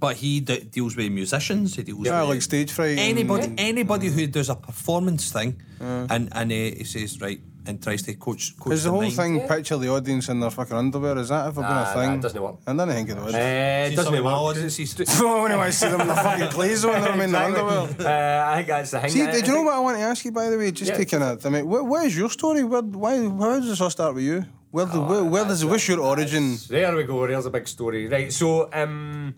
[0.00, 1.76] but he d- deals with musicians.
[1.76, 2.90] He deals Yeah, with like stage fright.
[2.98, 7.82] and- anybody anybody who does a performance thing and and uh, he says right and
[7.82, 8.56] tries to coach.
[8.58, 9.14] coach Is the their whole mind.
[9.14, 11.16] thing picture the audience in their fucking underwear?
[11.18, 12.08] Is that ever been a thing?
[12.10, 12.56] nah, it doesn't work.
[12.66, 13.34] I don't think it would.
[13.34, 14.56] Uh, it doesn't some of my work.
[14.56, 17.88] audiences- Oh, when I see them in the fucking play zone, they're in the underwear.
[18.00, 19.10] Uh, I think that's the thing.
[19.10, 20.70] See, I- did you know what I want to ask you, by the way?
[20.72, 20.96] Just Yeah.
[20.98, 22.64] to kind of, I mean, what, what is your story?
[22.64, 24.44] Where, why, how does this all start with you?
[24.72, 26.56] Where, Oh, do, where, where does, what's your origin?
[26.68, 27.26] There we go.
[27.26, 28.08] There's a big story.
[28.08, 28.32] Right.
[28.32, 29.34] So, um,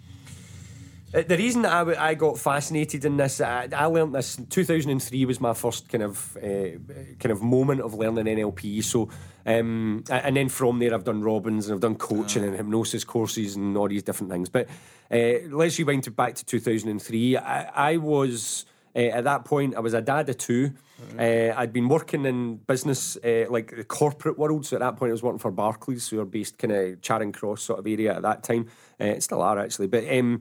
[1.22, 4.38] the reason that I, w- I got fascinated in this, I, I learned this.
[4.38, 6.78] in 2003 was my first kind of uh,
[7.20, 8.82] kind of moment of learning NLP.
[8.82, 9.08] So,
[9.46, 13.54] um, and then from there, I've done Robbins and I've done coaching and hypnosis courses
[13.54, 14.48] and all these different things.
[14.48, 14.68] But
[15.10, 17.36] uh, let's rewind to back to 2003.
[17.36, 18.66] I, I was.
[18.96, 20.72] Uh, at that point, I was a dad of two.
[21.18, 24.66] Uh, I'd been working in business, uh, like the corporate world.
[24.66, 27.32] So at that point, I was working for Barclays, who are based kind of Charing
[27.32, 28.68] Cross sort of area at that time.
[29.00, 30.40] Uh, still are actually, but um,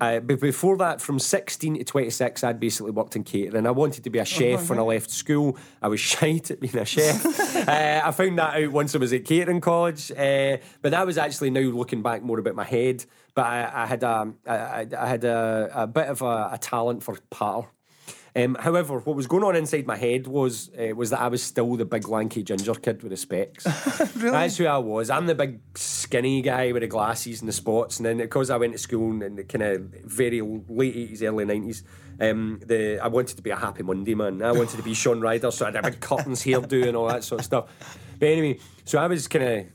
[0.00, 3.66] uh, but before that, from 16 to 26, I'd basically worked in catering.
[3.66, 5.58] I wanted to be a chef when I left school.
[5.82, 7.24] I was shite at being a chef.
[7.68, 10.10] uh, I found that out once I was at catering college.
[10.10, 13.04] Uh, but that was actually now looking back more about my head.
[13.34, 17.02] But I, I had a, I, I had a, a bit of a, a talent
[17.02, 17.68] for patter.
[18.36, 21.42] Um, however, what was going on inside my head was uh, was that I was
[21.42, 23.64] still the big lanky ginger kid with the specs.
[24.14, 25.10] That's who I was.
[25.10, 27.98] I'm the big skinny guy with the glasses and the spots.
[27.98, 31.44] And then because I went to school in the kind of very late eighties, early
[31.44, 31.82] nineties,
[32.20, 34.42] um, the I wanted to be a Happy Monday man.
[34.42, 37.08] I wanted to be Shaun Ryder, so I had a big curtains hairdo and all
[37.08, 37.98] that sort of stuff.
[38.18, 39.66] But anyway, so I was kind of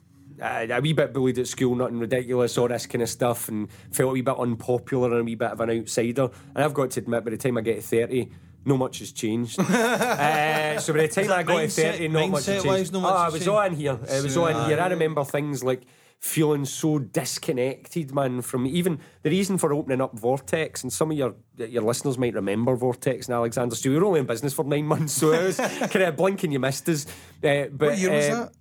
[0.42, 3.70] uh, a wee bit bullied at school, nothing ridiculous, all this kind of stuff, and
[3.92, 6.30] felt a wee bit unpopular and a wee bit of an outsider.
[6.54, 8.30] And I've got to admit, by the time I get to 30,
[8.66, 9.60] no much has changed.
[9.60, 12.94] uh, so by the time I got to 30, not much has changed.
[12.94, 14.00] not much oh, I was all in here.
[14.08, 14.80] It was on here.
[14.80, 15.84] I remember things like
[16.20, 21.18] feeling so disconnected, man, from even the reason for opening up Vortex, and some of
[21.18, 23.94] your your listeners might remember Vortex and Alexander Stewart.
[23.94, 25.58] We were only in business for nine months, so it was
[25.92, 27.06] kind of blinking you missed us.
[27.44, 28.55] Uh, but, What year was uh, that?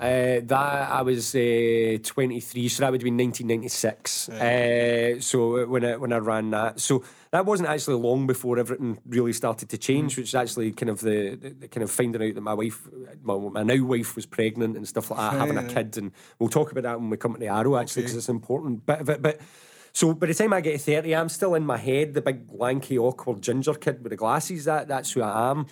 [0.00, 4.30] Uh, that I was uh, 23, so that would have been 1996.
[4.30, 8.98] Uh, so when I when I ran that, so that wasn't actually long before everything
[9.06, 12.22] really started to change, which is actually kind of the, the, the kind of finding
[12.22, 12.88] out that my wife,
[13.22, 16.48] my, my now wife, was pregnant and stuff like that, having a kid, and we'll
[16.48, 19.00] talk about that when we come to the Arrow actually because it's an important bit
[19.00, 19.40] of it, but.
[19.92, 22.46] So by the time I get to 30, I'm still in my head, the big
[22.52, 24.66] lanky, awkward ginger kid with the glasses.
[24.66, 25.66] That that's who I am.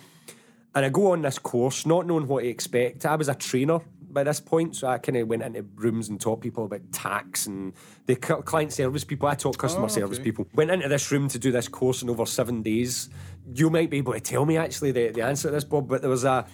[0.75, 3.05] And I go on this course, not knowing what to expect.
[3.05, 3.79] I was a trainer
[4.11, 7.45] by this point, so I kind of went into rooms and taught people about tax
[7.47, 7.73] and
[8.05, 9.27] the client service people.
[9.27, 10.47] I taught customer service people.
[10.55, 13.09] Went into this room to do this course in over seven days.
[13.53, 16.01] You might be able to tell me actually the, the answer to this, Bob, but
[16.01, 16.45] there was a,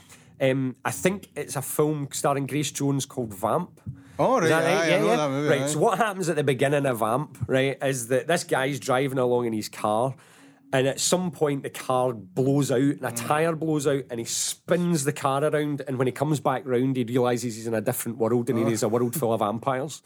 [0.41, 3.79] um, I think it's a film starring Grace Jones called Vamp.
[4.17, 5.67] Oh, right, I know that movie, Right, aye.
[5.67, 9.45] so what happens at the beginning of Vamp, right, is that this guy's driving along
[9.45, 10.15] in his car,
[10.73, 13.27] and at some point the car blows out, and a Mm.
[13.27, 16.97] tyre blows out, and he spins the car around, and when he comes back round,
[16.97, 20.01] he realises he's in a different world, and he's a world full of vampires.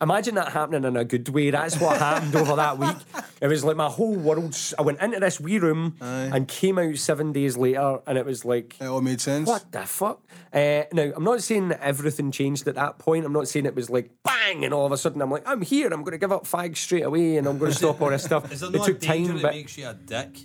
[0.00, 1.50] Imagine that happening in a good way.
[1.50, 2.96] That's what happened over that week.
[3.40, 4.54] It was like my whole world.
[4.78, 8.44] I went into this wee room and came out seven days later, and it was
[8.44, 9.48] like, It all made sense.
[9.48, 10.20] what the fuck?
[10.52, 13.24] Uh, now, I'm not saying that everything changed at that point.
[13.24, 15.62] I'm not saying it was like bang, and all of a sudden I'm like, I'm
[15.62, 15.86] here.
[15.88, 18.24] I'm going to give up fags straight away, and I'm going to stop all this
[18.24, 18.50] stuff.
[18.52, 20.38] Is there it not took a danger time, that but makes you a dick?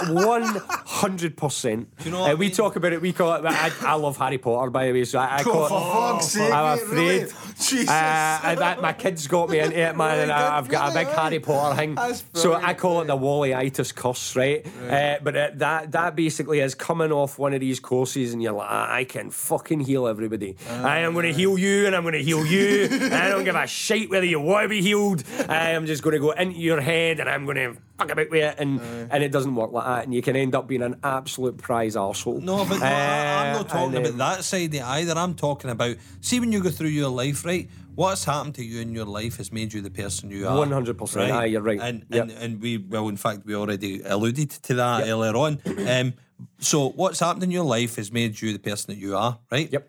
[0.00, 1.86] 100 100%.
[2.04, 2.54] you know I Uh, we mean?
[2.54, 3.44] talk about it, we call it.
[3.44, 5.68] I, I love Harry Potter, by the way, so I, I call Oh, it.
[5.68, 6.96] for fuck's sake, I'm afraid.
[6.96, 7.20] really?
[7.58, 7.88] Jesus.
[7.88, 10.94] Uh, I, that, my kids got me into it, man, and I, I've got a
[10.94, 11.96] big Harry Potter thing.
[12.34, 14.66] So I call it the Wally-itis curse, right?
[14.88, 18.52] Uh, but uh, that that basically is coming off one of these courses, and you're
[18.52, 20.56] like, "Ah, I can fucking heal everybody.
[20.70, 22.88] I am going to heal you, and I'm going to heal you.
[23.12, 25.22] I don't give a shit whether you want to be healed.
[25.48, 28.30] I am just going to go into your head, and I'm going to fuck about
[28.30, 28.80] with it, and
[29.10, 31.94] and it doesn't work like that, and you can end up being an absolute prize
[31.96, 32.40] arsehole.
[32.42, 35.14] No, but no, I, I'm Uh, not talking about that side of it either.
[35.14, 37.68] I'm talking about see when you go through your life, right?
[37.94, 40.56] What's happened to you in your life has made you the person you are.
[40.66, 41.78] 100%, aye, you're right.
[41.78, 42.22] And, Yep.
[42.22, 45.60] and and we well, in fact, we already alluded to that earlier on.
[45.86, 46.14] Um,
[46.58, 49.70] so what's happened in your life has made you the person that you are, right?
[49.70, 49.88] Yep.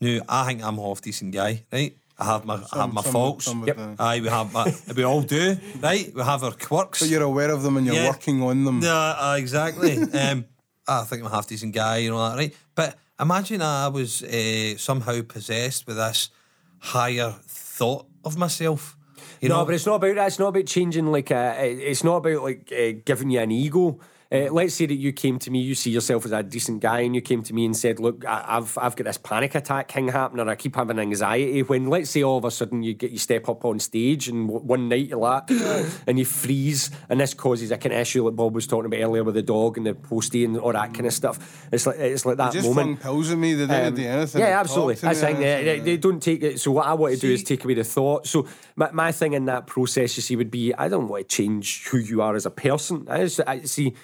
[0.00, 1.96] Now I think I'm a half decent guy, right?
[2.18, 3.44] I have my I have my some- faults.
[3.44, 3.76] some Yep.
[3.76, 6.10] the- Aye, we have my, we all do, right?
[6.14, 7.00] We have our quirks.
[7.00, 8.08] But you're aware of them and you're Yeah.
[8.08, 8.80] working on them.
[8.82, 9.98] Yeah, uh, exactly.
[10.20, 10.44] um,
[10.88, 12.54] I think I'm a half decent guy, you know that, right?
[12.74, 16.30] But imagine I was uh, somehow possessed with this
[16.78, 18.96] higher thought of myself.
[19.40, 20.26] You no, know, but it's not about that.
[20.28, 21.54] It's not about changing like a.
[21.90, 23.98] It's not about like uh, giving you an ego.
[24.32, 27.00] Uh, let's say that you came to me, you see yourself as a decent guy,
[27.00, 29.92] and you came to me and said, "Look, I, I've I've got this panic attack
[29.92, 33.12] thing happening, I keep having anxiety." When let's say all of a sudden you get
[33.12, 35.44] you step up on stage, and w- one night you're like,
[36.06, 39.00] and you freeze, and this causes a kind of issue like Bob was talking about
[39.00, 41.68] earlier with the dog and the postie and all that kind of stuff.
[41.72, 43.00] It's like it's like that Just moment.
[43.00, 43.54] pills at me.
[43.54, 44.40] They didn't Um, do anything.
[44.40, 44.94] Yeah, absolutely.
[44.96, 45.36] That's thing.
[45.38, 46.60] They, they, they don't take it.
[46.60, 48.26] So what I want to do is take away the thought.
[48.26, 51.36] So my, my thing in that process, you see, would be I don't want to
[51.36, 53.06] change who you are as a person.
[53.08, 53.94] I, just, I see.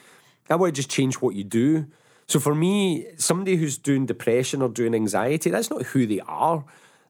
[0.51, 1.86] I want to just change what you do.
[2.27, 6.64] So for me, somebody who's doing depression or doing anxiety, that's not who they are.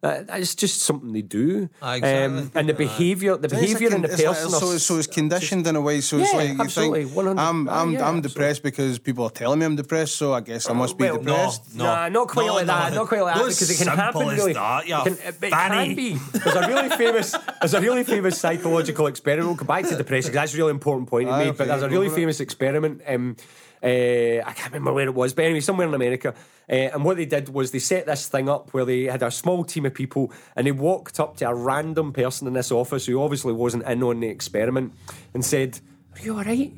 [0.04, 1.68] Uh, That's just something they do.
[1.80, 2.38] Ah, exactly.
[2.40, 4.50] Um, and the behaviour, the It's a behaviour in the it's like- person.
[4.50, 6.00] so, so it's conditioned in a way.
[6.00, 8.28] So it's Yeah, like you absolutely, think 100 I'm ah, I'm yeah, I'm absolutely.
[8.28, 10.16] depressed because people are telling me I'm depressed.
[10.16, 11.76] So I guess I must be Well, no, depressed.
[11.76, 11.84] No.
[11.84, 12.90] Nah, not quite No, like that.
[12.92, 12.98] no.
[12.98, 14.26] Not quite like that because it can happen.
[14.26, 16.14] Really, that, you it can, it, it can be.
[16.32, 17.36] There's a really famous.
[17.60, 19.46] There's a really famous psychological experiment.
[19.50, 21.56] We'll come back to depression 'cause that's a really important point to Aye, make.
[21.56, 23.02] But there's a really famous experiment.
[23.06, 23.36] Um,
[23.82, 26.34] uh, I can't remember where it was, but anyway, somewhere in America.
[26.70, 29.30] Uh, and what they did was they set this thing up where they had a
[29.30, 33.06] small team of people and they walked up to a random person in this office
[33.06, 34.92] who obviously wasn't in on the experiment
[35.34, 35.80] and said,
[36.16, 36.72] Are you all right?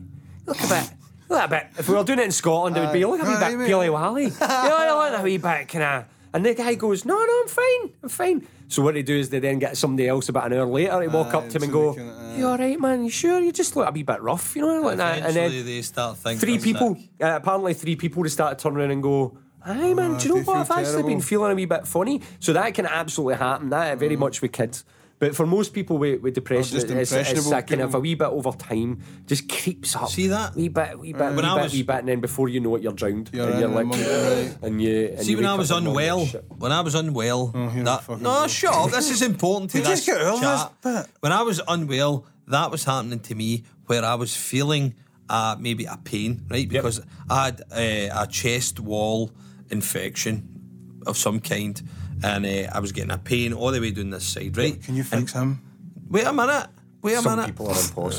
[0.46, 0.90] Look a bit.
[1.28, 1.66] Look a bit.
[1.78, 3.66] If we were doing it in Scotland, it would be look a wee bit.
[3.66, 4.24] Billy Wally.
[4.24, 6.04] yeah, I want a wee bit kind of.
[6.34, 7.92] And the guy goes, No, no, I'm fine.
[8.02, 8.46] I'm fine.
[8.68, 11.06] So what they do is they then get somebody else about an hour later to
[11.08, 13.04] walk Aye, up to him and go, they can, uh, You all right, man?
[13.04, 13.38] You sure?
[13.40, 15.22] You just look a wee bit rough, you know, like that.
[15.22, 16.40] And then they start thinking.
[16.40, 20.18] three people, uh, apparently three people, to start to turn around and go, Aye, man,
[20.18, 20.56] do you know Oh, what?
[20.58, 21.22] I've feel actually been terrible.
[21.22, 22.20] feeling a wee bit funny.
[22.40, 23.70] So that can absolutely happen.
[23.70, 24.84] That very much with kids.
[25.20, 28.00] But for most people with, with depression, just it's, it's impressionable a kind of a
[28.00, 30.08] wee bit over time, just creeps up.
[30.08, 30.54] See that?
[30.56, 32.60] Wee bit, wee bit, When wee I bit, was- wee bit, and then before you
[32.60, 33.30] know it, you're drowned.
[33.32, 34.56] You're and you're like, right.
[34.62, 35.06] and you.
[35.16, 37.52] And See, you when I up was in the morning, unwell, when I was unwell,
[37.54, 38.50] you're that, fucking no, right.
[38.50, 38.90] shut up.
[38.90, 40.72] This is important to We this just get over this chat.
[40.82, 41.06] bit.
[41.20, 44.94] When I was unwell, that was happening to me where I was feeling
[45.30, 46.68] uh, maybe a pain, right?
[46.68, 47.00] Because
[47.30, 49.30] I had uh, a chest wall
[49.70, 50.48] infection
[51.06, 51.80] of some kind,
[52.24, 54.80] and uh, I was getting a pain all the way down this side, right?
[54.82, 55.60] Can you fix him?
[56.10, 56.68] Wait a minute.
[57.02, 57.46] Wait a Some minute.
[57.50, 58.10] people are impossible.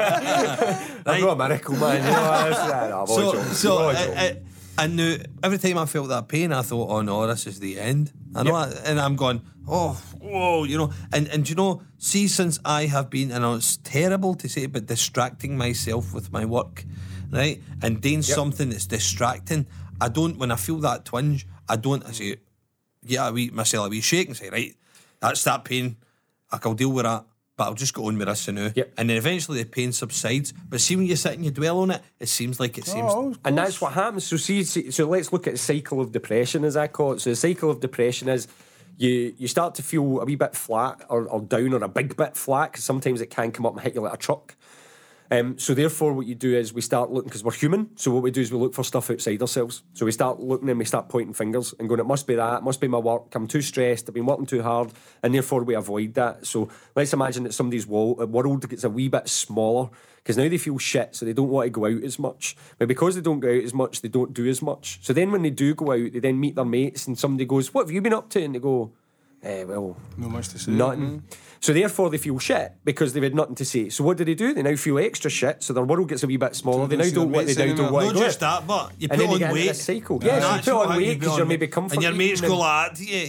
[0.00, 1.96] I'm not a miracle man.
[2.04, 4.00] You know, that's, uh, no, I'm So, so I'm I.
[4.22, 4.36] I,
[4.78, 7.80] I knew every time I felt that pain, I thought, "Oh no, this is the
[7.80, 10.90] end." I know, I- and I'm going, "Oh, whoa," you know.
[11.12, 14.86] And and you know, see, since I have been, and it's terrible to say, but
[14.86, 16.84] distracting myself with my work,
[17.30, 19.66] right, and doing something that's distracting.
[20.00, 20.36] I don't.
[20.38, 22.04] When I feel that twinge, I don't.
[22.06, 22.36] I say,
[23.08, 24.74] "Yeah, a wee myself a wee shake and say, right,
[25.20, 25.96] that's that pain.
[26.50, 27.24] I can deal with that."
[27.56, 28.70] But I'll just go on with this now.
[28.74, 28.92] Yep.
[28.98, 30.52] And then eventually the pain subsides.
[30.52, 33.10] But see, when you sit and you dwell on it, it seems like it seems
[33.10, 34.26] Oh, And that's what happens.
[34.26, 37.20] So see, see, so let's look at the cycle of depression, as I call it.
[37.20, 38.46] So the cycle of depression is
[38.98, 42.16] you you start to feel a wee bit flat or, or down or a big
[42.16, 44.54] bit flat because sometimes it can come up and hit you like a truck.
[45.30, 47.90] Um, so therefore, what you do is we start looking because we're human.
[47.96, 49.82] So what we do is we look for stuff outside ourselves.
[49.94, 52.58] So we start looking and we start pointing fingers and going, "It must be that.
[52.58, 53.34] It must be my work.
[53.34, 54.08] I'm too stressed.
[54.08, 54.90] I've been working too hard,"
[55.22, 56.46] and therefore we avoid that.
[56.46, 60.48] So let's imagine that somebody's wall, uh, world gets a wee bit smaller because now
[60.48, 62.56] they feel shit, so they don't want to go out as much.
[62.78, 64.98] But because they don't go out as much, they don't do as much.
[65.02, 67.72] So then when they do go out, they then meet their mates, and somebody goes,
[67.72, 68.90] "What have you been up to?" And they go,
[69.42, 70.72] eh, "Well, No much to say.
[70.72, 71.22] Nothing.
[71.60, 73.88] So therefore they feel shit because they've had nothing to say.
[73.88, 74.52] So what do they do?
[74.54, 75.62] They now feel extra shit.
[75.62, 76.84] So their world gets a wee bit smaller.
[76.84, 79.08] So they they now don't what they now don't want Not just that, but you
[79.10, 79.76] And put you on weight.
[79.76, 80.20] cycle.
[80.22, 82.26] Yes, you That's put on weight you put 'cause on you're maybe comforting And your
[82.28, 83.26] mates go like, yeah,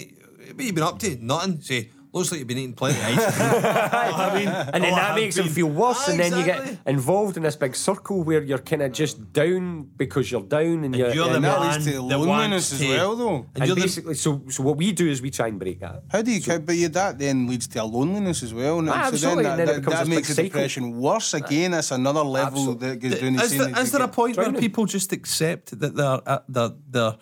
[0.54, 1.18] what you been up to?
[1.24, 1.62] Nothing.
[1.62, 3.48] Say, looks like you've been eating plenty of ice cream.
[3.48, 3.64] You know what
[4.34, 4.48] I mean?
[4.48, 7.38] And then Oh, that I've makes them feel worse, Ah, and then you get involved
[7.38, 11.14] in this big circle where you're kind of just down because you're down, and, you're,
[11.14, 13.36] you're the and And that leads to loneliness as well, though.
[13.36, 15.80] And and you're the- basically, so so what we do is we try and break
[15.80, 16.04] that.
[16.12, 16.60] How do you?
[16.60, 18.80] but you, that then leads to a loneliness as well.
[18.80, 21.34] And Ah, so then and that, then it that, becomes that makes the depression worse
[21.34, 21.72] again.
[21.72, 22.90] That's another level Absolutely.
[22.90, 23.58] that goes down the Is, same.
[23.60, 27.12] there, that is there a point where people just accept that they're uh, they're, they're
[27.12, 27.20] that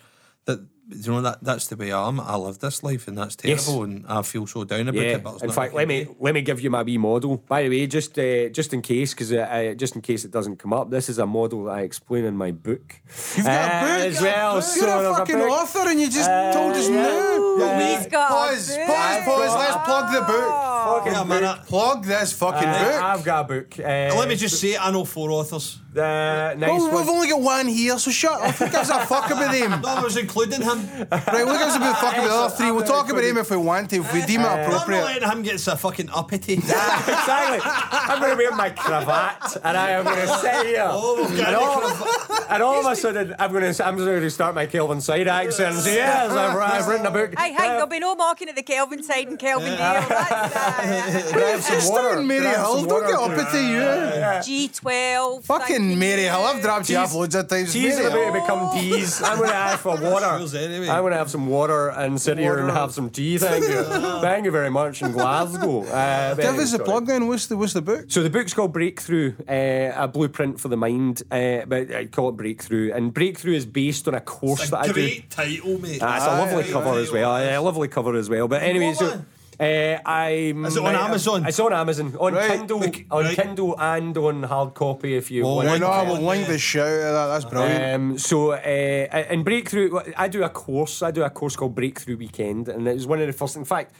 [0.88, 2.20] you know that that's the way I am.
[2.20, 3.64] I live this life, and that's Yes.
[3.66, 5.16] terrible, and I feel so down about Yeah.
[5.16, 5.22] it.
[5.24, 6.16] But In fact, let me do.
[6.20, 7.38] let me give you my wee model.
[7.48, 10.30] By the way, just uh, just in case, because uh, uh, just in case it
[10.30, 13.00] doesn't come up, this is a model that I explain in my book.
[13.36, 14.52] You've got Uh, a book as well.
[14.54, 15.50] You're so a fucking book.
[15.50, 17.02] author, and you just Uh, told us yeah.
[17.02, 17.56] now.
[17.58, 17.98] Yeah.
[17.98, 18.86] He's got a Pause, book.
[18.86, 19.54] pause, pause.
[19.56, 20.52] Let's plug the book.
[20.86, 21.28] Fucking Wait a book.
[21.28, 21.58] minute.
[21.66, 23.02] Plug this fucking Uh, book.
[23.02, 23.78] I've got a book.
[23.78, 25.80] Uh, Let me just say, I know four authors.
[25.96, 26.94] Uh, nice Well, one.
[26.96, 28.54] we've only got one here, so shut up.
[28.56, 29.70] Who gives a fuck about him?
[29.80, 30.78] No, I was including him.
[31.10, 32.70] Right, we'll give us a bit of fuck about the other three.
[32.70, 34.56] We'll talk about him if we want to, if we deem it appropriate.
[34.56, 35.04] I'm not appropriate.
[35.22, 36.52] letting him get so fucking uppity.
[36.54, 37.60] exactly.
[37.64, 40.86] I'm going to wear my cravat and I am going to sit here.
[40.88, 44.20] Oh, we've got and all, and all of a sudden, I'm going to I'm going
[44.20, 47.98] to start my Kelvinside accent "Yes, I've, I've written a book." Hey, hey, there'll be
[48.00, 50.08] no mocking at the Kelvinside and Kelvindale.
[50.08, 51.80] That's, uh, Can I have some water?
[51.86, 52.76] starting Mary Can I Hill.
[52.78, 53.40] some Don't get water?
[53.40, 53.58] up to
[54.50, 54.66] you.
[54.70, 55.44] G12.
[55.44, 55.85] Fucking you.
[55.98, 57.72] Mary I've dropped you off loads of times.
[57.72, 59.22] Teas Mary are about to become teas.
[59.24, 60.26] I'm going to ask for water.
[60.58, 60.88] Anyway.
[60.88, 63.38] I'm going to have some water and sit here and have some tea.
[63.38, 63.82] Thank you.
[64.20, 65.84] Thank you very much in Glasgow.
[65.96, 66.84] Uh, Give anyway, us the sorry.
[66.88, 67.26] plug then.
[67.28, 68.06] What's the what's the book?
[68.08, 72.28] So the book's called Breakthrough, uh, a blueprint for the mind, uh, but I call
[72.30, 72.92] it Breakthrough.
[72.92, 74.92] And Breakthrough is based on a course It's that a I do.
[74.94, 76.00] great title, mate.
[76.02, 77.30] Ah, it's a lovely Aye, cover aye, as well.
[77.30, 77.42] aye.
[77.42, 78.48] A lovely cover as well.
[78.48, 79.26] But anyway, so one?
[79.58, 80.64] Uh, I'm.
[80.66, 81.46] Is it on Amazon?
[81.46, 82.50] It's on Amazon, on Right.
[82.50, 83.36] Kindle, Look, on right.
[83.36, 85.66] Kindle, and on hard copy if you Well, want.
[85.66, 86.06] Why link not?
[86.06, 86.52] it We'll link there.
[86.54, 87.26] the shit out of that.
[87.28, 87.94] That's brilliant.
[87.94, 91.02] Um, so uh, in Breakthrough, I do a course.
[91.02, 93.56] I do a course called Breakthrough Weekend, and it was one of the first.
[93.56, 93.94] In fact,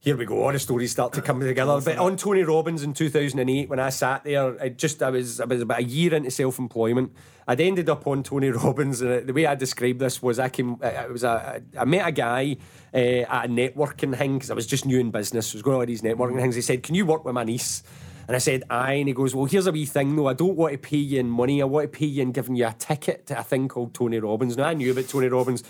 [0.00, 0.44] here we go.
[0.44, 1.80] All the stories start to come together.
[1.80, 5.44] But on Tony Robbins in 2008, when I sat there, I just I was I
[5.44, 7.12] was about a year into self-employment.
[7.48, 10.76] I'd ended up on Tony Robbins, and the way I described this was I came.
[10.82, 12.56] I was a I met a guy
[12.94, 15.52] uh, at a networking thing because I was just new in business.
[15.52, 16.54] I was going to all these networking things.
[16.54, 17.82] He said, "Can you work with my niece?"
[18.28, 18.92] And I said, aye.
[18.92, 20.26] And he goes, well, here's a wee thing though.
[20.26, 21.62] I don't want to pay you in money.
[21.62, 24.18] I want to pay you in giving you a ticket to a thing called Tony
[24.20, 24.54] Robbins.
[24.54, 25.64] Now, I knew about Tony Robbins.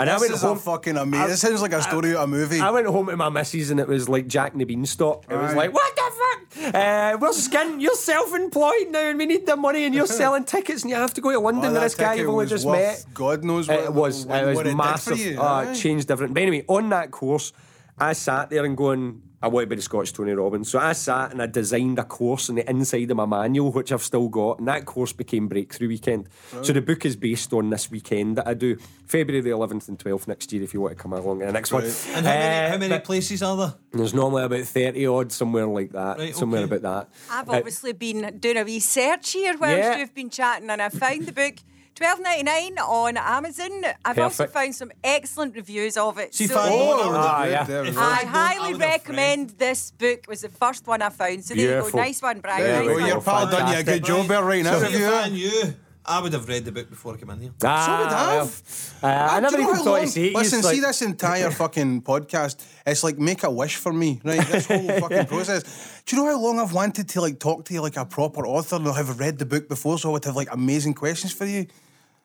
[0.00, 0.56] And I went is home.
[0.56, 1.28] a fucking amazing.
[1.28, 2.58] This sounds like a story of a movie.
[2.60, 5.24] I went home to my missus and it was like Jack and the Beanstalk.
[5.30, 6.74] It was like, what the fuck?
[6.74, 7.80] Uh, we're skin.
[7.80, 11.14] You're self-employed now and we need the money and you're selling tickets and you have
[11.14, 13.04] to go to London Oh, with this guy you've only just met.
[13.14, 14.26] God knows what It was.
[14.26, 15.38] what- it was what it did for massive.
[15.38, 15.74] Oh, aye.
[15.74, 16.34] changed different.
[16.34, 17.52] But anyway, on that course,
[17.98, 20.68] I sat there and going, I want to be the Scottish Tony Robbins.
[20.70, 23.90] So I sat and I designed a course on the inside of my manual, which
[23.90, 26.28] I've still got, and that course became Breakthrough Weekend.
[26.62, 28.76] So the book is based on this weekend that I do,
[29.06, 31.52] February the 11th and 12th next year, if you want to come along to the
[31.52, 31.84] next one.
[31.84, 33.74] And how many, Uh, how many but places are there?
[33.92, 36.18] There's normally about 30 odd, somewhere like that.
[36.18, 36.76] Right, somewhere okay.
[36.76, 37.08] about that.
[37.30, 39.96] I've Uh, obviously been doing a wee search here whilst Yeah.
[39.98, 41.54] you've been chatting, and I found the book.
[42.00, 43.84] Twelve ninety nine on Amazon.
[44.06, 44.52] I've also Perfect.
[44.54, 46.34] found some excellent reviews of it.
[46.34, 47.64] See, so if I- Oh, Ah, yeah.
[47.64, 48.00] there we go.
[48.00, 50.20] I I don't- I highly would have recommend this book.
[50.24, 51.44] It was the first one I found.
[51.44, 51.90] So there you Beautiful.
[51.98, 51.98] go.
[52.06, 52.62] Nice one, Brian.
[52.62, 53.00] There nice you go.
[53.00, 53.06] one.
[53.06, 54.78] Your pal done you a good job there right now.
[54.78, 55.06] So Have if you?
[55.12, 55.74] I knew,
[56.06, 57.50] I would have read the book before I came in here.
[57.62, 58.38] Ah, So would I well.
[58.46, 58.62] have.
[59.02, 60.34] Uh, I Do never even thought long- to say it.
[60.34, 62.56] Listen, It's like- see this entire fucking podcast.
[62.86, 64.40] It's like make a wish for me, right?
[64.48, 65.64] This whole fucking process.
[66.06, 68.46] Do you know how long I've wanted to like talk to you like a proper
[68.46, 71.44] author and have read the book before, so I would have like amazing questions for
[71.44, 71.66] you.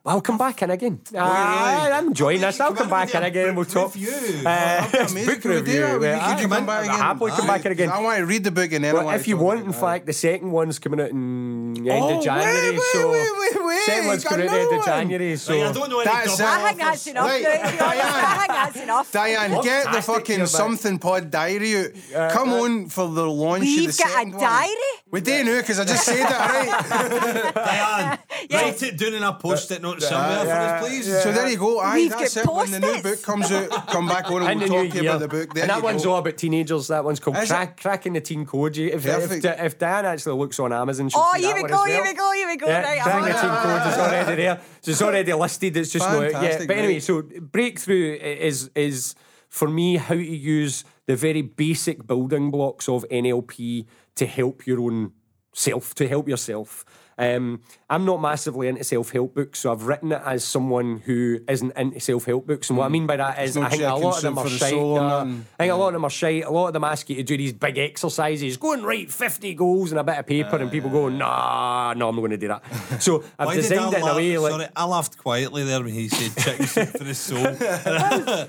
[0.08, 1.00] I'll come back in again.
[1.18, 2.60] Ah, I'm enjoying this.
[2.60, 3.96] I'll come back in again we'll talk.
[3.96, 4.40] Review.
[4.40, 5.26] Uh, That'd be amazing.
[5.26, 6.00] book Could we do review.
[6.00, 6.02] that?
[6.18, 6.34] yeah.
[6.36, 7.00] Could you come back I'll again?
[7.00, 7.90] happily come back in again.
[7.90, 10.06] I want to read the book and then Well, want if you want, in fact,
[10.06, 12.78] the second one's coming out in the end Oh, of January.
[12.94, 14.86] so wait, wait, wait, second one's coming out the end of.
[14.86, 15.36] January.
[15.38, 16.56] So I don't know any That's double it.
[16.56, 17.08] I think that's offers.
[17.08, 17.26] enough.
[17.26, 17.44] Right.
[17.44, 17.50] to.
[17.86, 19.12] I think that's enough.
[19.12, 22.32] Diane, get the fucking something pod diary out.
[22.32, 24.42] Come on for the launch of We've the got a second one.
[24.42, 24.72] diary?
[25.12, 27.52] We do now because I just said it, right?
[27.56, 28.20] Diane,
[28.52, 31.06] write it down and I'll post it note somewhere for yeah, us, please.
[31.24, 31.80] So there you go.
[31.80, 32.54] Aye, We've that's got it.
[32.54, 33.04] When the new post-its.
[33.04, 35.12] book comes out, come back on and in we'll the talk to you year.
[35.12, 35.54] about the book.
[35.54, 36.12] There and that you one's go.
[36.14, 36.88] all about teenagers.
[36.88, 38.78] That one's called Crack, Cracking the Teen Code.
[38.78, 41.72] If, if, if Dan actually looks on Amazon, she'll Oh, see here that we one
[41.72, 42.68] go, as here we go, here we go.
[42.68, 44.62] Yeah, Right, Cracking the Teen Code is already there.
[44.82, 45.78] So it's already listed.
[45.78, 46.30] It's just not yeah.
[46.30, 49.16] Fantastic, But anyway, so breakthrough is is
[49.50, 53.86] for me how to use the very basic building blocks of NLP
[54.16, 55.12] to help your own
[55.54, 56.84] self, to help yourself.
[57.18, 61.40] Um, I'm not massively into self help books, so I've written it as someone who
[61.48, 62.70] isn't into self help books.
[62.70, 64.44] And what I mean by that is, no I think a lot of them are
[64.44, 64.74] the shite.
[64.74, 65.22] nah.
[65.22, 65.24] I
[65.58, 66.44] think a lot of them are shite.
[66.44, 68.58] A lot of them ask you to do these big exercises.
[68.58, 72.10] Go and write 50 goals and a bit of paper, and people go, nah, no,
[72.10, 73.02] I'm not going to do that.
[73.02, 74.52] So I've Why did I designed it in a way like.
[74.52, 77.56] Sorry, I laughed quietly there when he said chicken soup for his soul.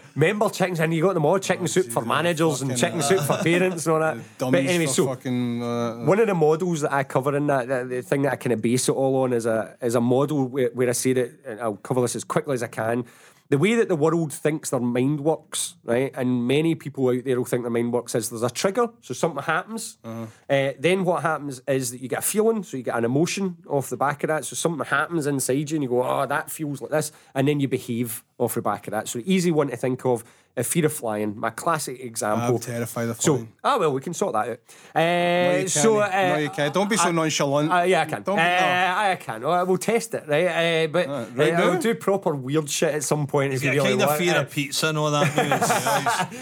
[0.16, 3.36] Member chickens, and you got them all chicken soup for managers and chicken soup for
[3.42, 4.16] parents and all that.
[4.38, 5.62] But anyway, so fucking.
[5.62, 8.36] Uh, one of the models that I cover in that, the, the thing that I
[8.36, 11.12] kind of base it all on is a is a model where, where I say
[11.14, 13.04] that, and I'll cover this as quickly as I can.
[13.48, 16.10] The way that the world thinks their mind works, right?
[16.16, 19.14] And many people out there will think their mind works is there's a trigger, so
[19.14, 19.98] something happens.
[20.04, 23.58] uh then what happens is that you get a feeling, so you get an emotion
[23.68, 24.44] off the back of that.
[24.44, 27.60] So something happens inside you, and you go, "Oh, that feels like this," and then
[27.60, 29.06] you behave off the back of that.
[29.06, 30.24] So easy one to think of:
[30.56, 31.38] a fear of flying.
[31.38, 32.54] My classic example.
[32.56, 33.52] I'm terrified of So, flying.
[33.62, 34.58] ah, well, we can sort that out.
[34.94, 36.14] Uh, no, you so, can't.
[36.14, 36.72] uh, no, you can't.
[36.74, 37.70] Don't be so I- nonchalant.
[37.72, 38.22] uh, yeah, I can.
[38.22, 39.10] Don't uh, be, no.
[39.10, 39.44] I can.
[39.44, 40.46] Uh, we'll test it, right?
[40.46, 43.82] Uh, but right uh, I'll do proper weird shit at some point if you Yeah,
[43.82, 45.36] really kind of fear Uh, of pizza and all that.
[45.36, 45.46] news,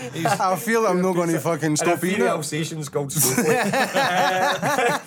[0.14, 2.36] you he's- he's- I feel I'm not going to fucking stop fear eating of it.
[2.36, 3.74] Alsatians called Snowflake.
[3.74, 4.98] Uh,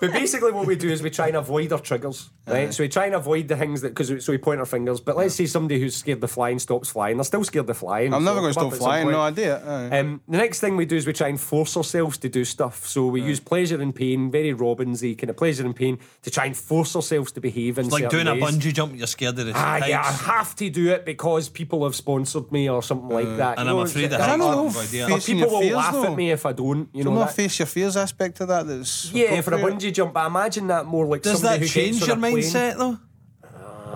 [0.00, 2.72] but basically, what we do is we try and avoid our triggers, right?
[2.72, 5.00] So we try and avoid the things that because so we point our fingers.
[5.00, 8.14] But let's say somebody who's scared of flying stops flying, they're still scared of flying.
[8.14, 9.10] I'm never going to stop about at some flying.
[9.10, 9.90] No, idea.
[9.90, 12.44] do Um, the next thing we do is we try and force ourselves to do
[12.44, 12.86] stuff.
[12.86, 16.46] So we use pleasure and pain, very Robbinsy kind of pleasure and pain, to try
[16.46, 19.38] and force ourselves to behave in It's like certain doing a bungee jump, you're scared
[19.38, 22.82] of the Ah, yeah, I have to do it because people have sponsored me or
[22.82, 23.58] something like that.
[23.58, 24.42] and You I'm know, afraid it's- of I heights.
[24.42, 24.66] don't know.
[24.68, 25.04] I've no idea.
[25.04, 26.04] or Facing people your will fears, laugh though.
[26.12, 26.88] at me if I don't.
[26.92, 28.66] You Do know, you not face your fears aspect of that?
[28.66, 30.16] That's yeah, for a bungee jump.
[30.16, 32.36] I imagine that more like Does somebody that who change your on a plane.
[32.38, 32.98] mindset though?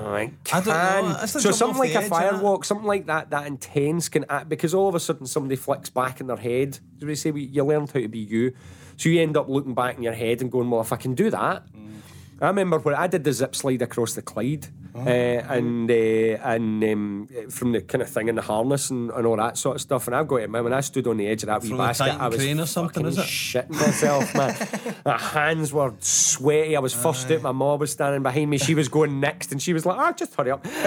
[0.07, 1.27] I I don't know.
[1.27, 4.95] So something like a firewalk, something like that, that intense can act because all of
[4.95, 6.79] a sudden somebody flicks back in their head.
[6.99, 8.55] Do we say we, you learned how to be you?
[8.97, 11.15] So you end up looking back in your head and going, well, if I can
[11.15, 11.65] do that.
[12.41, 16.85] I remember when I did the zip slide across the Clyde, uh, and uh, and
[16.85, 19.81] um, from the kind of thing in the harness and, and all that sort of
[19.83, 20.07] stuff.
[20.07, 20.65] And I've got it, man.
[20.65, 22.61] When I stood on the edge of that wee From the basket, I was crane
[22.61, 23.23] or something, is it?
[23.23, 24.95] shitting myself, man.
[25.05, 26.77] my hands were sweaty.
[26.77, 27.43] I was first out.
[27.43, 28.59] My mom was standing behind me.
[28.59, 30.71] She was going next, and she was like, "Ah, just hurry up." Uh,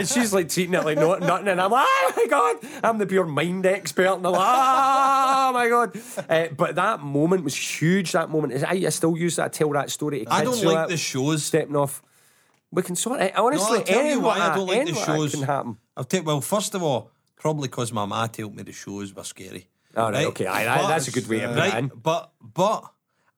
[0.00, 2.98] and she's like treating it like no, nothing, and I'm like, "Oh my god, I'm
[2.98, 8.12] the pure mind expert." And I'm like, "Oh my god!" But that moment was huge.
[8.12, 8.64] That moment is.
[8.64, 9.52] I, I still use that.
[9.52, 10.24] Tell that story.
[10.24, 11.44] To I don't like that- the shows.
[11.44, 12.02] stepping off.
[12.70, 13.36] We can sort it.
[13.38, 15.32] Honestly, I'll tell you why I don't like the anything like that shows.
[15.34, 15.76] Can happen.
[15.96, 19.24] I'll tell well, first of all, probably because my ma told me the shows were
[19.24, 19.68] scary.
[19.96, 22.02] All right, okay, aye, that- that's a good way to put it.
[22.02, 22.84] But but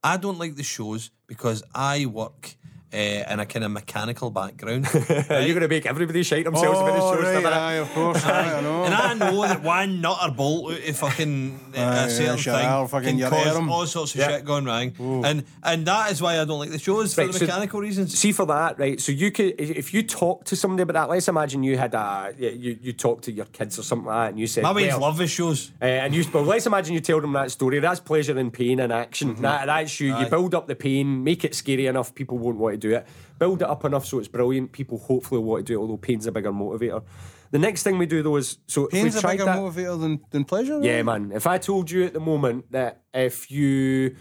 [0.03, 2.57] I don't like the shows because I work
[2.93, 4.87] uh, in a kind of mechanical background.
[4.87, 4.97] Are
[5.43, 8.59] You're going to make everybody shite themselves about the Oh, right, aye, of course, aye,
[8.59, 8.85] I know.
[8.85, 12.37] And I know that one nut or bolt out of fucking uh, Aye, a certain
[12.39, 13.71] sure, thing I'll fucking can your cause arm.
[13.71, 14.29] all sorts of Yeah.
[14.29, 14.93] shit going wrong.
[15.25, 17.81] And and that is why I don't like the shows for Right, the so- mechanical
[17.81, 18.19] reasons.
[18.19, 19.01] See for that, right?
[19.01, 22.33] So you could, if you talk to somebody about that, let's imagine you had a,
[22.39, 24.93] you you talk to your kids or something like that, and you said, My mates
[24.95, 25.73] well, love the shows.
[25.83, 27.81] Uh, and you, well, let's imagine you tell them that story.
[27.81, 29.35] That's pleasure and pain in action.
[29.43, 30.17] That, that's you.
[30.19, 33.07] You build up the pain, make it scary enough, people won't want to do it.
[33.39, 34.73] Build it up enough so it's brilliant.
[34.73, 37.03] People hopefully want to do it, although pain's a bigger motivator.
[37.51, 40.45] The next thing we do though is so Pain's a bigger that, motivator than, than
[40.45, 40.81] pleasure.
[40.83, 41.33] yeah, man.
[41.35, 44.17] If I told you at the moment that if you,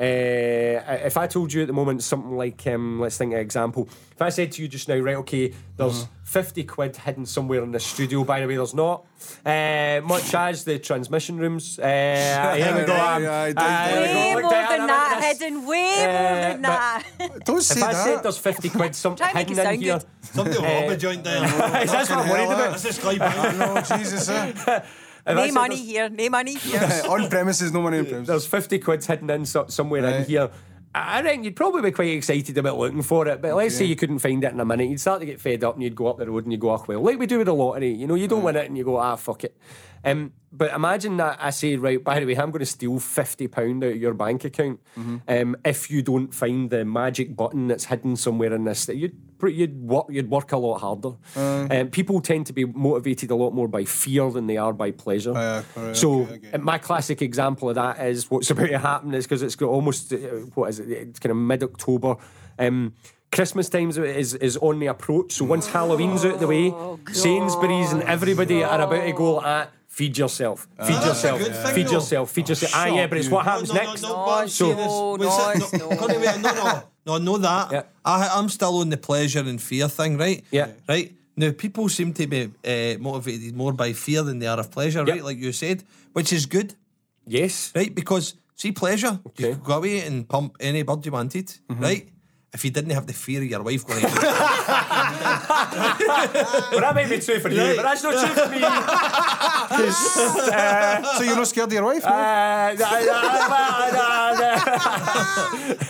[0.00, 0.04] uh,
[1.06, 3.88] if I told you at the moment something like, um, let's think of an example.
[4.12, 6.06] If I said to you just now, right, okay, there's Uh-huh.
[6.24, 9.04] 50 quid hidden somewhere in the studio, by the way, there's not.
[9.44, 11.78] Uh, much as the transmission rooms.
[11.78, 11.84] Uh,
[12.56, 12.92] here we go.
[12.94, 14.48] Aye, um, aye, uh, don't- here we go.
[14.48, 15.66] Way more than I'm that, hidden.
[15.66, 17.02] Way more Uh, than that.
[17.44, 18.04] Don't say If I that.
[18.04, 19.98] said there's 50 quid something Try and make hidden in sound here.
[19.98, 20.06] good.
[20.34, 21.44] Somebody will rob a joint there.
[21.82, 22.70] Is that what I'm worried about?
[22.70, 24.28] That's just like I know, Jesus.
[25.26, 27.02] If No money here, no money here.
[27.08, 28.28] on premises, no money on premises.
[28.28, 30.50] there's 50 quid hidden in so, somewhere in here.
[30.92, 33.94] I think you'd probably be quite excited about looking for it, but let's say you
[33.94, 34.88] couldn't find it in a minute.
[34.88, 36.70] You'd start to get fed up and you'd go up the road and you'd go,
[36.72, 37.92] oh, well, like we do with the lottery.
[37.94, 39.56] You know, you don't win it and you go, ah, fuck it.
[40.04, 43.84] Um, but imagine that I say, right, by the way, I'm going to steal £50
[43.84, 44.80] out of your bank account
[45.28, 48.86] um, if you don't find the magic button that's hidden somewhere in this.
[48.86, 51.12] That you'd, pr- you'd, work, you'd work a lot harder.
[51.36, 54.90] Um, people tend to be motivated a lot more by fear than they are by
[54.90, 55.32] pleasure.
[55.32, 56.52] yeah, correct, so okay, okay.
[56.52, 59.68] uh, my classic example of that is what's about to happen is because it's got
[59.68, 60.16] almost uh,
[60.54, 60.88] what is it?
[60.90, 62.16] It's kind of mid October.
[62.58, 62.94] Um,
[63.32, 65.32] Christmas times is is on the approach.
[65.34, 66.74] So once Halloween's out of the way,
[67.12, 69.70] Sainsbury's and everybody are about to go at.
[69.86, 70.68] Feed yourself.
[70.78, 71.38] Feed That's a yourself.
[71.40, 71.92] good thing, feed though.
[71.92, 72.30] yourself.
[72.30, 72.72] Feed yourself.
[72.76, 74.02] Ah, yeah, but it's what happens no, no, next.
[74.02, 77.72] No, No, but So- see this- no, no, no, no, no, no, I know that.
[77.72, 77.82] Yeah.
[78.04, 80.44] I, I'm still on the pleasure and fear thing, right?
[80.50, 80.68] Yeah.
[80.88, 81.12] Right.
[81.36, 85.04] Now, people seem to be uh, motivated more by fear than they are of pleasure,
[85.04, 85.24] right?
[85.24, 85.82] Like you said,
[86.12, 86.74] which is good,
[87.26, 87.72] Yes.
[87.74, 87.94] right?
[87.94, 91.82] Because see, pleasure, you could go away and pump any bird you wanted, Mm-hmm.
[91.82, 92.08] right?
[92.52, 94.02] If you didn't have the fear of your wife going.
[95.10, 97.76] Well, that might be true for you, Right.
[97.76, 98.58] but that's not true for me.
[98.62, 98.78] uh,
[101.18, 102.02] So you're not scared of your wife?
[102.04, 102.10] no?
[102.10, 102.76] uh.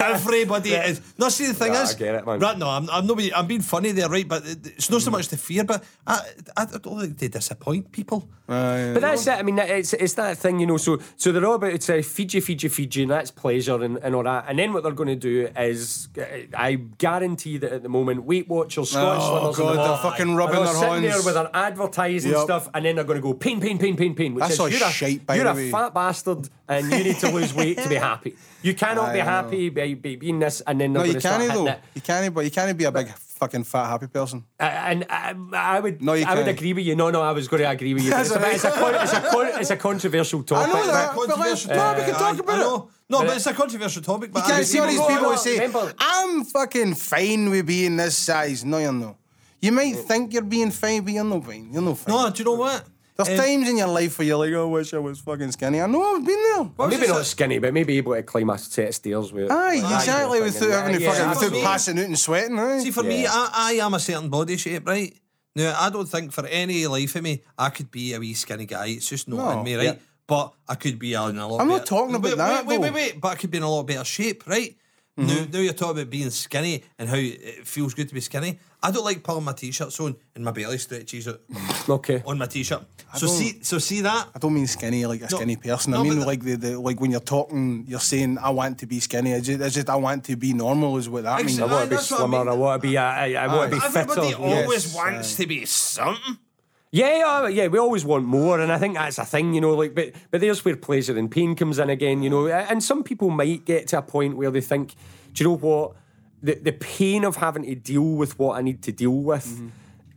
[0.01, 1.01] Everybody is.
[1.19, 2.39] No, see, the thing Nah, is, I get it, man.
[2.39, 2.59] right?
[2.59, 3.17] No, I'm, I'm not.
[3.17, 4.27] Being, I'm being funny there, right?
[4.27, 6.21] But it's not so much the fear, but I,
[6.57, 8.29] I don't think they disappoint people.
[8.49, 9.33] Aye, But that's it.
[9.39, 10.77] I mean, it's it's that thing, you know.
[10.77, 13.31] So so they're all about to say feed you, feed you, feed you, and that's
[13.31, 14.47] pleasure and, and all that.
[14.49, 16.23] And then what they're going to do is, uh,
[16.57, 19.91] I guarantee that at the moment, Weight Watchers, Scottish Oh, Slimmers, God, and the they're
[19.91, 21.25] lot fucking are rubbing all their sitting there hands.
[21.25, 22.41] with their advertising Yep.
[22.43, 24.35] stuff, and then they're going to go pain, pain, pain, pain, pain.
[24.35, 25.71] Which That's is all you're a by you're the a way.
[25.71, 28.37] fat bastard, and you need to lose weight to be happy.
[28.63, 29.31] You cannot Aye, be I know.
[29.31, 31.65] happy by, by being this, and then they're No, going you to start can't hitting
[31.67, 31.71] though.
[31.73, 31.81] it.
[31.95, 34.45] You can't, but you can't be a big fucking fat happy person.
[34.61, 36.59] Uh, and I, I would, No, you I would can't.
[36.59, 36.95] agree with you.
[36.95, 38.11] No, no, I was going to agree with you.
[38.13, 40.87] But it's, a, That's it's, a, con- it's, a con- it's a controversial I know
[40.87, 41.15] that.
[41.17, 42.91] but let's- Controversial no, we can talk I- about I it.
[43.11, 43.19] Know.
[43.19, 44.33] No, But but it's a controversial topic.
[44.33, 47.67] But You can't see all these people no, who say, remember- I'm fucking fine with
[47.67, 48.65] being this size.
[48.65, 49.17] No, you're not.
[49.61, 51.69] You might think you're being fine, but you're not fine.
[51.73, 52.15] You're not fine.
[52.15, 52.85] No, do you know what?
[53.17, 55.53] There's Um, times in your life where you're like, oh, I wish I was fucking
[55.53, 55.79] skinny.
[55.83, 56.63] I know I've been there.
[56.63, 59.31] what was Maybe not sa- skinny, but maybe able to climb a set of stairs
[59.31, 59.51] with.
[59.51, 60.71] Aye, with exactly, kind of without thing.
[60.71, 62.59] having to Yeah, fucking, yeah, for without me- passing out and sweating.
[62.59, 62.79] Aye.
[62.85, 65.15] See, for me, I, I am a certain body shape, right?
[65.55, 68.65] Now, I don't think for any life of me I could be a wee skinny
[68.65, 68.87] guy.
[68.87, 70.01] It's just not No, in me, right?
[70.31, 70.37] Yeah.
[70.37, 71.61] But I could be in a lot.
[71.61, 73.21] I'm not better- talking about wait, that, Wait, wait, wait, wait.
[73.21, 74.77] But I could be in a lot better shape, right?
[75.17, 75.53] Now, Mm-hmm.
[75.53, 78.59] now you're talking about being skinny and how it feels good to be skinny.
[78.83, 81.41] I don't like pulling my t-shirts on and my belly stretches out
[81.89, 82.23] Okay.
[82.25, 82.83] on my t-shirt.
[83.17, 84.29] So see, so see that.
[84.35, 85.91] I don't mean skinny like a No, skinny person.
[85.93, 88.79] no, I mean but- like the, the like when you're talking, you're saying I want
[88.79, 89.33] to be skinny.
[89.33, 90.97] It's just, it's just I want to be normal.
[90.97, 91.61] Is what that means.
[91.61, 92.51] I want to be that's what I slimmer.
[92.51, 92.97] I, want to be.
[92.97, 93.99] I, I want to be fitter.
[93.99, 96.39] Everybody always Yes, wants to be something.
[96.93, 99.75] Yeah, yeah, yeah, we always want more, and I think that's a thing, you know.
[99.75, 102.49] Like, but but there's where pleasure and pain comes in again, you know.
[102.49, 104.95] And some people might get to a point where they think,
[105.33, 105.93] do you know what?
[106.43, 109.69] The the pain of having to deal with what I need to deal with Mm-hmm.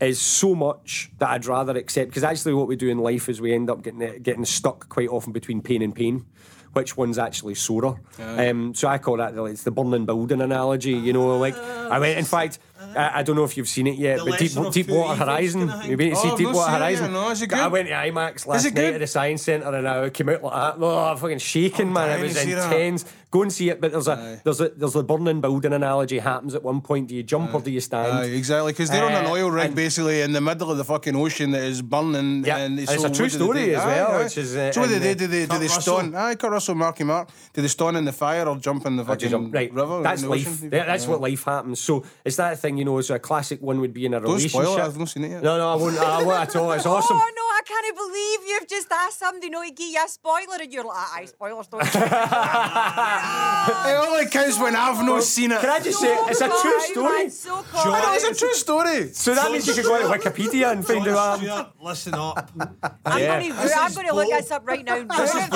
[0.04, 2.10] is so much that I'd rather accept.
[2.10, 5.10] Because actually, what we do in life is we end up getting getting stuck quite
[5.10, 6.26] often between pain and pain.
[6.74, 8.02] Which one's actually sorer?
[8.20, 10.94] Um, so I call that the, it's the burning building analogy.
[10.94, 12.18] You know, like I went.
[12.18, 12.58] In fact,
[12.96, 15.68] I, I don't know if you've seen it yet, The but Deep, Deepwater Horizon.
[15.68, 17.14] been to Oh, see not Deepwater Horizon.
[17.14, 18.94] no, is it I went to IMAX last night good?
[18.96, 20.76] at the Science Centre and I came out like that.
[20.84, 22.20] Oh, fucking shaking, man.
[22.20, 22.72] It was see that.
[22.72, 23.06] intense.
[23.32, 23.82] Go and see it.
[23.82, 27.08] But there's a there's a there's a burning building analogy happens at one point.
[27.08, 28.12] Do you jump or do you stand?
[28.20, 30.84] Aye, exactly, because they're on an Uh, oil rig basically in the middle of the
[30.86, 32.44] fucking ocean that is burning.
[32.46, 34.24] Yeah, and and it's so a true what do they story as Aye, well, aye.
[34.24, 35.26] which is, uh, so what do they uh, do?
[35.28, 36.14] They, do they stone?
[36.14, 37.30] Aye, Kurt Russell, Marky Mark.
[37.54, 40.04] Do they stone in the fire or jump in the fucking river?
[40.04, 40.62] that's life.
[40.70, 41.80] That's what life happens.
[41.80, 43.00] So it's that thing, you know.
[43.02, 44.62] So a classic one would be in a Don't relationship.
[44.62, 44.82] spoil it.
[44.82, 45.44] I've not seen it yet.
[45.44, 45.98] No, no, I won't.
[45.98, 46.72] I won't at all.
[46.74, 47.18] It's awesome.
[47.18, 50.58] Oh no, I can't believe you've just asked somebody not to give you a spoiler
[50.62, 51.84] and you're like, aye, spoilers don't.
[53.86, 55.62] It only counts when I've not seen it.
[55.62, 57.30] Can I just say it's a true story?
[57.30, 59.10] So I know, it's a true story.
[59.14, 61.74] So that means you could go to Wikipedia and find John out.
[61.82, 62.50] Listen up.
[63.06, 63.40] I'm Yeah.
[63.40, 64.38] going to I'm going to look bull.
[64.38, 64.94] this up right now.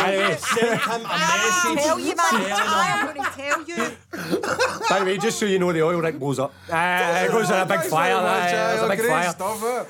[0.07, 1.83] Anyway, Send him a I'll message.
[1.85, 2.17] tell you, man.
[2.17, 2.57] telling him.
[2.59, 4.87] I'm going to tell you.
[4.89, 6.53] By the way, just so you know, the oil rig blows up.
[6.69, 6.71] Uh,
[7.25, 8.13] it goes in a big Thanks fire.
[8.13, 9.29] very much, uh, aye, There's a big fire.
[9.31, 9.67] stuff, eh?
[9.67, 9.83] Uh,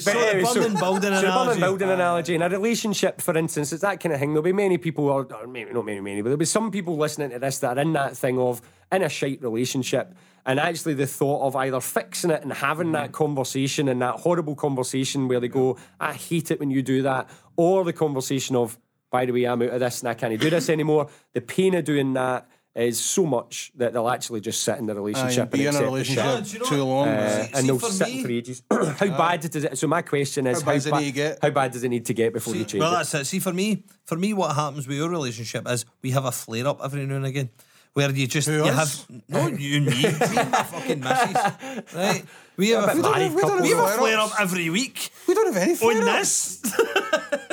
[0.00, 1.60] So but the anyway, burning building so the burning analogy.
[1.60, 4.30] building analogy in a relationship, for instance, it's that kind of thing.
[4.32, 6.96] There'll be many people, or, or maybe not many, many, but there'll be some people
[6.96, 8.60] listening to this that are in that thing of
[8.92, 10.14] in a shite relationship,
[10.46, 14.54] and actually the thought of either fixing it and having that conversation and that horrible
[14.54, 18.78] conversation where they go, "I hate it when you do that," or the conversation of,
[19.10, 21.74] "By the way, I'm out of this and I can't do this anymore." The pain
[21.74, 22.48] of doing that
[22.78, 25.74] is so much that they'll actually just sit in the Aye, relationship be and in
[25.74, 25.84] a the.
[25.84, 27.08] Yeah, relationship you know too long.
[27.08, 27.44] Uh?
[27.44, 28.62] See- and they'll sit me- for ages.
[28.70, 29.78] how bad does it?
[29.78, 31.38] So my question is, How how, bad does it ba- need to get?
[31.42, 32.96] how bad does it need to get before you change Well, it?
[32.96, 33.24] that's it.
[33.26, 36.66] See, for me, for me, what happens with your relationship is we have a flare
[36.68, 37.50] up every now and again,
[37.94, 39.06] where you just Who, you us?
[39.08, 42.24] have no you and me, me and my fucking missus, right?
[42.56, 43.66] We have a, we don't have, we don't couple.
[43.66, 43.98] have a Flare-ups.
[43.98, 46.56] flare up every week We don't have any on flare-ups.
[46.58, 46.76] this.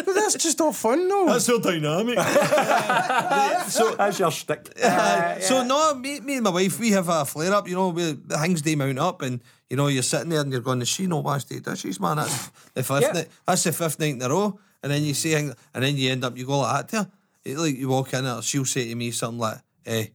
[0.05, 1.25] But that's just all fun, though.
[1.25, 2.19] That's so dynamic.
[3.69, 4.71] so That's your shtick.
[4.83, 7.67] Uh, so no, me, me and my wife, we have a flare up.
[7.67, 10.51] You know, we, the things they mount up, and you know, you're sitting there and
[10.51, 13.01] you're going, "Is she not washed the dishes, man?" That's the fifth.
[13.01, 13.11] Yeah.
[13.13, 14.59] Night, that's the fifth night in a row.
[14.83, 17.11] And then you see, and then you end up, you go like that to her.
[17.43, 20.07] It, like you walk in, and she'll say to me something like, "Eh,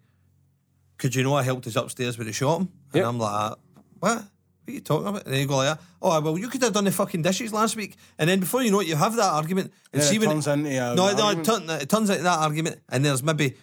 [1.01, 3.05] could you know I helped us upstairs with the shopping?" And.
[3.09, 3.57] I'm like,
[4.01, 4.23] "What?"
[4.65, 5.25] What are you talking about?
[5.25, 7.75] And then you go like, oh, well, you could have done the fucking dishes last
[7.77, 7.97] week.
[8.19, 9.73] And then before you know it, you have that argument.
[9.93, 12.23] And Yeah, it see when turns into a- no, no, it, turn, it turns into
[12.23, 12.79] that argument.
[12.89, 13.57] And there's maybe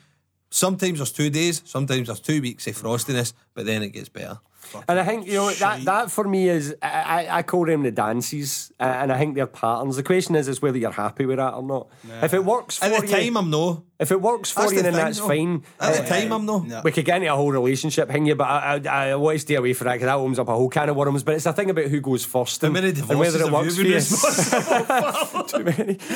[0.49, 4.39] sometimes there's two days, sometimes there's two weeks of frostiness, but then it gets better.
[4.87, 7.83] And I think you know that that for me is I, I, I call them
[7.83, 9.95] the dances, uh, and I think they're patterns.
[9.95, 11.87] The question is is whether you're happy with that or not.
[12.21, 13.83] If it works for At the you, time, I'm no.
[13.99, 15.27] if it works for That's you, the then thing, that's though.
[15.27, 15.63] fine.
[15.79, 16.59] At the Uh, time, I'm no.
[16.59, 16.81] no.
[16.83, 19.39] We could get into a whole relationship thing here, but I, I, I want to
[19.39, 21.23] stay away from that because that opens up a whole can of worms.
[21.23, 23.77] But it's a thing about who goes first and, many and whether it have works
[23.77, 25.73] you for been you.
[25.75, 25.97] Too many.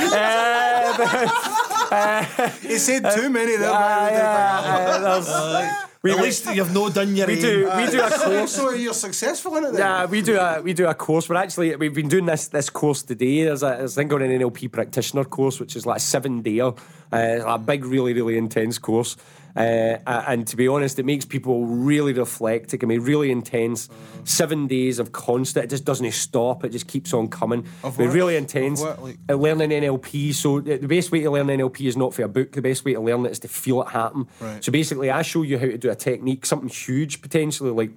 [1.92, 2.24] Uh,
[2.62, 3.70] He said too many there.
[3.70, 7.42] uh, but- yeah, there's- At least you've no done your we aim.
[7.42, 8.52] do we do a course.
[8.56, 9.80] So you're successful in it then?
[9.80, 11.30] Yeah, we do a we do a course.
[11.30, 13.44] We're actually we've been doing this this course today.
[13.44, 16.42] There's a there's a thing called an NLP practitioner course, which is like a seven
[16.42, 16.72] day, uh,
[17.12, 19.16] a big, really, really intense course.
[19.56, 22.74] Uh, and to be honest, it makes people really reflect.
[22.74, 23.90] It can be really intense.
[24.24, 25.66] Seven days of constant.
[25.66, 26.64] It just doesn't stop.
[26.64, 27.66] It just keeps on coming.
[27.84, 28.14] Of what?
[28.14, 28.82] really intense.
[28.82, 30.34] what, like- learning NLP.
[30.34, 32.52] So the the best way to learn NLP is not for a book.
[32.52, 34.28] The best way to learn it is to feel it happen.
[34.40, 34.64] Right.
[34.64, 37.92] So basically, I show you how to do a technique, something huge potentially, like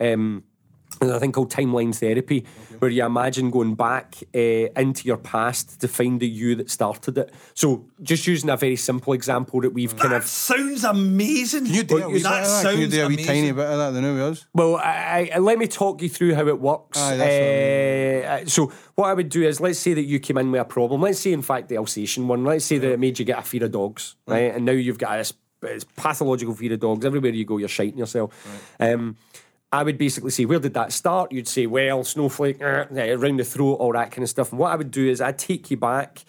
[0.00, 0.44] um,
[1.00, 2.44] there's a thing called timeline therapy,
[2.78, 7.18] where you imagine going back uh, into your past to find the you that started
[7.18, 7.32] it.
[7.54, 11.66] So just using a very simple example that we've kind That of sounds amazing.
[11.66, 12.62] Can you do a That wee, bit of that?
[12.62, 13.34] Can you sounds do a wee amazing.
[13.34, 13.90] tiny bit of that?
[13.90, 14.46] The new was.
[14.54, 16.98] Well, I, I, let me talk you through how it works.
[16.98, 20.50] Aye, that's Uh, so, what I would do is, let's say that you came in
[20.50, 21.00] with a problem.
[21.00, 22.44] Let's say, in fact, the Alsatian one.
[22.44, 24.54] Let's say that it made you get a fear of dogs, right?
[24.54, 25.16] And now you've got
[25.60, 27.04] this pathological fear of dogs.
[27.04, 28.32] Everywhere you go, you're shiting yourself.
[28.80, 29.16] Um,
[29.70, 31.30] I would basically say, where did that start?
[31.30, 34.50] You'd say, well, snowflake, uh, around the throat, all that kind of stuff.
[34.50, 36.24] And what I would do is I'd take you back.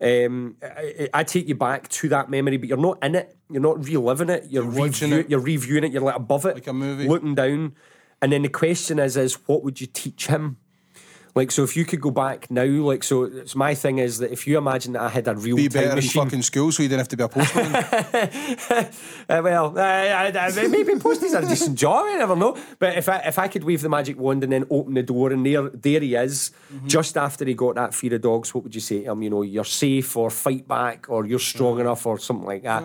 [0.00, 3.36] Um, I, I take you back to that memory, but you're not in it.
[3.50, 4.46] You're not reliving it.
[4.50, 5.30] You're, watching review- it.
[5.30, 5.92] You're reviewing it.
[5.92, 7.08] You're like above it, Like a movie.
[7.08, 7.74] looking down.
[8.22, 10.58] And then the question is, is what would you teach him?
[11.36, 14.32] Like, so if you could go back now, like, so it's my thing is that
[14.32, 16.82] if you imagine that I had a real Be time better in fucking school so
[16.82, 17.72] you didn't have to be a postman.
[19.28, 22.04] Uh, well, uh, I, I, maybe posties are a decent job.
[22.06, 22.56] I never know.
[22.78, 25.32] But if I if I could wave the magic wand and then open the door
[25.32, 26.86] and there there he is, Mm-hmm.
[26.88, 29.22] just after he got that fear of dogs, what would you say to him?
[29.22, 32.82] You know, you're safe or fight back or you're strong enough or something like that.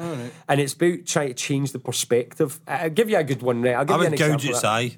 [0.49, 2.59] And it's about trying to change the perspective.
[2.67, 3.75] I- I'll give you a good one, right?
[3.75, 4.67] I'll give I you an would gouge example its of that.
[4.69, 4.97] eye.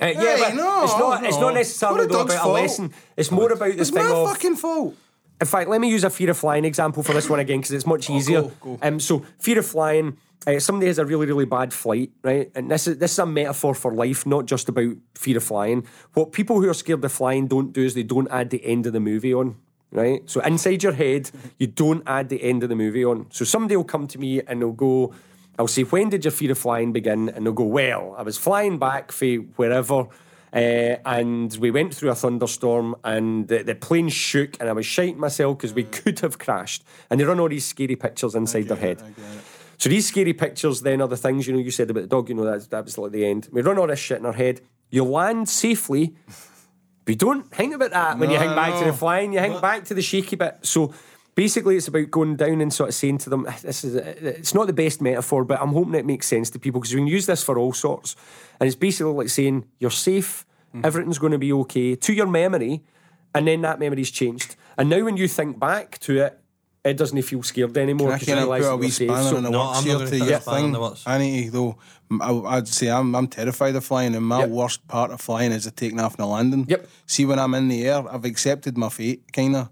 [0.00, 1.24] Uh, yeah, Hey, but no, it's not.
[1.24, 2.58] It's not necessarily What a though about fault.
[2.58, 2.92] a lesson.
[3.16, 4.94] It's more about this it's thing my of fucking fault.
[5.40, 7.72] in fact, let me use a fear of flying example for this one again because
[7.72, 8.42] it's much easier.
[8.42, 8.78] go, go.
[8.82, 10.16] Um, so fear of flying.
[10.46, 12.50] Uh, somebody has a really, really bad flight, right?
[12.54, 15.86] And this is this is a metaphor for life, not just about fear of flying.
[16.12, 18.86] What people who are scared of flying don't do is they don't add the end
[18.86, 19.56] of the movie on,
[19.90, 20.20] right?
[20.28, 23.26] So inside your head, you don't add the end of the movie on.
[23.30, 25.14] So somebody will come to me and they'll go,
[25.58, 27.28] I'll say, when did your fear of flying begin?
[27.28, 29.26] And they'll go, well, I was flying back for
[29.56, 30.08] wherever.
[30.52, 34.86] Uh, and we went through a thunderstorm and the, the plane shook and I was
[34.86, 36.84] shiting myself because we could have crashed.
[37.10, 39.02] And they run all these scary pictures inside their head.
[39.78, 42.28] So these scary pictures then are the things, you know, you said about the dog,
[42.28, 43.48] you know, that, that was like the end.
[43.50, 44.60] We run all this shit in our head.
[44.90, 46.14] You land safely,
[47.04, 49.60] but you don't think about that when you hang back to the flying, you hang
[49.60, 50.58] back to the shaky bit.
[50.62, 50.94] So
[51.34, 54.66] basically it's about going down and sort of saying to them, this is, it's not
[54.66, 57.26] the best metaphor, but I'm hoping it makes sense to people because we can use
[57.26, 58.16] this for all sorts.
[58.60, 60.86] And it's basically like saying, you're safe, Mm-hmm.
[60.86, 62.82] everything's going to be okay, to your memory,
[63.32, 64.56] and then that memory's changed.
[64.76, 66.40] And now when you think back to it,
[66.84, 68.08] it doesn't feel scared anymore.
[68.08, 69.08] I 'cause you can't realise put a that wee you're safe.
[69.08, 70.72] spanner So- in the No, I'm here not to gonna put a your spanner in
[70.72, 70.72] thing.
[70.72, 71.00] the.
[71.06, 71.76] I need to though.
[72.20, 74.48] I, I'd say I'm I'm terrified of flying, and my Yep.
[74.48, 76.66] worst part of flying is the taking off and the landing.
[76.68, 76.88] Yep.
[77.06, 79.68] See, when I'm in the air, I've accepted my fate, kind of.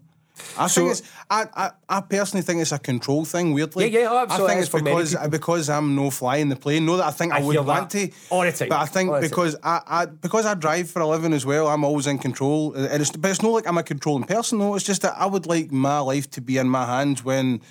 [0.59, 1.02] I So- think it's.
[1.31, 3.55] I, I I personally think it's a control thing.
[3.55, 4.44] Weirdly, Yeah, yeah, oh, absolutely.
[4.44, 4.73] I think It's
[5.14, 6.85] because because I'm no flying the plane.
[6.85, 8.69] No, that I think I, I would want to all the time.
[8.69, 11.69] But I think All because I, I because I drive for a living as well,
[11.69, 12.74] I'm always in control.
[12.74, 14.59] And it's, but it's not like I'm a controlling person.
[14.59, 17.62] No, it's just that I would like my life to be in my hands when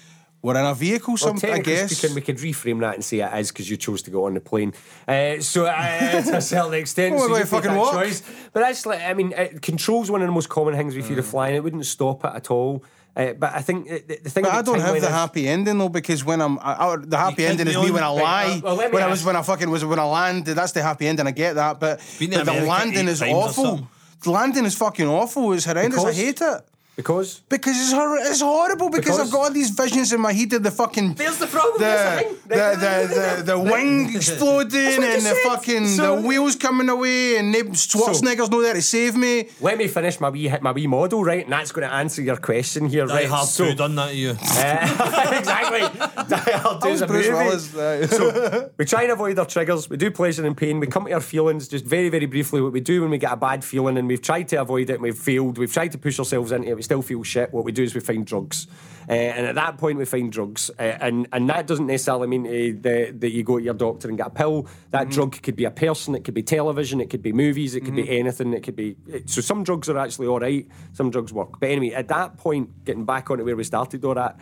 [0.41, 1.15] we're in a vehicle.
[1.22, 1.91] Well, Some I guess.
[1.95, 4.34] speaking, we could reframe that and say it is because you chose to go on
[4.34, 4.73] the plane.
[5.07, 8.23] Uh, so uh, to a certain extent, Well, so you fucking that choice.
[8.53, 11.19] But that's like, I mean, it, control's one of the most common things with fear
[11.19, 11.55] of flying.
[11.55, 12.84] It wouldn't stop it at all.
[13.13, 14.43] Uh, but I think the, the thing.
[14.43, 17.18] But I don't have the is- happy ending though because when I'm I, I, the
[17.18, 18.57] happy ending is me when I Right, lie.
[18.57, 20.55] uh, well, me when I was when I fucking was when I landed.
[20.55, 21.27] That's the happy ending.
[21.27, 23.85] I get that, but, but the America landing is awful.
[24.23, 25.51] The landing is fucking awful.
[25.51, 25.99] It's horrendous.
[25.99, 26.18] Because?
[26.18, 26.61] I hate it.
[27.01, 28.89] Because Because it's hor- it's horrible.
[28.89, 29.19] Because, Because?
[29.27, 31.85] I've got all these visions in my head of the fucking There's the problem, the
[31.85, 32.35] there's the thing.
[32.47, 32.93] the the,
[33.37, 35.37] the, the wing exploding and the said.
[35.49, 39.33] fucking So- the wheels coming away and Nib Schwarzenegger's not there to save me.
[39.61, 42.37] let me finish my wee my wee model right, and that's going to answer your
[42.37, 43.05] question here.
[43.05, 44.29] Die right, Hard so, 2 done that to you.
[44.31, 45.81] Uh, exactly.
[46.29, 47.43] Die Hard 2 is a Bruce movie.
[47.45, 49.89] Willis, uh, So we try and avoid our triggers.
[49.89, 50.79] We do pleasure and pain.
[50.79, 52.61] We come to our feelings just very, very briefly.
[52.61, 54.93] What we do when we get a bad feeling and we've tried to avoid it
[54.93, 55.57] and we've failed.
[55.57, 56.75] We've tried to push ourselves into it.
[56.75, 57.53] We still feel shit.
[57.53, 58.68] What we do is we find drugs,
[59.07, 62.45] uh, and at that point we find drugs, uh, and and that doesn't necessarily mean
[62.45, 64.68] uh, that, that you go to your doctor and get a pill.
[64.89, 66.15] That drug could be a person.
[66.15, 66.99] It could be television.
[66.99, 67.76] It could be movies.
[67.76, 68.53] It could be anything.
[68.53, 69.39] It could be so.
[69.39, 70.68] Some drugs are actually all right.
[70.91, 71.61] Some drugs work.
[71.61, 74.38] But anyway, at that point, getting back onto where we started, all that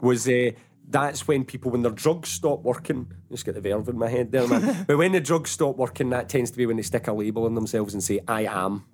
[0.00, 0.26] was.
[0.26, 0.52] Uh,
[0.88, 4.32] that's when people, when their drugs stop working, just get the verve in my head
[4.32, 4.84] there, man.
[4.88, 7.44] but when the drugs stop working, that tends to be when they stick a label
[7.44, 8.86] on themselves and say, I am.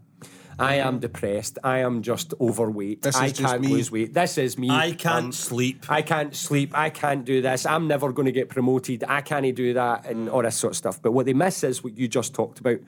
[0.59, 1.59] I am depressed.
[1.63, 3.03] I am just overweight.
[3.03, 4.15] This I just can't me." lose weight.
[4.15, 4.71] This is me.
[4.71, 5.85] I can't Um, sleep.
[5.89, 6.71] I can't sleep.
[6.75, 7.67] I can't do this.
[7.67, 9.05] I'm never going to get promoted.
[9.07, 11.01] I can't do that and all this sort of stuff.
[11.03, 12.79] But what they miss is what you just talked about.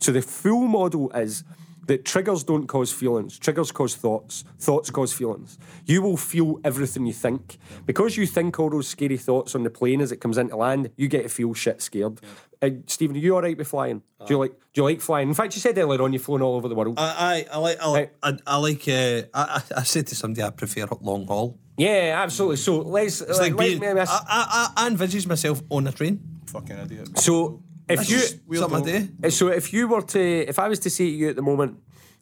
[0.00, 1.44] So the full model is
[1.86, 3.38] that triggers don't cause feelings.
[3.38, 4.44] Triggers cause thoughts.
[4.58, 5.58] Thoughts cause feelings.
[5.84, 7.58] You will feel everything you think.
[7.86, 10.90] Because you think all those scary thoughts on the plane as it comes into land,
[10.96, 12.20] you get to feel shit scared.
[12.62, 14.02] Uh, Stephen, are you all right with flying?
[14.26, 15.28] Do you like do you like flying?
[15.28, 16.94] In fact, you said earlier on you've flown all over the world.
[16.98, 20.14] I, I, I like, I, like- I, I like, uh, I, I, I said to
[20.14, 21.58] somebody I prefer long haul.
[21.76, 22.56] yeah, absolutely.
[22.56, 26.20] So let's It's like, being, let me- I, I, I envisage myself on a train.
[26.46, 27.18] Fucking idiot.
[27.18, 29.08] so if That's you just something I do.
[29.24, 31.42] Uh, So if you were to, if I was to say to you at the
[31.42, 31.78] moment,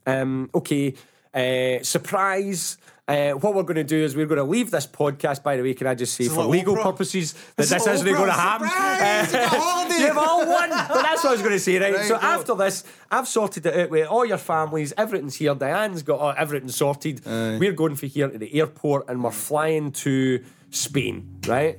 [0.07, 0.95] um, okay,
[1.35, 2.79] uh, surprise.
[3.09, 5.43] Uh, what we're going to do is we're going to leave this podcast.
[5.43, 6.85] By the way, can I just say, for legal Oprah.
[6.85, 8.69] purposes, that This this, is isn't going to happen.
[8.69, 9.33] Surprise!
[9.33, 9.99] You got a holiday.
[10.07, 10.71] You've all won.
[10.71, 11.93] But that's what I was going to say, right?
[11.95, 12.27] There so you go.
[12.27, 14.93] after this, I've sorted it out with all your families.
[14.97, 15.55] Everything's here.
[15.55, 17.27] Diane's got uh, everything sorted.
[17.27, 21.79] We're going for here to the airport, and we're flying to Spain, right?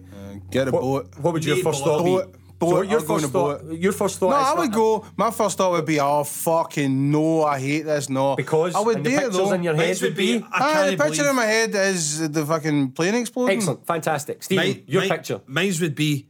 [0.52, 1.20] Get a What, boat.
[1.22, 2.00] what would your Need first boat.
[2.06, 2.40] thought be?
[2.66, 2.90] Boat, boat.
[2.90, 3.78] your I'll go on a first thought, boat.
[3.80, 4.30] your first thought.
[4.32, 5.06] No, is I would go.
[5.18, 8.10] My first thought would be, oh fucking no, I hate this.
[8.10, 9.54] No, because I would and the do pictures though.
[9.54, 10.36] in your head would be.
[10.38, 13.58] I Aye, can't the picture believe- in my head is the fucking plane exploding.
[13.58, 14.44] Excellent, fantastic.
[14.44, 15.42] Stephen, Mine- your mine- picture.
[15.48, 16.28] Mine's would be.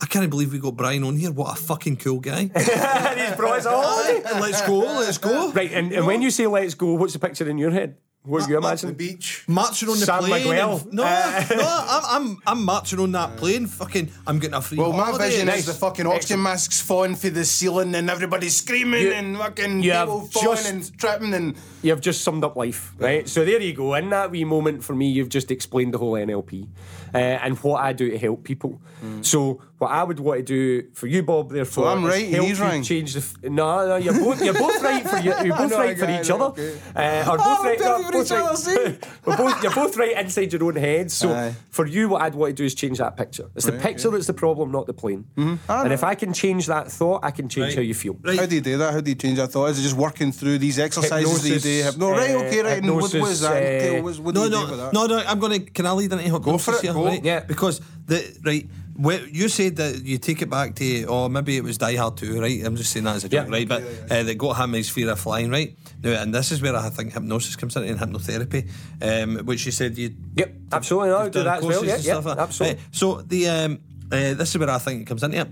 [0.00, 1.30] I can't believe we got Brian on here.
[1.30, 2.50] What a fucking cool guy.
[2.56, 4.02] He's brought us all.
[4.04, 5.52] And let's go, let's go.
[5.52, 7.96] Right, and, and when you say let's go, what's the picture in your head?
[8.24, 8.94] What you Up the imagine?
[8.94, 9.42] beach.
[9.48, 10.46] Marching on the Sam plane.
[10.48, 10.76] Miguel.
[10.76, 11.02] and- no,
[11.56, 13.66] no, I'm, I'm, I'm marching on that plane.
[13.66, 15.30] Fucking, I'm getting a free Well, my holiday.
[15.30, 15.60] vision Nice.
[15.60, 16.42] is the fucking oxygen Excellent.
[16.44, 20.56] masks falling through the ceiling and everybody screaming You- and fucking you have people falling
[20.56, 23.28] just- and tripping and You've just summed up life, right?
[23.28, 23.94] So there you go.
[23.94, 26.68] In that wee moment for me, you've just explained the whole NLP
[27.12, 28.80] uh, and what I do to help people.
[29.22, 32.58] So what I would want to do for you, Bob, therefore, I'm right, help he's
[32.58, 32.82] you wrong.
[32.82, 33.18] change the.
[33.20, 35.34] F- no, no, you're both you're both right for you.
[35.44, 36.38] You're both know, right for each other.
[36.38, 36.78] know, okay.
[36.94, 37.80] Uh, or both Oh, right.
[37.80, 39.08] no, for both each other, right.
[39.26, 41.14] We're both, you're both right inside your own heads.
[41.14, 41.54] So Aye.
[41.70, 43.50] for you, what I'd want to do is change that picture.
[43.56, 45.24] It's the picture that's the problem, not the plane.
[45.36, 47.74] And if I can change that thought, I can change Right.
[47.76, 48.16] how you feel.
[48.22, 48.38] Right.
[48.38, 48.92] How do you do that?
[48.94, 49.66] How do you change that thought?
[49.70, 51.68] Is it just working through these exercises that you do?
[51.68, 52.78] Hypnosis, Hypno- right, uh, okay, right.
[52.78, 53.98] And what, what hypnosis, is that?
[53.98, 54.92] uh, What's- what no, do you do with no, that?
[54.92, 55.18] no, no.
[55.26, 55.60] I'm gonna.
[55.60, 57.04] Can I lead into hypnosis Go for it, go.
[57.06, 57.24] Right?
[57.24, 57.40] Yeah.
[57.40, 58.68] Because the right.
[58.94, 62.18] Where you said that you take it back to, or maybe it was Die Hard
[62.18, 62.62] 2, right?
[62.64, 63.52] I'm just saying that as a joke, Yeah.
[63.52, 63.66] right?
[63.68, 65.74] But uh, that got him his fear of flying, right?
[66.02, 68.68] Now, and this is where I think hypnosis comes into and hypnotherapy,
[69.00, 71.08] um, which you said you Yep, absolutely.
[71.08, 71.84] No, You've do that as well.
[71.84, 72.76] Yeah, yeah, like absolutely.
[72.78, 73.78] Right, so the um,
[74.12, 75.48] uh, this is where I think it comes into it.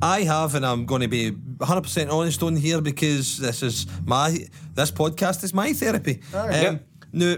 [0.00, 3.86] I have, and I'm going to be 100 percent honest on here because this is
[4.06, 4.38] my
[4.74, 6.20] this podcast is my therapy.
[6.32, 6.84] Um, Yep.
[7.12, 7.36] Now,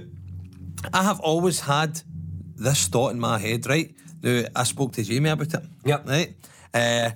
[0.92, 2.02] I have always had
[2.56, 3.66] this thought in my head.
[3.66, 5.62] Right now, I spoke to Jamie about it.
[5.84, 6.08] Yep.
[6.08, 6.34] Right.
[6.72, 7.10] Uh,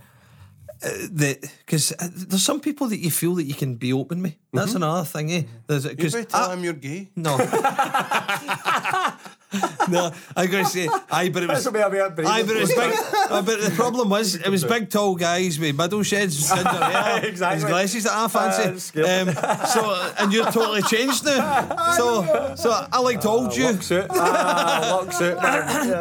[1.59, 4.35] because there's some people that you feel that you can be open with.
[4.53, 5.43] That's another thing, eh?
[5.67, 7.09] There's You because better tell him you're gay.
[7.17, 7.37] no.
[9.89, 11.65] no, I'm going to say, aye, but it was.
[11.65, 12.95] That's what we have, Aye, but it was big.
[13.31, 17.69] uh, but the problem was, it was big, tall guys with middle sheds, hair, Exactly.
[17.69, 18.79] glasses that I fancy.
[18.79, 19.07] scary.
[19.29, 19.35] um,
[19.67, 21.93] so, and you're totally changed now.
[21.95, 23.73] So, so I like told you.
[23.81, 24.07] Suit.
[24.11, 25.37] Ah, lock suit.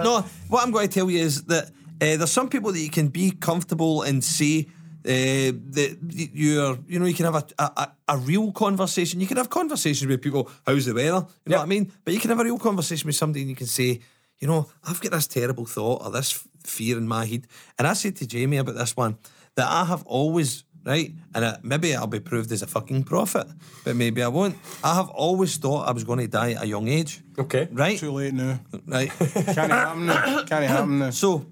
[0.03, 1.69] No, what I'm going to tell you is that uh,
[1.99, 4.67] there's some people that you can be comfortable and say
[5.05, 5.97] uh, that
[6.34, 9.19] you're, you know, you can have a, a, a real conversation.
[9.19, 10.49] You can have conversations with people.
[10.65, 11.07] How's the weather?
[11.07, 11.57] You know Yep.
[11.59, 11.91] what I mean?
[12.05, 13.99] But you can have a real conversation with somebody and you can say,
[14.39, 16.31] you know, I've got this terrible thought or this
[16.65, 17.47] fear in my head.
[17.77, 19.17] And I said to Jamie about this one
[19.55, 20.63] that I have always.
[20.85, 23.47] Right, and uh, maybe I'll be proved as a fucking prophet,
[23.85, 24.57] but maybe I won't.
[24.84, 27.21] I have always thought I was going to die at a young age.
[27.39, 27.69] Okay.
[27.71, 28.59] Right, Too late now.
[28.85, 29.09] right.
[29.17, 30.43] Can't happen now.
[30.43, 31.11] Can't happen now.
[31.11, 31.45] So,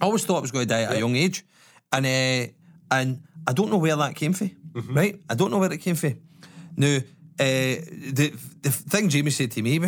[0.00, 1.44] I always thought I was going to die at a young age,
[1.90, 2.52] and uh,
[2.90, 4.50] and I don't know where that came from.
[4.72, 4.94] Mm-hmm.
[4.96, 6.14] Right, I don't know where it came from.
[6.76, 7.02] Now, uh,
[7.38, 8.32] the
[8.62, 9.78] the thing Jamie said to me,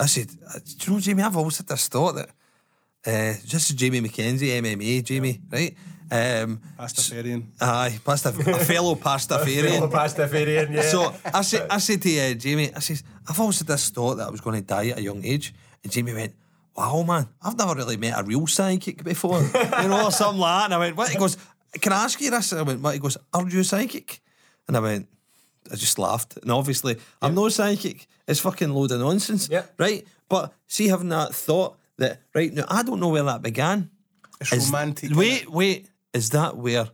[0.00, 1.22] I said, "Uh, "Do you know, Jamie?
[1.22, 2.28] I've always had this thought that
[3.06, 5.74] uh, this is Jamie McKenzie, MMA, Jamie, right?
[6.10, 7.44] Um, Pastafarian.
[7.60, 8.32] aye, pasta, a
[8.64, 9.70] fellow pastafarian.
[9.70, 10.82] fellow Pastafarian, yeah.
[10.82, 14.16] So I said, I said to uh, Jamie, I says, I've always had this thought
[14.16, 15.54] that I was going to die at a young age.
[15.82, 16.34] And Jamie went,
[16.76, 20.60] Wow, man, I've never really met a real psychic before, you know, or something like
[20.60, 20.64] that.
[20.66, 21.08] And I went, What?
[21.10, 21.36] He goes,
[21.80, 22.52] Can I ask you this?
[22.52, 22.94] I went, What?
[22.94, 24.20] He goes, Are you a psychic?
[24.68, 25.08] And I went,
[25.70, 26.36] I just laughed.
[26.42, 28.06] And obviously, I'm no psychic.
[28.28, 29.64] It's fucking load of nonsense, Yeah.
[29.78, 30.06] right?
[30.28, 33.90] But see, having that thought that, right now, I don't know where that began.
[34.40, 35.14] It's Is- romantic.
[35.14, 35.88] Wait, wait.
[36.12, 36.88] Is that where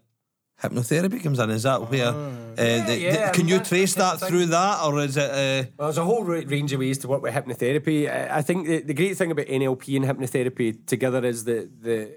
[0.63, 1.51] hypnotherapy comes in?
[1.51, 2.09] Is that where?
[2.09, 2.15] uh,
[2.57, 5.31] the, yeah, the- can I you trace that through that, or is it?
[5.31, 8.11] Uh, Well, there's a whole range of ways to work with hypnotherapy.
[8.11, 12.11] I I think the, the great thing about NLP and hypnotherapy together is that the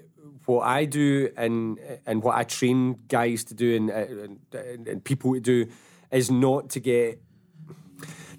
[0.46, 5.04] what I do and and what I train guys to do and and, and, and
[5.04, 5.66] people to do
[6.10, 7.20] is not to get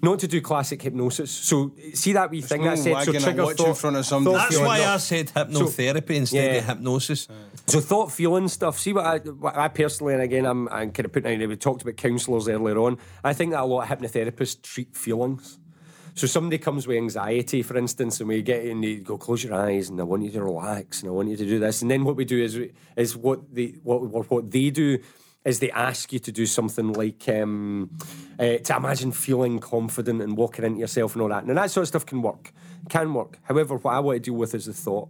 [0.02, 1.30] not to do classic hypnosis.
[1.30, 4.06] So see that wee thing no that said so a trigger watch in front of
[4.06, 4.36] somebody.
[4.36, 4.84] that's why no.
[4.84, 6.58] I said hypnotherapy instead yeah.
[6.58, 7.26] of hypnosis.
[7.66, 8.78] So thought, feeling stuff.
[8.78, 11.48] See what I, what I personally, and again, I'm, I'm kind of putting out.
[11.48, 12.98] We talked about counsellors earlier on.
[13.24, 15.58] I think that a lot of hypnotherapists treat feelings.
[16.14, 19.54] So somebody comes with anxiety, for instance, and we get in, you go close your
[19.54, 21.90] eyes, and I want you to relax, and I want you to do this, and
[21.90, 22.58] then what we do is
[22.96, 24.98] is what they what what what they do
[25.44, 27.90] is they ask you to do something like um,
[28.38, 31.46] uh, to imagine feeling confident and walking into yourself and all that.
[31.46, 32.52] Now that sort of stuff can work,
[32.88, 33.38] can work.
[33.42, 35.08] However, what I want to deal with is the thought.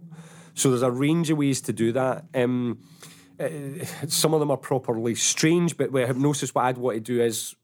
[0.55, 2.25] So there's a range of ways to do that.
[2.33, 2.79] Um,
[3.39, 3.49] uh,
[4.07, 7.55] some of them are properly strange, but with hypnosis, what I'd want to do is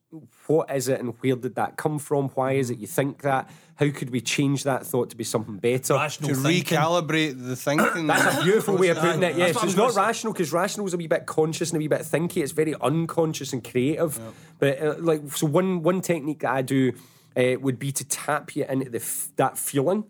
[0.47, 2.29] what is it and where did that come from?
[2.29, 3.49] Why is it you think that?
[3.75, 5.95] How could we change that thought to be something better?
[5.95, 6.77] Rational to thinking.
[6.77, 8.07] recalibrate the thinking.
[8.07, 9.37] That's a beautiful way of putting it.
[9.37, 12.01] Yes, it's not rational because rational is a wee bit conscious and a wee bit
[12.01, 12.43] thinky.
[12.43, 14.19] It's very unconscious and creative.
[14.59, 16.93] But uh, like, so one one technique that I do
[17.35, 20.03] uh, would be to tap you into the f- that feeling,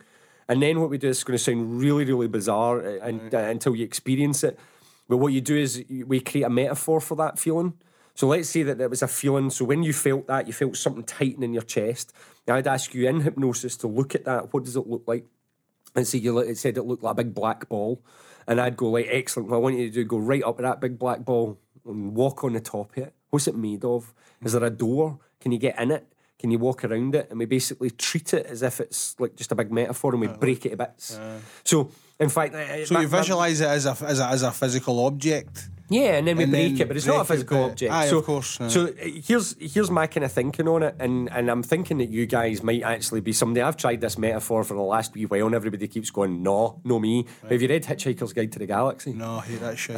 [0.48, 3.38] and then what we do is going to sound really really bizarre uh, and, uh,
[3.38, 4.60] until you experience it.
[5.07, 7.73] But what you do is we create a metaphor for that feeling.
[8.22, 9.49] So let's say that there was a feeling.
[9.49, 12.14] So when you felt that, you felt something tighten in your chest.
[12.48, 14.53] I'd ask you in hypnosis to look at that.
[14.53, 15.26] What does it look like?
[15.95, 18.03] And say you it said it looked like a big black ball,
[18.45, 19.49] and I'd go like, excellent.
[19.49, 22.14] What I want you to do, go right up to that big black ball and
[22.14, 23.15] walk on the top of it.
[23.31, 24.14] What's it made of?
[24.43, 25.18] Is there a door?
[25.39, 26.06] Can you get in it?
[26.38, 27.27] Can you walk around it?
[27.31, 30.27] And we basically treat it as if it's like just a big metaphor, and we
[30.27, 31.19] break it to bits.
[31.64, 31.89] So,
[32.19, 35.69] in fact, uh, So you visualize it as a as a, as a physical object.
[35.92, 37.92] Yeah, and then we And break then it, but it's not a it, physical object.
[37.94, 38.70] aye, so, of course, uh.
[38.70, 38.92] So uh,
[39.28, 42.64] here's here's my kind of thinking on it, and and I'm thinking that you guys
[42.64, 43.62] might actually be somebody.
[43.62, 47.00] I've tried this metaphor for the last wee while, and everybody keeps going, "No, no
[47.00, 49.14] me." Have you read Hitchhiker's Guide to the Galaxy?
[49.14, 49.98] No, I hate that shit.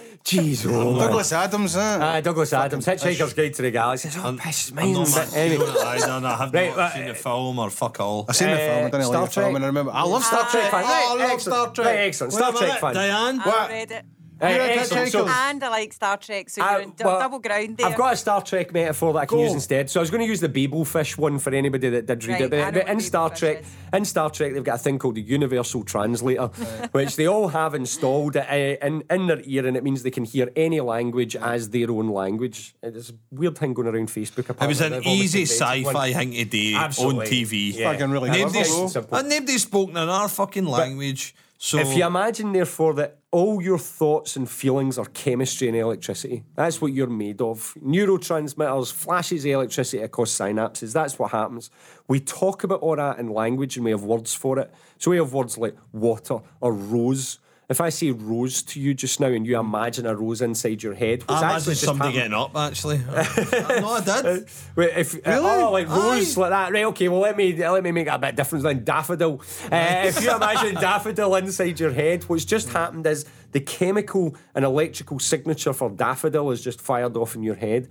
[0.26, 0.98] Jeez, oh.
[0.98, 1.98] Douglas Adams, eh?
[2.02, 4.08] Ah, Douglas Adams, Hitchhiker's Guide to the Galaxy.
[4.18, 4.92] Oh, pisses I'm me.
[4.92, 5.64] not much anyway.
[5.64, 8.26] on it either, and I have Right, not uh, seen the film or fuck all.
[8.28, 8.70] I seen the film.
[8.70, 9.54] I Uh, didn't Star like the film, Trek.
[9.54, 9.92] and I remember.
[9.94, 10.84] I love Star Star Trek Trek.
[10.84, 11.40] Oh, I love excellent.
[11.42, 11.86] Star Trek.
[11.86, 12.32] Right, excellent.
[12.32, 12.94] Wait Star Trek fan.
[12.94, 13.40] Diane.
[13.40, 14.02] I've What?
[14.40, 14.46] Read.
[14.46, 15.12] Right, You're a excellent.
[15.12, 17.86] So- And I like Star Trek, so Uh, you're in d- well, double ground there.
[17.86, 19.44] I've got a Star Trek metaphor that I can Go.
[19.44, 19.88] use instead.
[19.90, 22.42] So I was going to use the Babelfish one for anybody that did read Right,
[22.42, 22.50] it.
[22.50, 23.66] But, but in Star Babelfish Trek, is.
[23.92, 26.48] in Star Trek, they've got a thing called the Universal Translator,
[26.92, 30.24] which they all have installed uh, in in their ear, and it means they can
[30.24, 32.74] hear any language as their own language.
[32.82, 34.50] It's a weird thing going around Facebook.
[34.62, 37.72] It was an They've easy sci-fi thing to do on TV.
[37.74, 37.92] Yeah.
[37.92, 39.16] Fucking really Nobody's, clever, though.
[39.18, 41.34] and nobody's spoken in our fucking language.
[41.58, 46.44] So If you imagine, therefore, that all your thoughts and feelings are chemistry and electricity,
[46.54, 47.74] that's what you're made of.
[47.82, 51.70] Neurotransmitters, flashes of electricity across synapses, that's what happens.
[52.08, 54.72] We talk about all that in language and we have words for it.
[54.98, 57.38] So we have words like water or rose.
[57.68, 60.94] If I say rose to you just now and you imagine a rose inside your
[60.94, 62.56] head, I actually somebody happened- getting up.
[62.56, 62.98] Actually,
[63.80, 64.48] no, I did.
[64.76, 66.40] Wait, if uh, oh, like rose Aye.
[66.40, 66.84] like that, right?
[66.84, 69.42] Okay, well let me let me make it a bit different than daffodil.
[69.72, 74.64] Uh, if you imagine daffodil inside your head, what's just happened is the chemical and
[74.64, 77.88] electrical signature for daffodil is just fired off in your head.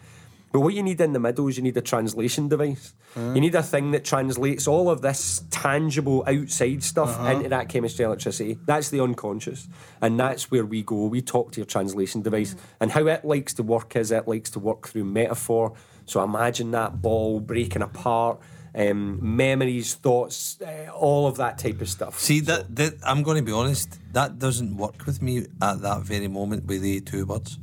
[0.55, 2.93] But what you need in the middle is you need a translation device.
[3.17, 8.05] You need a thing that translates all of this tangible outside stuff into that chemistry
[8.05, 8.57] electricity.
[8.65, 9.67] That's the unconscious.
[9.99, 11.07] And that's where we go.
[11.07, 12.55] We talk to your translation device.
[12.79, 15.73] And how it likes to work is it likes to work through metaphor.
[16.05, 18.39] So imagine that ball breaking apart,
[18.73, 22.17] um, memories, thoughts, uh, all of that type of stuff.
[22.17, 23.99] See that, that I'm going to be honest.
[24.13, 27.59] That doesn't work with me at that very moment with the two words.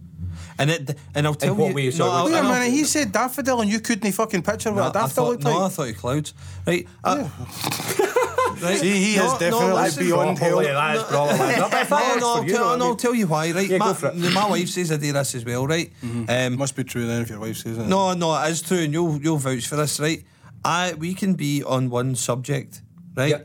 [0.59, 1.75] And it and I'll tell what you.
[1.75, 4.71] way, no, sorry, I'll- Wait a minute, he said daffodil and you couldn't fucking picture
[4.71, 6.35] what No, a I daffodil thought, looked no, I thought you clouds.
[6.67, 6.87] Right.
[7.03, 7.29] uh,
[8.63, 8.79] right.
[8.79, 10.05] See, he is definitely listen.
[10.05, 10.77] beyond Probably help.
[10.77, 13.27] that is probably no, that No, no, I'll you, tell, no, I I'll tell you
[13.27, 13.69] why, right?
[13.69, 14.17] Yeah, my, go for it.
[14.17, 15.93] my wife says I do this as well, right?
[16.03, 17.87] Um, Must be true then if your wife says it.
[17.87, 20.23] no, no, it is true, and you'll you'll vouch for this, right?
[20.65, 22.83] I we can be on one subject,
[23.17, 23.31] right?
[23.31, 23.39] Yeah.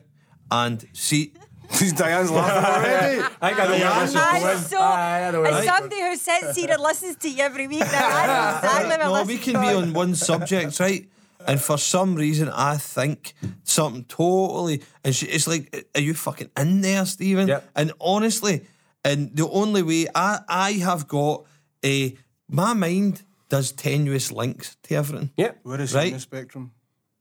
[0.52, 1.34] And see,
[1.96, 3.22] Diane's laughing already.
[3.42, 4.00] I think I know where Yeah.
[4.00, 7.80] I'm so, know where as somebody who sits here and listens to you every week,
[7.80, 11.08] now I know exactly no, we can be on one subject, right?
[11.48, 13.34] And for some reason, I think
[13.64, 14.82] something totally.
[15.04, 17.48] And she, it's like, are you fucking in there, Stephen?
[17.48, 17.70] Yep.
[17.76, 18.66] And honestly,
[19.06, 21.46] and the only way I I have got
[21.86, 22.16] a
[22.50, 25.32] my mind does tenuous links to everything.
[25.38, 25.52] Yeah.
[25.64, 26.08] Where is he Right.
[26.08, 26.72] in the spectrum?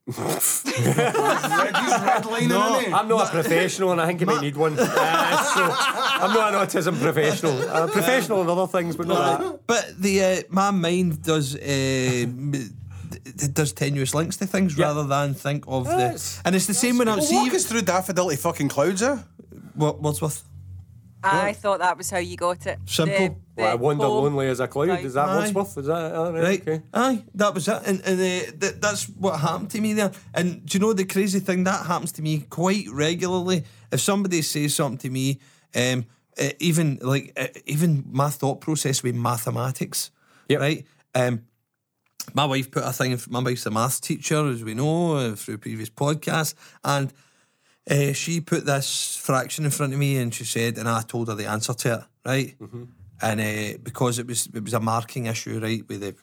[0.06, 0.14] He's
[0.72, 2.78] redlining, No.
[2.94, 4.78] I'm not a professional, and I think you might need one.
[4.78, 4.84] Uh,
[5.54, 7.52] so I'm not an autism professional.
[7.70, 9.60] I'm a professional in other things, but not that.
[9.66, 14.86] But the uh, my mind does uh, it does tenuous links to things Yeah.
[14.86, 16.36] rather than think of Yes.
[16.36, 16.42] the.
[16.46, 19.02] And it's the same when I'm Well, see walk us through daffodil to fucking clouds,
[19.02, 19.18] eh?
[19.74, 20.44] what Wordsworth.
[21.32, 22.78] I thought that was how you got it.
[22.86, 23.16] Simple.
[23.28, 24.24] The- Well, I the wander poem.
[24.24, 24.88] lonely as a cloud.
[24.88, 25.04] Right.
[25.04, 25.38] Is that Aye.
[25.52, 25.78] Wordsworth?
[25.78, 26.42] Is that all right?
[26.42, 26.60] Right.
[26.60, 26.82] Okay.
[26.92, 27.82] Aye, that was it.
[27.86, 30.12] And, and uh, th- that's what happened to me there.
[30.34, 31.64] And do you know the crazy thing?
[31.64, 33.64] That happens to me quite regularly.
[33.90, 35.40] If somebody says something to me,
[35.74, 36.04] um,
[36.38, 40.10] uh, even like uh, even my thought process with mathematics,
[40.48, 40.60] Yep.
[40.60, 40.86] right?
[41.14, 41.42] Um,
[42.34, 43.12] my wife put a thing.
[43.12, 46.54] in- My wife's a maths teacher, as we know uh, through previous podcasts,
[46.84, 47.12] and
[47.90, 51.28] uh, she put this fraction in front of me, and she said, and I told
[51.28, 52.56] her the answer to it, right?
[53.22, 56.14] And uh, because it was it was a marking issue, right, with the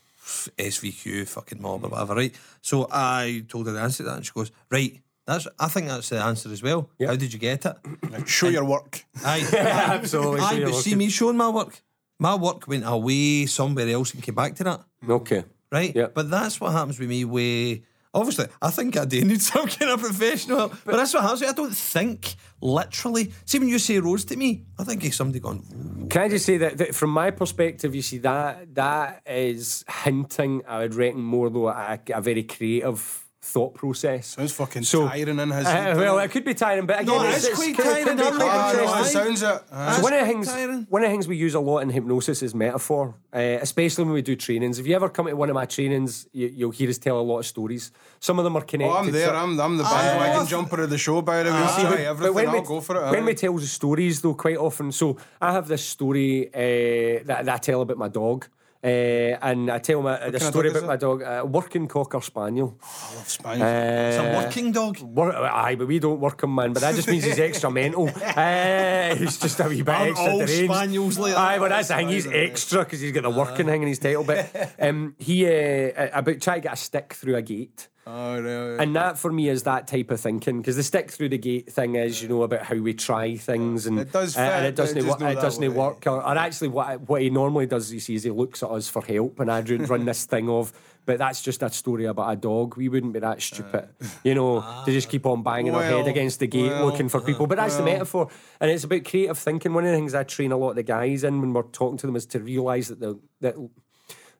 [0.57, 2.33] SVQ fucking mob or whatever, right?
[2.61, 4.99] So I told her the answer to that, and she goes, right.
[5.25, 5.47] That's.
[5.57, 6.89] I think that's the answer as well.
[6.99, 7.75] How did you get it?
[8.11, 9.05] Like, show your work.
[9.23, 10.41] Aye, Absolutely.
[10.41, 11.81] Aye, So you're but see me showing my work.
[12.19, 15.45] My work went away somewhere else and came back to that Okay.
[15.71, 15.95] right?
[15.95, 16.07] Yeah.
[16.13, 17.23] But that's what happens with me.
[17.23, 17.83] Way
[18.13, 20.75] obviously, I think I do need some kind of professional help.
[20.85, 21.43] But that's what happens.
[21.43, 23.31] I don't think literally.
[23.45, 26.07] See, when you say rose to me, I think he's somebody going.
[26.09, 30.61] Can I just say that, that from my perspective, you see that that is hinting.
[30.67, 34.27] I would reckon more though at a, a very creative thought process.
[34.27, 35.67] Sounds fucking So- tiring in his.
[35.67, 38.05] Uh, well, it could be tiring, but again, No, it's, it's it's quite could- tiring,
[38.05, 38.83] could be I'm quite not Ah, no, lie.
[38.83, 39.21] it interesting.
[39.21, 39.47] sounds it.
[39.47, 39.99] So Ah.
[40.01, 40.87] one of the things, tiring.
[40.89, 44.13] one of the things we use a lot in hypnosis is metaphor, uh, especially when
[44.13, 44.79] we do trainings.
[44.79, 47.21] If you ever come to one of my trainings, you, you'll hear us tell a
[47.31, 47.91] lot of stories.
[48.21, 48.93] Some of them are connected.
[48.95, 49.27] Oh, I'm there.
[49.27, 51.67] so- I'm, I'm the Ah, bandwagon well, jumper of the show, by the way.
[51.75, 53.11] See, but- everything, but when I'll we, go for it.
[53.11, 54.91] When we tell the stories, though, quite often.
[54.93, 58.47] So I have this story uh, that, that I tell about my dog.
[58.83, 62.77] Uh, and I tell my the story about my dog, a working cocker spaniel.
[62.83, 63.61] I love Spanish.
[63.61, 64.99] It's a Uh, working dog.
[64.99, 66.73] Wor- aye, but we don't work him, man.
[66.73, 68.09] But that just means he's extra mental.
[68.09, 70.73] Uh, he's just a wee bit Aren't extra all deranged.
[70.73, 71.35] spaniels like?
[71.37, 72.09] Aye, but that's the thing.
[72.09, 74.25] He's extra because he's got the working thing in his title.
[74.25, 77.87] But um, he uh, about trying to get a stick through a gate.
[78.07, 78.77] Oh.
[78.79, 81.71] And that for me is that type of thinking because the stick through the gate
[81.71, 84.67] thing is you know about how we try things and It does uh, and fit,
[84.67, 86.05] it doesn't but wo- it doesn't work.
[86.07, 88.89] or, or actually what what he normally does you see is he looks at us
[88.89, 90.73] for help and I run this thing of
[91.05, 92.77] but that's just a story about a dog.
[92.77, 93.89] We wouldn't be that stupid
[94.23, 97.21] you know to just keep on banging our head against the gate well, looking for
[97.21, 97.47] people.
[97.47, 99.73] But that's the metaphor and it's about creative thinking.
[99.73, 101.97] One of the things I train a lot of the guys in when we're talking
[101.99, 103.55] to them is to realise that the that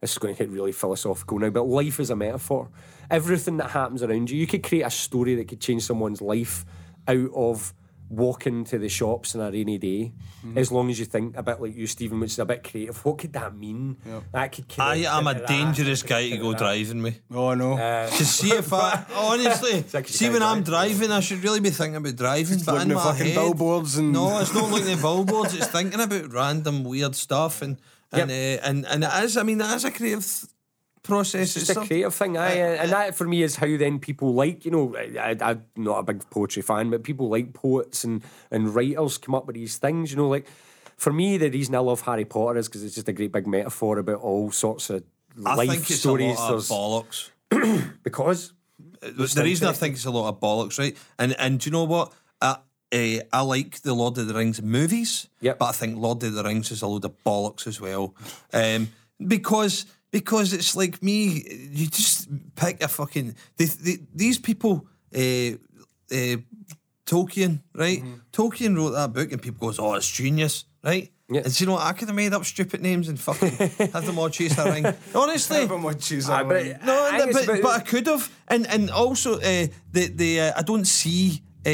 [0.04, 2.70] this is going to get really philosophical now, but life is a metaphor.
[3.10, 6.66] Everything that happens around you, you could create a story that could change someone's life
[7.08, 7.74] out of
[8.10, 10.12] walking to the shops on a rainy day,
[10.46, 10.58] Mm-hmm.
[10.58, 13.04] as long as you think a bit like you, Stephen, which is a bit creative.
[13.06, 13.96] What could that mean?
[14.34, 16.58] That could I connect am a dangerous it guy to go that.
[16.60, 17.22] driving with.
[17.34, 17.78] Oh, no.
[17.78, 21.96] To see if I honestly like see when I'm driving, I should really be thinking
[21.96, 22.60] about driving.
[22.66, 25.54] But looking in at my fucking head, billboards and- no, it's not looking at billboards.
[25.56, 27.80] It's thinking about random weird stuff and
[28.14, 28.61] and Yep.
[28.64, 29.38] uh, and and it is.
[29.38, 30.26] I mean, it is a creative
[31.03, 31.57] process.
[31.57, 34.72] It's a creative thing, aye, and that for me is how then people like, you
[34.72, 38.73] know, I, I, I'm not a big poetry fan, but people like poets and, and
[38.73, 40.48] writers come up with these things, you know, like
[40.95, 43.48] for me, the reason I love Harry Potter is because it's just a great big
[43.48, 45.03] metaphor about all sorts of
[45.45, 46.38] I life stories.
[46.38, 47.30] a lot of There's- bollocks.
[48.03, 48.53] because
[49.02, 50.95] the reason I think it's a lot of bollocks, right?
[51.19, 52.14] And and do you know what?
[52.92, 55.60] I, uh, I like the Lord of the Rings movies, Yep.
[55.60, 58.14] but I think Lord of the Rings is a load of bollocks as well,
[58.54, 58.90] um,
[59.26, 61.44] because because it's like me.
[61.72, 64.86] You just pick a fucking they, they, these people.
[65.16, 65.58] Uh,
[66.12, 66.38] uh,
[67.06, 68.02] Tolkien, right?
[68.32, 71.12] Tolkien wrote that book, and people goes, "Oh, it's genius," right?
[71.30, 71.42] Yeah.
[71.44, 71.84] And do you know what?
[71.84, 73.50] I could have made up stupid names and fucking
[73.92, 74.86] had them all chase a ring.
[75.14, 78.66] Honestly, Everyone chooses Aye, that but- no, I think but, but I could have, and
[78.68, 81.69] and also uh, the the uh, I don't see uh,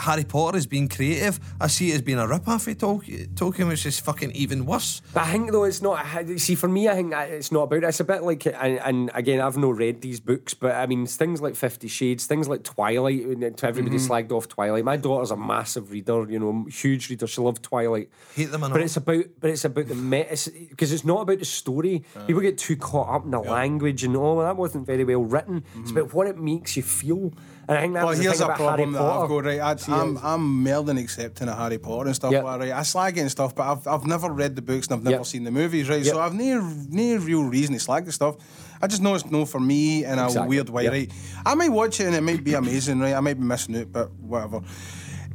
[0.00, 1.38] Harry Potter as being creative.
[1.60, 5.00] I see it as being a rip off of Tolkien, which is fucking even worse.
[5.14, 6.04] But I think though it's not.
[6.38, 7.84] See, for me, I think it's not about.
[7.84, 11.06] It's a bit like, and, and again, I've not read these books, but I mean,
[11.06, 13.22] things like Fifty Shades, things like Twilight.
[13.22, 14.12] To everybody Mm-hmm.
[14.12, 14.84] slagged off Twilight.
[14.84, 16.26] My daughter's a massive reader.
[16.30, 17.26] You know, huge reader.
[17.26, 18.08] She loved Twilight.
[18.34, 21.44] Hate them But it's about, but it's about the met because it's not about the
[21.44, 22.04] story.
[22.26, 25.64] People get too caught up in the language and oh, that wasn't very well written.
[25.80, 27.32] It's about what it makes you feel.
[27.68, 29.02] And I think that Well, the here's thing a problem that.
[29.02, 29.58] I've got, eh?
[29.60, 29.78] right?
[29.88, 32.44] I, um, I'm, I'm more than accepting of Harry Potter and stuff Yep.
[32.44, 32.68] like right?
[32.70, 32.76] Eh?
[32.78, 35.16] I slag it and stuff, but I've, I've never read the books and I've never
[35.18, 35.26] Yep.
[35.26, 36.02] seen the movies, right?
[36.02, 36.12] Yep.
[36.14, 36.60] So I've no,
[36.90, 38.36] no real reason to slag the stuff.
[38.80, 40.48] I just know it's no for me in a Exactly.
[40.48, 41.12] weird way, right?
[41.46, 43.14] I might watch it and it might be amazing, right?
[43.14, 44.60] I might be missing out, but whatever.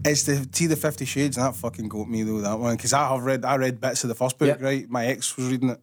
[0.05, 2.93] It's the see the Fifty Shades and that fucking got me though that one because
[2.93, 4.87] I have read I read bits of the first book right.
[4.89, 5.81] My ex was reading it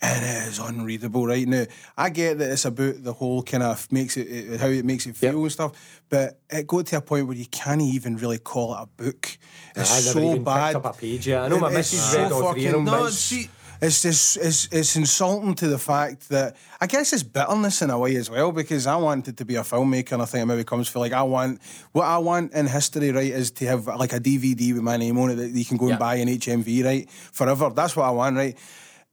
[0.00, 1.64] and it is unreadable right now.
[1.96, 5.16] I get that it's about the whole kind of makes it, how it makes it
[5.16, 5.42] feel Yep.
[5.42, 5.72] and stuff,
[6.08, 9.38] but it got to a point where you can't even really call it a book.
[9.74, 10.76] It's I so even bad.
[10.76, 11.28] up a page.
[11.28, 12.86] I know my It- it's missus so read all three of them.
[12.86, 17.12] fucking- No, it's- see, It's just it's it's insulting to the fact that I guess
[17.12, 20.22] it's bitterness in a way as well because I wanted to be a filmmaker and
[20.22, 21.60] I think it maybe comes for like I want
[21.92, 25.18] what I want in history right is to have like a DVD with my name
[25.18, 25.90] on it that you can go Yeah.
[25.92, 27.68] and buy in HMV right forever.
[27.68, 28.56] That's what I want right.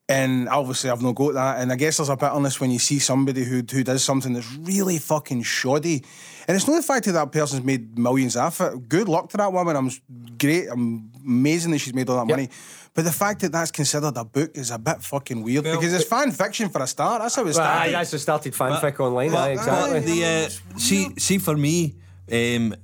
[0.09, 1.59] And obviously, I've not got that.
[1.61, 4.33] And I guess there's a bit bitterness when you see somebody who who does something
[4.33, 6.03] that's really fucking shoddy.
[6.47, 8.89] And it's not the fact that that person's made millions off it.
[8.89, 9.77] Good luck to that woman.
[9.77, 9.89] I'm
[10.37, 10.67] great.
[10.69, 12.37] I'm amazing that she's made all that Yep.
[12.37, 12.49] money.
[12.93, 15.93] But the fact that that's considered a book is a bit fucking weird Well, because
[15.93, 17.21] it's fan fiction for a start.
[17.21, 17.89] That's how it Well, started.
[17.89, 19.31] aye, that's what started fanfic online.
[19.31, 19.99] But- aye, exactly.
[20.01, 21.95] the uh, see, see for me,
[22.31, 22.75] um,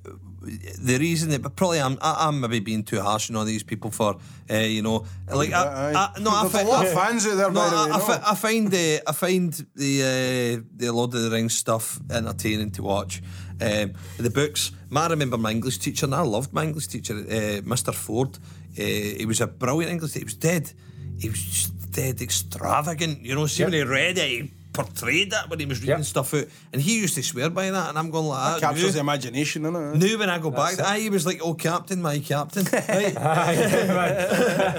[0.41, 3.63] the reason that, but probably I'm, I, I'm maybe being too harsh on all these
[3.63, 4.15] people for,
[4.49, 7.51] uh, you know, like I, I, no, I, There's a lot of fans out there,
[7.51, 7.91] No, by the I, way.
[7.91, 8.03] I, no.
[8.05, 12.71] fi- I find uh, I find the uh, the Lord of the Rings stuff entertaining
[12.71, 13.21] to watch.
[13.61, 14.71] Um, the books.
[14.95, 17.93] I remember my English teacher, and I loved my English teacher, uh, Mr.
[17.93, 18.37] Ford.
[18.37, 20.13] Uh, he was a brilliant English.
[20.13, 20.19] teacher.
[20.21, 20.71] He was dead.
[21.19, 23.21] He was just dead extravagant.
[23.21, 24.51] You know, see when he read it, he
[24.84, 26.06] portrayed that when he was reading Yep.
[26.06, 27.89] stuff out, and he used to swear by that.
[27.89, 28.61] And I'm going like that.
[28.61, 29.95] Captures the Now- imagination, innit?
[29.95, 33.14] now when I go back, aye, he was like, "Oh, captain, my captain." Right?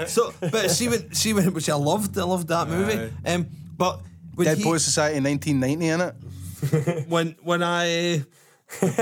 [0.15, 3.11] so, but see when see when which I loved, I loved that movie.
[3.25, 3.47] Um,
[3.77, 3.99] but
[4.35, 7.07] when Dead he, Poets Society 1990, innit?
[7.07, 8.23] when when I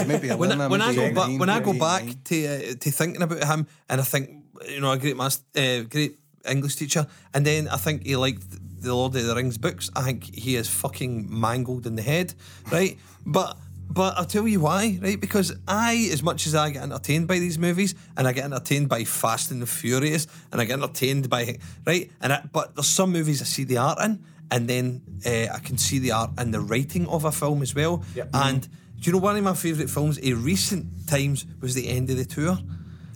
[0.07, 2.91] Maybe when, I, 11, when I go back when I go back to uh, to
[2.91, 4.29] thinking about him, and I think
[4.67, 6.17] you know a great master, uh, great
[6.49, 8.43] English teacher, and then I think he liked
[8.81, 9.89] the Lord of the Rings books.
[9.95, 12.33] I think he is fucking mangled in the head,
[12.71, 12.97] right?
[13.25, 13.57] but
[13.91, 15.19] but I'll tell you why, right?
[15.19, 18.87] Because I, as much as I get entertained by these movies, and I get entertained
[18.87, 21.57] by Fast and the Furious, and I get entertained by
[21.87, 25.47] right, and I, but there's some movies I see the art in, and then uh,
[25.55, 28.29] I can see the art in the writing of a film as well, Yep.
[28.33, 28.69] and.
[29.01, 32.17] Do you know one of my favourite films in recent times was The End of
[32.17, 32.57] the Tour?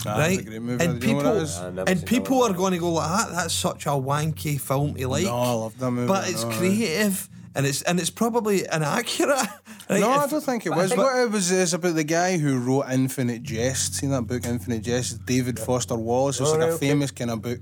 [0.05, 0.35] Ah, right?
[0.37, 0.83] that's a great movie.
[0.85, 1.57] And Do you know people, that is?
[1.59, 3.31] I've never and people are going to go like that.
[3.35, 5.23] That's such a wanky film to like.
[5.25, 6.57] No, I love that movie, But I it's know, right?
[6.57, 9.29] creative and it's and it's probably inaccurate.
[9.89, 9.99] right?
[10.01, 10.91] No, I don't think it was.
[10.91, 13.95] I think- What it was is about the guy who wrote Infinite Jest.
[13.95, 15.25] Seen that book, Infinite Jest?
[15.25, 16.39] David Foster Wallace.
[16.39, 16.87] It's Oh, like right, a okay.
[16.89, 17.59] famous kind of book.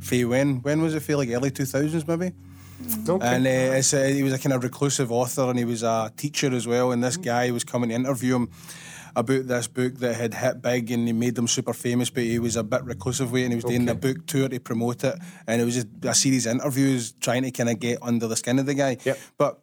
[0.00, 0.60] For when?
[0.62, 1.00] When was it?
[1.02, 2.32] For like early two thousands, maybe.
[3.08, 3.26] Okay.
[3.26, 6.12] And uh, it's, uh, he was a kind of reclusive author, and he was a
[6.16, 6.92] teacher as well.
[6.92, 8.50] And this guy was coming to interview him
[9.16, 12.10] about this book that had hit big, and he made him super famous.
[12.10, 14.12] But he was a bit reclusive with it, and he was doing a Okay.
[14.12, 15.18] book tour to promote it.
[15.46, 18.36] And it was just a series of interviews trying to kind of get under the
[18.36, 18.96] skin of the guy.
[19.04, 19.18] Yep.
[19.36, 19.62] But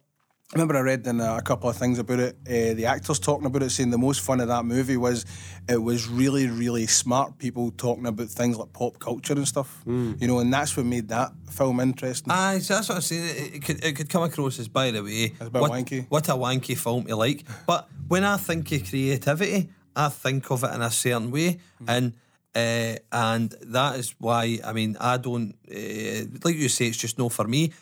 [0.52, 2.36] I remember I read in a couple of things about it.
[2.46, 5.26] Uh, the actors talking about it, saying the most fun of that movie was
[5.68, 9.82] it was really, really smart people talking about things like pop culture and stuff.
[9.82, 10.12] Hmm.
[10.20, 12.30] You know, and that's what made that film interesting.
[12.30, 13.54] Aye, so that's what I'm saying.
[13.56, 16.06] It, could it could come across as by the way, As a bit what, wanky.
[16.10, 17.44] what a wanky film to like.
[17.66, 21.86] But when I think of creativity, I think of it in a certain way, Mm.
[21.88, 22.12] and
[22.54, 27.18] uh, and that is why I mean I don't uh, like you say it's just
[27.18, 27.72] no for me.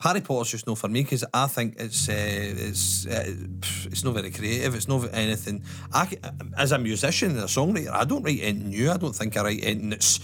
[0.00, 3.34] Harry Potter's just no for me because I think it's uh, it's uh,
[3.90, 4.76] it's not very creative.
[4.76, 5.64] It's not anything.
[5.92, 6.18] I c-
[6.56, 8.92] as a musician and a songwriter, I don't write anything new.
[8.92, 10.20] I don't think I write anything that's.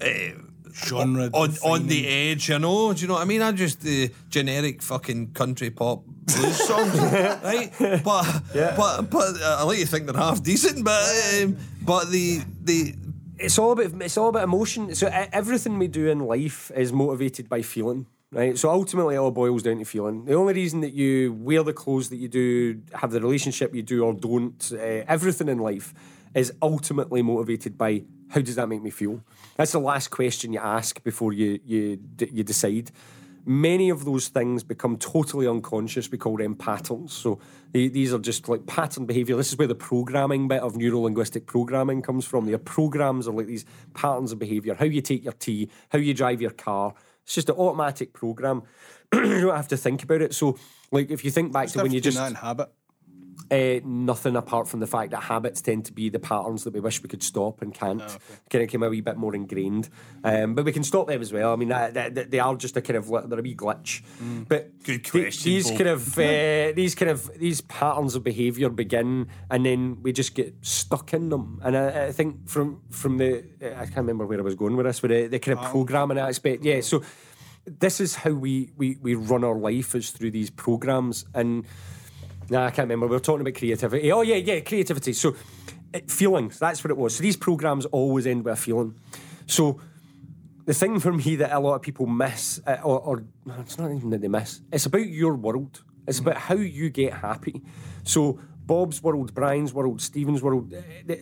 [0.00, 0.38] Uh,
[0.76, 2.92] Genre on on the edge, you know.
[2.92, 3.42] Do you know what I mean?
[3.42, 7.70] I'm just the generic fucking country pop blues songs, right?
[8.04, 8.42] But
[8.76, 11.02] but but uh, I like to think they're half decent, but
[11.42, 12.94] um, but the the
[13.38, 14.94] it's all about it's all about emotion.
[14.96, 18.58] So everything we do in life is motivated by feeling, right?
[18.58, 20.24] So ultimately, it all boils down to feeling.
[20.24, 23.82] The only reason that you wear the clothes that you do, have the relationship you
[23.82, 24.76] do or don't, uh,
[25.08, 25.94] everything in life
[26.34, 29.20] is ultimately motivated by how does that make me feel.
[29.56, 32.90] That's the last question you ask before you you you decide.
[33.46, 36.10] Many of those things become totally unconscious.
[36.10, 37.12] We call them patterns.
[37.12, 37.38] So
[37.72, 39.36] the- these are just like pattern behavior.
[39.36, 42.48] This is where the programming bit of neuro linguistic programming comes from.
[42.48, 44.74] Your programs are like these patterns of behavior.
[44.74, 46.94] How you take your tea, how you drive your car.
[47.24, 48.62] It's just an automatic program.
[49.14, 50.34] you don't have to think about it.
[50.34, 50.58] So,
[50.90, 52.70] like if you think back to when you just that habit.
[53.50, 56.80] Uh, nothing apart from the fact that habits tend to be the patterns that we
[56.80, 58.00] wish we could stop and can't.
[58.00, 59.88] Kind of become a wee bit more ingrained,
[60.22, 61.52] um, but we can stop them as well.
[61.52, 64.02] I mean, that, that, they are just a kind of they're a wee glitch.
[64.48, 65.78] But Good question, these Paul.
[65.78, 70.34] kind of uh, these kind of these patterns of behaviour begin, and then we just
[70.34, 71.60] get stuck in them.
[71.62, 74.86] And I, I think from from the I can't remember where I was going with
[74.86, 76.64] this, with the, the kind of programming aspect.
[76.64, 77.02] Yeah, so
[77.66, 81.64] this is how we, we we run our life is through these programs and
[82.50, 83.06] Nah, I can't remember.
[83.06, 84.12] We were talking about creativity.
[84.12, 85.12] Oh, yeah, yeah, creativity.
[85.12, 85.34] So,
[85.94, 87.16] uh, feelings, that's what it was.
[87.16, 88.94] So, these programs always end with a feeling.
[89.46, 89.80] So,
[90.66, 93.24] the thing for me that a lot of people miss, uh, or, or
[93.60, 95.82] it's not even that they miss, it's about your world.
[96.06, 97.62] It's about how you get happy.
[98.04, 100.72] So, Bob's world, Brian's world, Stephen's world,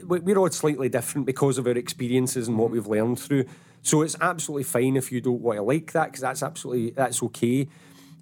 [0.07, 3.45] we- we're all slightly different because of our experiences and what we've learned through.
[3.83, 7.23] So, it's absolutely fine if you don't want to like that, because that's absolutely, that's
[7.23, 7.69] okay.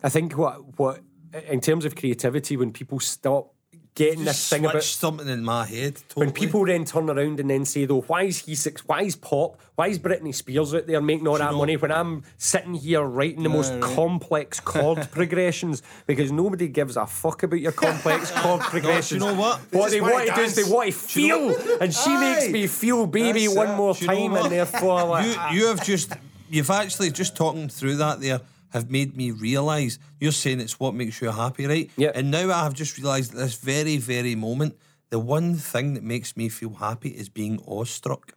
[0.03, 1.01] I think what, what,
[1.49, 3.53] in terms of creativity, when people stop
[3.95, 5.97] getting this thing about something in my head.
[6.09, 6.27] Totally.
[6.27, 8.87] when people then turn around and then say, though, why is he six?
[8.87, 9.61] Why is pop?
[9.75, 13.03] Why is Britney Spears out there making all that know- money when I'm sitting here
[13.03, 13.83] writing the most right.
[13.83, 15.83] complex chord progressions?
[16.07, 19.23] Because nobody gives a fuck about your complex chord progressions.
[19.23, 19.59] know what?
[19.73, 22.67] What just they want to do is they want to feel, and she makes me
[22.67, 23.77] feel, baby, That's one it.
[23.77, 26.13] more you know time, and therefore, like, you you have just
[26.49, 28.41] you've actually just talking through that there
[28.71, 31.91] have made me realise you're saying it's what makes you happy, right?
[31.97, 32.13] Yeah.
[32.15, 34.77] And now I have just realised at this very, very moment,
[35.11, 38.35] the one thing that makes me feel happy is being awestruck.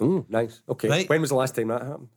[0.00, 0.60] Oh, nice.
[0.68, 0.88] Okay.
[0.88, 1.08] Right.
[1.08, 2.08] When was the last time that happened?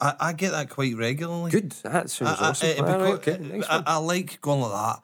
[0.00, 1.50] I, I get that quite regularly.
[1.50, 1.72] Good.
[1.82, 2.68] That sounds I, I, awesome.
[2.68, 3.82] eh, right, because- okay, nice I.
[3.86, 5.02] I like going like that.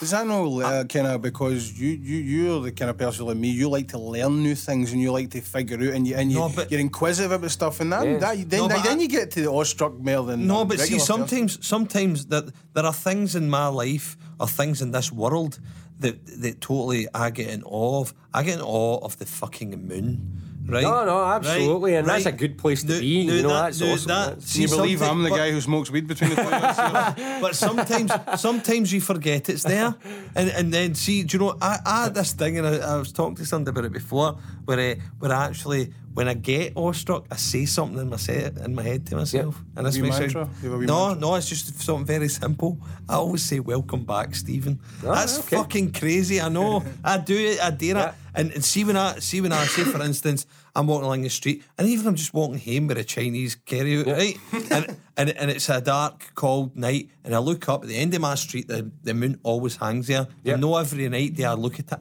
[0.00, 3.36] Is that no uh, kind of because you you you're the kind of person like
[3.36, 3.50] me?
[3.50, 6.32] You like to learn new things and you like to figure out and you and
[6.32, 8.18] you No, but- you're inquisitive about stuff and that, Yeah.
[8.18, 10.78] that then No, but then I- you get to the awestruck more than No, but
[10.78, 11.16] see, regular person.
[11.28, 12.44] sometimes, sometimes that
[12.74, 15.60] there are things in my life or things in this world
[16.00, 18.14] that that totally I get in awe of.
[18.34, 20.82] I get in awe of the fucking moon, right?
[20.82, 21.36] No, no, Right?
[21.36, 23.26] absolutely, and that's a good place to Now- be.
[23.26, 24.08] now you know, that- that's now awesome.
[24.08, 26.78] that- That's- Can you believe I'm the but- guy who smokes weed between the toilets?
[27.40, 28.10] but sometimes
[28.40, 29.94] sometimes you forget it's there
[30.34, 32.96] and and then see do you know I, I had this thing and I, I
[32.96, 36.72] was talking to somebody about it before where uh, where I actually when I get
[36.76, 40.02] awestruck I say something in my set in my head to myself and this wee
[40.02, 40.44] makes mantra?
[40.44, 41.20] sound- You have a wee no mantra?
[41.20, 42.78] no it's just something very simple
[43.08, 45.56] I always say welcome back Stephen Ah, that's okay.
[45.56, 48.08] fucking crazy I know I do it I dare Yeah.
[48.10, 51.22] it and, and see when I see when I say for instance I'm walking along
[51.22, 54.36] the street and even I'm just walking home with a Chinese carry out right
[54.70, 58.12] and, and and it's a dark cold night and I look up at the end
[58.14, 60.52] of my street the, the moon always hangs there Yeah.
[60.54, 61.98] and no every night do I look at it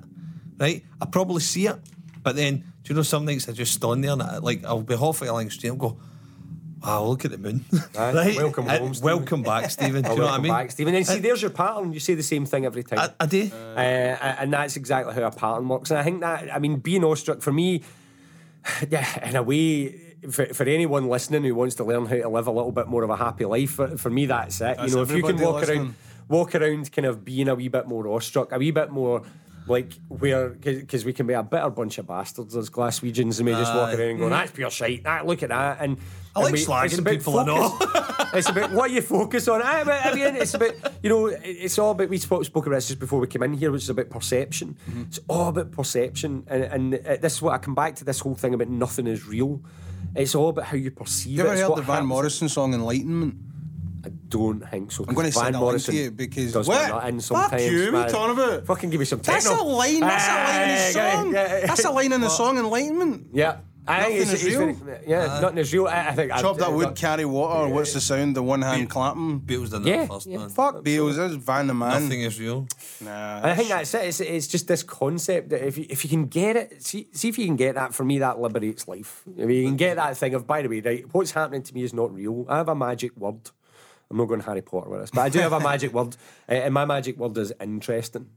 [0.57, 1.79] right I probably see it
[2.23, 4.81] but then do you know some nights I just stand there and I, like I'll
[4.81, 5.97] be halfway along the street and go
[6.83, 7.63] wow look at the moon
[7.97, 8.13] Aye.
[8.13, 9.05] right Welcome And home, Stephen.
[9.17, 10.95] welcome back Stephen do Oh, you know what I mean back, Stephen.
[10.95, 11.93] And see, there's your pattern.
[11.93, 12.99] You say the same thing every time.
[12.99, 15.91] I, I do Uh, and that's exactly how a pattern works.
[15.91, 17.83] And I think that, I mean, being awestruck for me,
[18.89, 19.91] yeah, in a way,
[20.29, 23.03] for, for anyone listening who wants to learn how to live a little bit more
[23.03, 24.77] of a happy life, for, for me, that's it.
[24.77, 25.79] That's you know, if you can walk listening.
[25.79, 25.95] around,
[26.29, 29.21] walk around, kind of being a wee bit more awestruck, a wee bit more.
[29.67, 33.51] Like where, because we can be a bitter bunch of bastards as Glaswegians, and we
[33.53, 35.97] just walk around and go, "That's pure shite." That look at that, and
[36.35, 37.69] I and like we- it's slagging about people and all.
[37.69, 38.25] focus.
[38.33, 39.61] it's about what you focus on.
[39.61, 40.73] I, I mean, it's about
[41.03, 42.09] you know, it's all about.
[42.09, 44.75] We spoke, spoke about this just before we came in here, which is about perception.
[44.89, 45.01] Mm-hmm.
[45.03, 48.03] It's all about perception, and, and uh, this is what I come back to.
[48.03, 49.61] This whole thing about nothing is real.
[50.15, 51.45] It's all about how you perceive You it.
[51.45, 52.07] ever It's heard the Van happens.
[52.09, 53.35] Morrison song Enlightenment?
[54.31, 55.03] I don't think so.
[55.07, 56.81] I'm going to 'cause send Van a Morrison to you because does what?
[56.81, 57.79] my nut in Fuck sometimes, you!
[57.79, 58.05] What are man.
[58.07, 58.65] you talking about?
[58.65, 59.99] Fucking give me some That's a line.
[59.99, 61.33] That's a line in the song.
[61.33, 61.65] yeah, yeah.
[61.67, 63.27] That's a line in the song Enlightenment.
[63.33, 63.57] Yeah.
[63.87, 64.73] I Nothing is real.
[64.73, 65.87] very- yeah, nothing is real.
[65.87, 67.67] I, I think Chop I, that wood, carry water.
[67.73, 68.35] What's the sound?
[68.35, 69.41] The one hand clapping.
[69.41, 70.37] Beatles done Yeah, that first yeah.
[70.37, 71.17] man Fuck Beals.
[71.17, 72.03] That's Van the man.
[72.03, 72.67] nothing is real
[73.01, 73.41] Nah.
[73.43, 74.05] I think that's it.
[74.05, 77.27] It's, it's just this concept that if you, if you can get it, see, see
[77.27, 77.95] if you can get that.
[77.95, 79.23] For me, that liberates life.
[79.35, 81.81] If you can get that thing of, by the way, right, what's happening to me
[81.81, 82.45] is not real.
[82.47, 83.49] I have a magic word.
[84.11, 86.15] I'm not going Harry Potter with this, but I do have a magic word,
[86.49, 88.27] uh, and my magic word is interesting.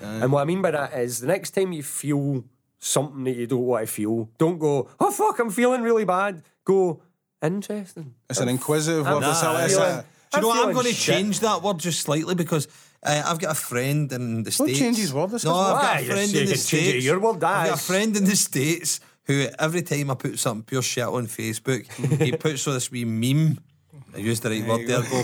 [0.00, 2.44] And what I mean by that is the next time you feel
[2.78, 6.42] something that you don't want to feel, don't go, oh fuck, I'm feeling really bad.
[6.64, 7.00] Go,
[7.42, 8.14] interesting.
[8.28, 9.20] It's an inquisitive word.
[9.22, 10.68] Feeling- it's a- Do you know what?
[10.68, 12.66] I'm going to change that word just slightly because
[13.04, 14.78] uh, I've got a friend in the Don't states.
[14.78, 17.04] change his word, this No, I've got a friend in the can change it states.
[17.04, 20.64] your word, I've got a friend in the states who every time I put something
[20.64, 21.86] pure shit on Facebook,
[22.20, 23.58] he puts on this wee meme.
[24.14, 25.00] I used the right word there.
[25.02, 25.22] Go.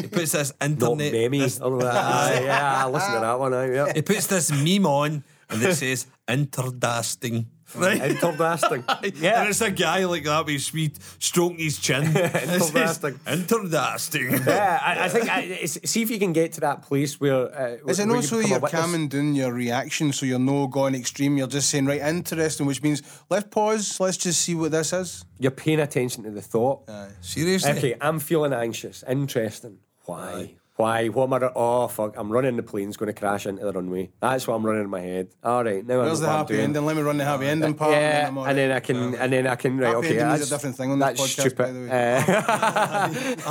[0.00, 1.12] He puts this Not internet.
[1.12, 1.40] memmy.
[1.40, 3.54] this- or ah, yeah, I listen to that one.
[3.54, 3.92] Aye, yeah.
[3.94, 7.46] he puts this meme on and it says interdasting.
[7.74, 8.00] Right?
[8.22, 8.84] Interesting.
[9.02, 9.44] And Yeah.
[9.48, 12.04] it's a guy like that with his sweet stroking his chin.
[12.16, 13.18] It says, Interdasting.
[13.26, 14.30] Interdasting.
[14.46, 17.50] Yeah, I, I think I, it's, see if you can get to that place where.
[17.52, 18.80] Uh, Is it not you so become a you're witness.
[18.80, 21.36] calming down your reaction so you're no going extreme?
[21.36, 25.24] You're just saying, right, interesting, which means let's pause, let's just see what this is.
[25.38, 26.88] You're paying attention to the thought.
[27.20, 27.72] Seriously?
[27.72, 29.02] Okay, I'm feeling anxious.
[29.08, 29.78] Interesting.
[30.04, 30.54] Why?
[30.76, 31.08] Why?
[31.08, 31.50] What am I?
[31.56, 32.14] Oh fuck!
[32.18, 32.56] I'm running.
[32.56, 34.10] The plane's going to crash into the runway.
[34.20, 35.28] That's what I'm running in my head.
[35.42, 36.64] All right, now Where's I the know what I'm happy doing.
[36.64, 36.84] ending?
[36.84, 37.92] Let me run the happy ending part.
[37.92, 38.70] Yeah, I'm all and then.
[38.72, 39.78] I can, and then I can.
[39.78, 41.90] Right, Happy okay, that's a different thing on this that's podcast, by the stupid.
[41.90, 42.14] way.
[42.16, 43.44] Uh,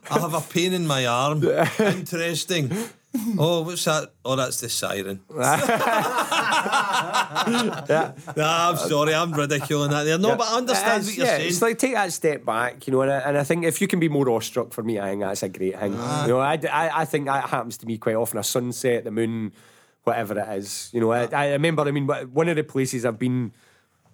[0.10, 1.44] I have a pain in my arm.
[1.78, 2.72] Interesting.
[3.38, 4.12] Oh, what's that?
[4.24, 5.20] Oh, that's the siren.
[5.34, 5.48] yeah.
[8.36, 10.18] Nah, I'm sorry, I'm ridiculing that there.
[10.18, 11.48] No, but I understand what you're yeah, saying.
[11.48, 13.88] It's like take that step back, you know, and I, and I think if you
[13.88, 15.94] can be more awestruck for me, I think that's a great thing.
[15.96, 16.22] Ah.
[16.26, 18.38] You know, I, I, I think that happens to me quite often.
[18.38, 19.52] A sunset, the moon,
[20.04, 20.90] whatever it is.
[20.92, 21.82] You know, I, I remember.
[21.82, 23.52] I mean, one of the places I've been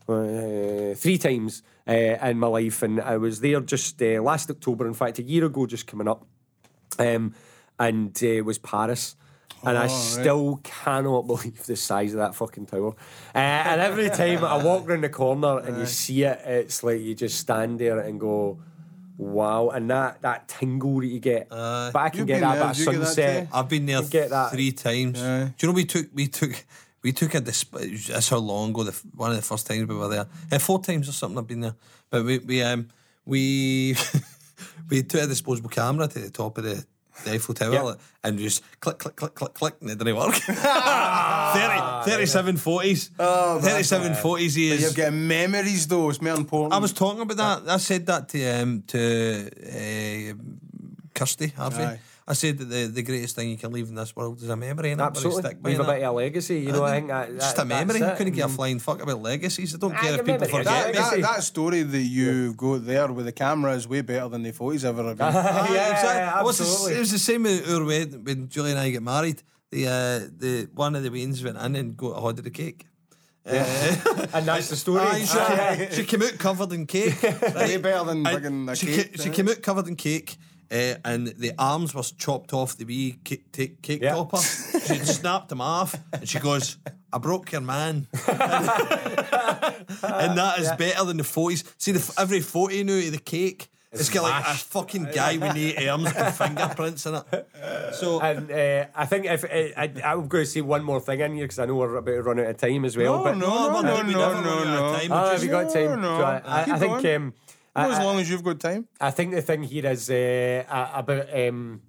[0.09, 4.87] uh, three times uh, in my life, and I was there just uh, last October.
[4.87, 6.27] In fact, a year ago, just coming up,
[6.99, 7.35] um,
[7.79, 9.17] and uh, was Paris.
[9.67, 9.91] And I right.
[9.91, 12.95] still cannot believe the size of that fucking tower.
[13.35, 17.01] Uh, and every time I walk round the corner and you see it, it's like
[17.01, 18.59] you just stand there and go,
[19.17, 21.49] "Wow!" And that that tingle that you get.
[21.49, 23.49] but I can get that there, bit of get that sunset.
[23.55, 24.53] I've been there get that.
[24.53, 25.23] three times.
[25.23, 25.55] Aye.
[25.57, 26.63] Do you know we took we took
[27.03, 27.65] we took a dis-
[28.09, 30.27] that's how long ago the f- one of the first times we were there.
[30.53, 31.77] Uh, four times or something I've been there.
[32.11, 32.89] But we we um
[33.25, 33.97] we
[34.91, 36.85] we took a disposable camera to the top of the,
[37.25, 37.95] the Eiffel Tower Yeah.
[38.25, 40.35] and just click click click click click and it didn't work.
[40.45, 43.11] 30, 37 40s.
[43.19, 44.83] Oh, 37 40s he But is.
[44.83, 46.73] You're getting memories though, it's more important.
[46.75, 47.73] I was talking about that.
[47.73, 50.35] I said that to um, to uh,
[51.15, 51.83] Kirsty Harvey.
[51.85, 52.01] Aye.
[52.27, 54.57] I said that the, the greatest thing you can leave in this world is a
[54.57, 55.95] memory, and Absolutely, stick by leave a that.
[55.97, 56.61] bit of a legacy.
[56.61, 57.99] You know, I think that, just a memory.
[57.99, 58.17] that's You it.
[58.17, 59.75] couldn't get a flying fuck about legacies.
[59.75, 63.27] I don't care if people forget that, that, that story that you go there with
[63.27, 65.27] the camera is way better than the photos ever have been.
[65.37, 66.41] Aye, Yeah, exactly.
[66.41, 66.97] It was the absolutely.
[66.97, 69.43] It was the same with our wedding when Julie and I get married.
[69.71, 72.51] The uh, the one of the weans went in and got a hod of the
[72.51, 72.87] cake.
[73.45, 75.01] and that's the story.
[75.03, 75.39] Aye, she,
[75.85, 77.23] came, she came out covered in cake.
[77.23, 80.37] Way better than And fucking a she, cake, ca- she came out covered in cake.
[80.71, 84.15] Uh, and the arms was chopped off the wee cake, cake, cake Yeah.
[84.15, 84.39] topper.
[84.85, 86.77] She snapped them off, and she goes,
[87.13, 88.39] "I broke your man," and
[90.39, 91.65] that is better than the photos.
[91.79, 95.55] See, the, every photo now of the cake, it's got like a fucking guy with
[95.55, 97.47] no arms and fingerprints in it.
[97.95, 101.21] So And uh, I think if I, I, I'm going to say one more thing
[101.21, 103.19] in here because I know we're about to run out of time as well.
[103.19, 104.85] No, but no, we're no, not- we no, never no, run no.
[104.87, 105.11] of time.
[105.11, 105.85] We have you got time?
[105.85, 106.19] No, no.
[106.19, 107.17] So I, I, I think going.
[107.17, 107.33] um,
[107.77, 108.87] As I- long as you've got time.
[109.01, 110.65] I think the thing here is uh,
[110.95, 111.81] about um,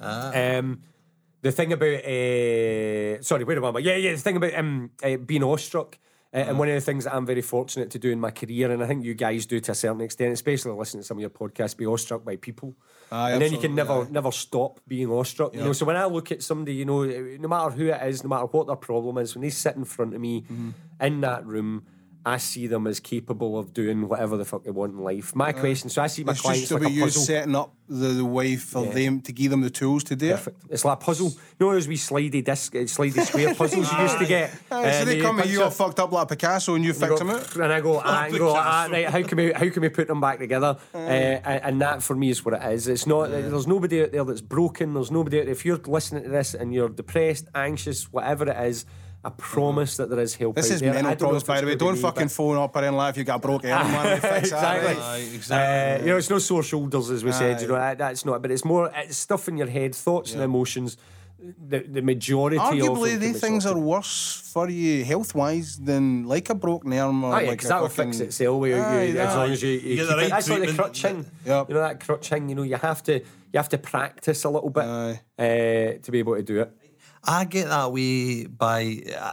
[0.00, 0.80] um,
[1.42, 3.80] the thing about uh, sorry, where am I?
[3.80, 5.98] Yeah, yeah, the thing about um, uh, being awestruck.
[6.34, 8.70] Uh, and one of the things that I'm very fortunate to do in my career,
[8.70, 11.20] and I think you guys do to a certain extent, especially listening to some of
[11.20, 12.74] your podcasts, be awestruck by people,
[13.10, 15.54] Aye, and then you can never never stop being awestruck.
[15.54, 18.22] You know, so when I look at somebody, you know, no matter who it is,
[18.22, 20.70] no matter what their problem is, when they sit in front of me Mm-hmm.
[21.00, 21.86] in that room.
[22.26, 25.32] I see them as capable of doing whatever the fuck they want in life.
[25.36, 27.22] My question, so I see my It's clients just like about a you puzzle.
[27.22, 28.90] setting up the, the way for Yeah.
[28.90, 30.54] them to give them the tools to do it.
[30.68, 31.28] It's like a puzzle.
[31.28, 34.50] You know those wee slidey disc, uh, slidey square puzzles you used to get.
[34.72, 36.92] Aye, so uh, they the come at you all fucked up like Picasso and you
[36.94, 37.54] fix go- them out.
[37.54, 40.08] And I go, ah, and go, ah, right, how can we how can we put
[40.08, 40.76] them back together?
[40.92, 42.88] Uh, and, and that for me is what it is.
[42.88, 44.94] It's not there's nobody out there that's broken.
[44.94, 45.52] There's nobody out there.
[45.52, 48.84] If you're listening to this and you're depressed, anxious, whatever it is,
[49.26, 50.54] I promise that there is help.
[50.54, 50.92] This out is there.
[50.94, 51.74] Mental don't know problems, by the way.
[51.74, 53.16] Don't me, fucking but- phone up or in life.
[53.16, 54.20] You got a broke arm, man.
[54.20, 54.94] Fix exactly.
[54.94, 55.02] that.
[55.02, 56.02] Aye, exactly.
[56.02, 57.60] Uh, you know, it's no sore shoulders, as we said.
[57.60, 58.40] You know, that, that's not.
[58.42, 60.96] But it's more it's stuff in your head, thoughts and emotions.
[61.68, 65.76] The, the majority of Arguably, them can these things are worse for you health wise
[65.76, 68.82] than like a broken arm or Aye, like because a that'll fix itself with you,
[68.82, 70.16] Aye, you- as long as you, you, You get keep the it.
[70.22, 70.78] right That's like the treatment.
[70.94, 71.26] crutching.
[71.44, 71.68] Yep.
[71.68, 72.48] You know that crutching.
[72.48, 76.18] You know you have to you have to practice a little bit uh, to be
[76.20, 76.72] able to do it.
[77.26, 79.32] I get that way by uh,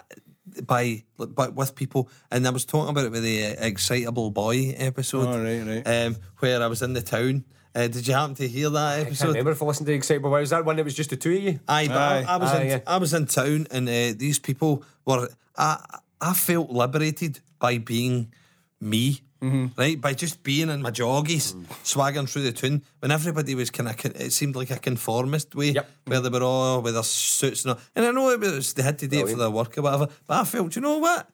[0.63, 4.73] by but with people, and I was talking about it with the uh, excitable boy
[4.77, 5.27] episode.
[5.27, 6.05] Oh, right, right.
[6.05, 7.45] Um, where I was in the town.
[7.75, 8.99] Uh, did you happen to hear that episode?
[8.99, 9.27] I can't episode?
[9.29, 10.29] remember if I listened to Excitable.
[10.29, 10.41] Boy.
[10.41, 11.59] Was that one that was just the two of you?
[11.67, 12.25] Aye, but Aye.
[12.27, 12.79] I, I was Aye, in yeah.
[12.85, 15.29] I was in town, and uh, these people were.
[15.57, 18.31] I I felt liberated by being
[18.79, 19.21] me.
[19.43, 19.65] Mm-hmm.
[19.77, 21.65] Right, by just being in my joggies, Mm.
[21.83, 25.71] swaggering through the tune, when everybody was kind of, it seemed like a conformist way,
[25.71, 25.89] Yep.
[26.05, 27.79] where they were all with their suits and all.
[27.95, 30.07] And I know it was they had to do it for their work or whatever,
[30.27, 31.29] but I felt, you know what?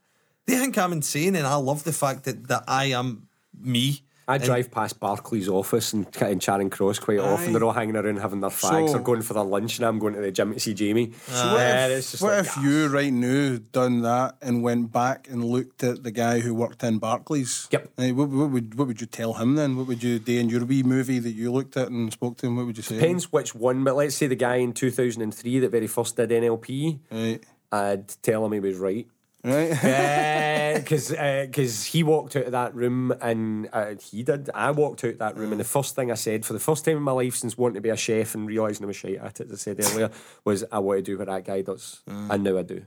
[0.47, 3.27] They think I'm insane, and I love the fact that, that I am
[3.61, 4.01] me.
[4.29, 7.49] I And- drive past Barclays office and in Charing Cross quite often.
[7.49, 7.53] Aye.
[7.53, 9.97] They're all hanging around having their fags So- or going for their lunch, and I'm
[9.97, 11.13] going to the gym to see Jamie.
[11.27, 15.27] So what And if, what like, if you right now done that and went back
[15.31, 17.67] and looked at the guy who worked in Barclays?
[17.71, 17.89] Yep.
[17.97, 19.75] What, what would what would you tell him then?
[19.75, 22.45] What would you do in your wee movie that you looked at and spoke to
[22.47, 22.55] him?
[22.55, 22.95] What would you say?
[22.99, 26.99] Depends which one, but let's say the guy in 2003 that very first did NLP,
[27.11, 27.43] Right.
[27.71, 29.07] I'd tell him he was right.
[29.43, 30.45] Right.
[30.79, 34.49] Because because he walked out of that room and uh, he did.
[34.53, 36.85] I walked out of that room and the first thing I said for the first
[36.85, 39.17] time in my life since wanting to be a chef and realising I was shite
[39.17, 40.11] at it, as I said earlier,
[40.45, 42.01] was I want to do what that guy does.
[42.07, 42.85] And now I do.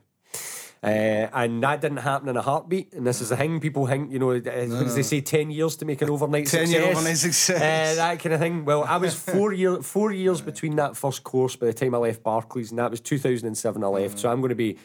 [0.85, 2.93] Uh, and that didn't happen in a heartbeat.
[2.93, 5.77] And this is the thing people think, you know, uh, does they say, 10 years
[5.77, 6.71] to make an overnight 10 success?
[6.71, 7.57] year overnight success.
[7.93, 8.65] Uh, that kind of thing.
[8.65, 11.99] Well, I was four, year, four years between that first course by the time I
[11.99, 14.19] left Barclays, and that was 2007 I left.
[14.19, 14.77] So I'm going to be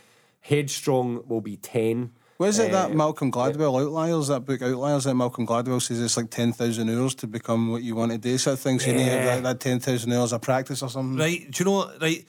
[0.47, 2.11] headstrong, will be 10.
[2.39, 6.17] Was it that Uh, Malcolm Gladwell Outliers, that book Outliers that Malcolm Gladwell says it's
[6.17, 8.37] like 10,000 hours to become what you want to do?
[8.37, 9.35] So I think so you need to have Yeah.
[9.37, 11.17] that, that 10,000 hours of practice or something.
[11.17, 11.99] Right, do you know what?
[11.99, 12.25] Right,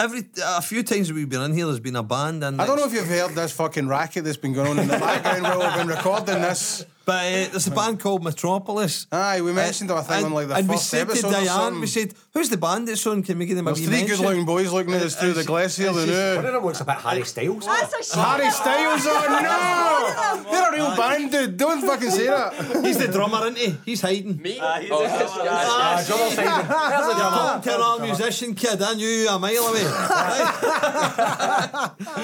[0.00, 2.78] every a few times we've been in here, there's been a band, and I don't
[2.78, 5.58] know if you've heard this fucking racket that's been going on in the background while
[5.60, 6.86] we've been recording this.
[7.06, 9.06] But uh, there's a band called Metropolis.
[9.12, 11.28] Aye, we mentioned it, I think, and, on like the and first we said episode
[11.28, 11.80] to Diane, something.
[11.82, 13.22] we said, "Who's the band that's on?
[13.22, 15.34] Can we give them a There's wee three good looking boys looking at us through
[15.34, 15.88] the It's- glass here.
[15.88, 16.48] it's They just- One know.
[16.48, 17.66] of them looks a bit Harry Styles.
[17.66, 18.20] That's a.
[18.20, 20.44] Harry Styles on, no!
[20.50, 21.56] They're a real band, dude.
[21.58, 22.54] Don't fucking say that.
[22.84, 23.76] He's the drummer, isn't he?
[23.84, 24.40] He's hiding.
[24.40, 24.58] Me?
[24.60, 26.06] Ah, drummer side.
[26.06, 27.60] There's a drummer.
[27.62, 29.84] Turn on musician kid, I knew you a mile away.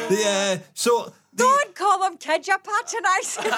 [0.09, 3.53] the, uh, so the, Don't call them kids, you're patronising.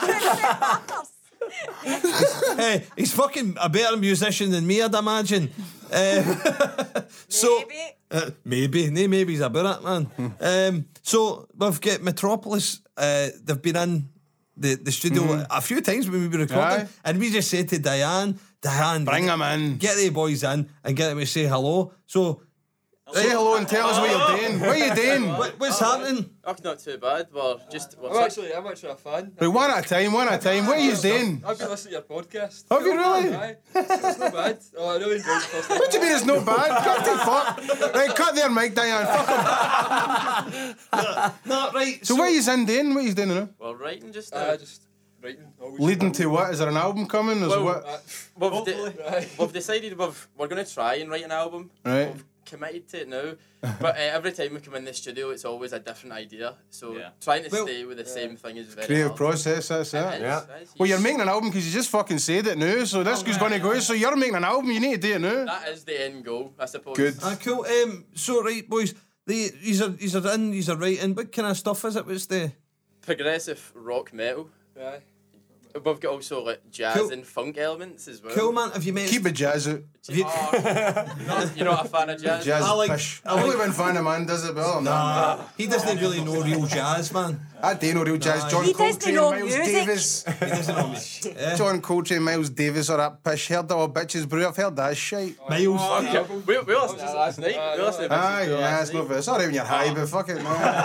[2.57, 5.51] hey, he's fucking a better musician than me, I'd imagine.
[5.91, 6.23] Uh,
[7.29, 7.81] so Maybe.
[8.11, 10.35] Uh, maybe, no, maybe he's about it, man.
[10.41, 12.81] um, so we've got Metropolis.
[12.97, 14.09] Uh, they've been in
[14.57, 16.89] the, the studio a few times when we've been recording, Aye.
[17.07, 19.77] and we just said to Diane, Diane, Bring get- 'em in.
[19.79, 21.93] get the boys in and get them to say hello.
[22.07, 22.43] So
[23.13, 24.61] Say hello and tell us what you're doing.
[24.61, 25.29] What are you doing?
[25.37, 26.31] What, what's happening?
[26.45, 27.29] Oh, not too bad.
[27.33, 27.99] We're just.
[27.99, 29.33] We're I'm actually, I'm actually a fan.
[29.39, 30.67] Right, one at a time, one at a time.
[30.67, 31.43] What are you doing?
[31.47, 32.65] I've been listening to your podcast.
[32.71, 33.35] Have you really?
[33.35, 33.57] Aye.
[33.75, 34.59] It's not bad.
[34.79, 36.85] Oh, I really enjoyed the first What do you mean it's no bad?
[36.85, 37.95] Cut the fuck.
[37.95, 39.07] Right, cut there, Mike Diane.
[39.07, 41.33] Fuck him.
[41.47, 42.05] No, right.
[42.07, 42.95] So, what are you in doing?
[42.95, 43.49] What are you doing now?
[43.59, 44.41] we're writing just now.
[44.41, 44.87] Uh, just
[45.23, 45.53] writing.
[45.61, 45.81] Always.
[45.81, 46.51] Leading to what?
[46.53, 47.43] Is there an album coming?
[47.43, 47.85] Is Well, what?
[47.87, 47.99] Uh,
[48.37, 49.29] we've, de- hopefully.
[49.39, 51.71] We've decided we've, we're going to try and write an album.
[51.85, 52.13] Right.
[52.13, 53.29] We've committed to it now.
[53.81, 56.49] but uh, every time we come in the studio, it's always a different idea.
[56.71, 56.87] So
[57.21, 59.17] trying to Well, stay with the same thing is very Creative hard.
[59.25, 60.15] process, that's It it.
[60.17, 60.43] is, Yeah.
[60.57, 60.69] it is.
[60.79, 63.39] Well, you're making an album because you just fucking said it now, so this is
[63.39, 63.79] going to go.
[63.81, 65.45] So you're making an album, you need to do it now.
[65.47, 66.97] That is the end goal, I suppose.
[66.97, 67.17] Good.
[67.23, 67.65] Ah, cool.
[67.65, 68.95] Um, so right, boys.
[69.25, 71.15] The these are these are in, these are writing.
[71.15, 72.05] What kind of stuff is it?
[72.07, 72.51] What's the
[73.03, 74.49] Progressive rock metal.
[74.77, 75.01] Aye.
[75.75, 77.11] We've got oh, also like jazz Cool.
[77.13, 78.35] and funk elements as well.
[78.35, 78.71] cool man?
[78.71, 79.09] Have you met?
[79.09, 79.81] Keep the jazz out.
[80.09, 80.63] you- Oh, you're,
[81.27, 82.45] not, you're not a fan of jazz?
[82.45, 83.23] Jazz I like- pish.
[83.25, 84.91] I I've only like- been fan of man does it, but other than that,
[85.39, 87.41] Nah, he doesn't really know real jazz, man.
[87.63, 88.43] I do know real jazz.
[88.43, 89.65] Nah, John He doesn't Coltrane, know Miles music.
[89.67, 90.25] Davis.
[90.25, 90.99] He doesn't know me.
[91.43, 91.55] Yeah.
[91.57, 93.47] John Coltrane, Miles Davis, or that pish.
[93.49, 94.45] Heard that all bitches brew.
[94.47, 95.37] I've heard that shit.
[95.41, 95.81] Oh, Miles.
[95.81, 97.57] Oh, yeah, we, we listened to that last night.
[97.57, 98.49] Aye, We listened to Aye, Mrs.
[98.49, 99.09] yeah, last it's night.
[99.09, 99.15] no.
[99.17, 100.83] It's alright when you're high, but fuck it, man.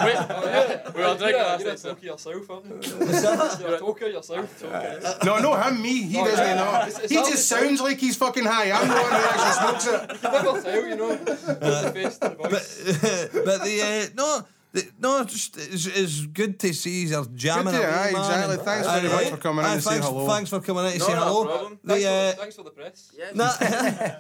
[0.88, 1.80] We, we were drinking You're, last you're a night.
[1.80, 3.66] so- talker yourself, aren't you?
[3.68, 4.64] You're a talker yourself.
[5.26, 6.04] No, no, him, me.
[6.04, 6.76] He doesn't know.
[6.88, 8.72] it's- it's He just sounds like he's fucking high.
[8.72, 10.12] I'm the one who actually smokes it.
[10.24, 11.18] You can tell, you know.
[11.18, 13.32] Put the face to the voice.
[13.34, 14.46] but but the uh, no.
[14.74, 18.22] The, no, just it's, it's good to see you're jamming Good to- away, aye, man,
[18.22, 18.54] exactly.
[18.56, 20.28] and- Thanks aye, very much for coming in Aye, and saying thanks, hello.
[20.28, 21.46] Thanks for coming in to No, say no hello.
[21.46, 21.80] problem.
[21.84, 23.12] The, Thanks, uh, for, thanks for the press.
[23.18, 23.46] Yeah, no,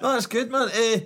[0.01, 0.69] no, that's good, man.
[0.69, 0.99] Uh,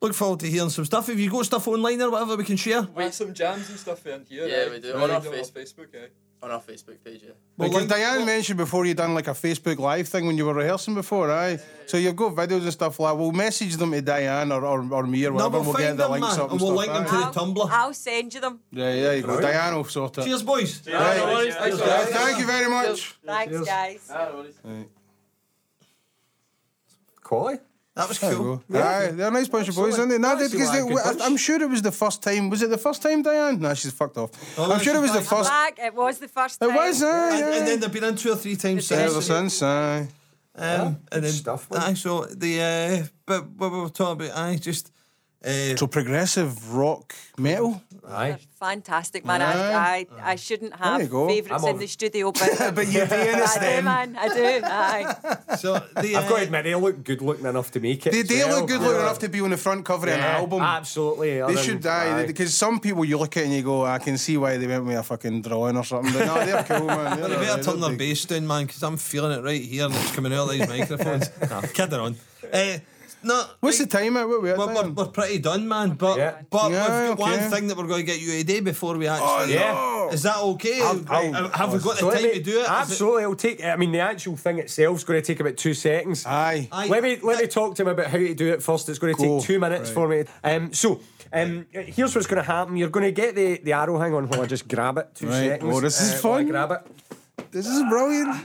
[0.00, 1.08] look forward to hearing some stuff.
[1.10, 2.82] If you got stuff online or whatever, we can share.
[2.82, 4.46] We have some jams and stuff in here.
[4.48, 4.70] Yeah, aye.
[4.70, 4.94] we do.
[4.94, 6.08] Right, On our do it face- Facebook, aye.
[6.44, 7.30] On our Facebook page, yeah.
[7.56, 10.44] Well, Because link- Diane mentioned before you done like a Facebook Live thing when you
[10.44, 11.58] were rehearsing before, aye.
[11.86, 13.16] So you've got videos and stuff like.
[13.16, 15.50] We'll message them to Diane or, or, or me or No, whatever.
[15.60, 16.86] we'll we'll get the them, links man, up and, and we'll stuff.
[16.86, 17.06] link them aye.
[17.06, 17.70] to the I'll, Tumblr.
[17.70, 18.60] I'll send you them.
[18.70, 19.40] Yeah, yeah, you go.
[19.40, 20.24] Diane will sort it.
[20.24, 20.86] Cheers, boys.
[20.86, 21.16] Right.
[21.16, 21.54] no worries.
[21.56, 22.08] Thanks, Right, guys.
[22.10, 23.14] Thank you very much.
[23.24, 24.10] Thanks, guys.
[24.10, 24.86] No worries.
[27.22, 27.62] Quality.
[27.96, 28.62] That was There you cool.
[28.72, 28.82] go.
[28.82, 30.18] Aye, they're a nice bunch of boys, aren't they?
[30.18, 31.20] No, Nice, because you they, are a good I- bunch.
[31.22, 32.50] I'm sure it was the first time.
[32.50, 33.60] Was it the first time, Diane?
[33.60, 34.30] No, she's fucked off.
[34.58, 35.48] Oh, I'm sure it was the first.
[35.48, 38.32] Back, it was the first It was, aye, And, and then they've been in two
[38.32, 39.54] or three times The Ever since.
[39.54, 40.08] since, aye.
[40.56, 41.82] Um, and then stuff, man.
[41.82, 44.90] Aye, so the uh, but what we were talking about, aye, just
[45.44, 47.80] uh, So progressive rock metal.
[48.08, 48.38] Aye.
[48.60, 49.42] Fantastic, man.
[49.42, 49.46] Aye.
[49.52, 53.30] I, I, I shouldn't have favourites in the studio, but, But you do I do,
[53.32, 53.84] understand.
[53.84, 54.16] man.
[54.16, 54.60] I do.
[54.64, 55.56] Aye.
[55.56, 58.12] so the I've got to uh, admit, they look good looking enough to make it.
[58.12, 58.60] They as do well.
[58.60, 60.62] look good looking enough to be on the front cover of an album.
[60.62, 61.30] Absolutely.
[61.34, 64.18] They other should die because some people you look at and you go, I can
[64.18, 66.12] see why they went with a fucking drawing or something.
[66.12, 67.20] But no, they're cool, man.
[67.20, 69.86] They're They better turn they're their bass down, man, because I'm feeling it right here
[69.86, 71.30] and it's coming out of these microphones.
[71.48, 72.16] nah, kidding on.
[72.52, 72.78] Uh,
[73.24, 74.28] no, What's right, the time at?
[74.28, 75.90] What we at We're, we're, we're pretty done, man.
[75.94, 76.42] But Yeah.
[76.50, 77.40] but Yeah, we've got okay.
[77.42, 79.56] one thing that we're going to get you today before we actually.
[79.58, 80.14] Oh, yeah.
[80.14, 80.80] Is that okay?
[80.80, 83.64] I'll- I'll- Have we got the time me- to do it- Absolutely, it'll take.
[83.64, 86.24] I mean, the actual thing itself is going to take about two seconds.
[86.26, 86.68] Aye.
[86.70, 86.86] Aye.
[86.88, 88.88] Let me let me talk to him about how to do it first.
[88.88, 89.38] It's going to Go.
[89.38, 89.94] take two minutes Right.
[89.94, 90.24] for me.
[90.44, 91.00] Um, so.
[91.32, 92.76] Um, here's what's going to happen.
[92.76, 93.98] You're going to get the, the arrow.
[93.98, 95.08] Hang on, while I just grab it.
[95.16, 95.48] Two Right.
[95.48, 95.74] seconds.
[95.74, 96.48] Oh, this is Uh, while I fun.
[96.48, 97.50] grab it.
[97.50, 98.36] This is brilliant.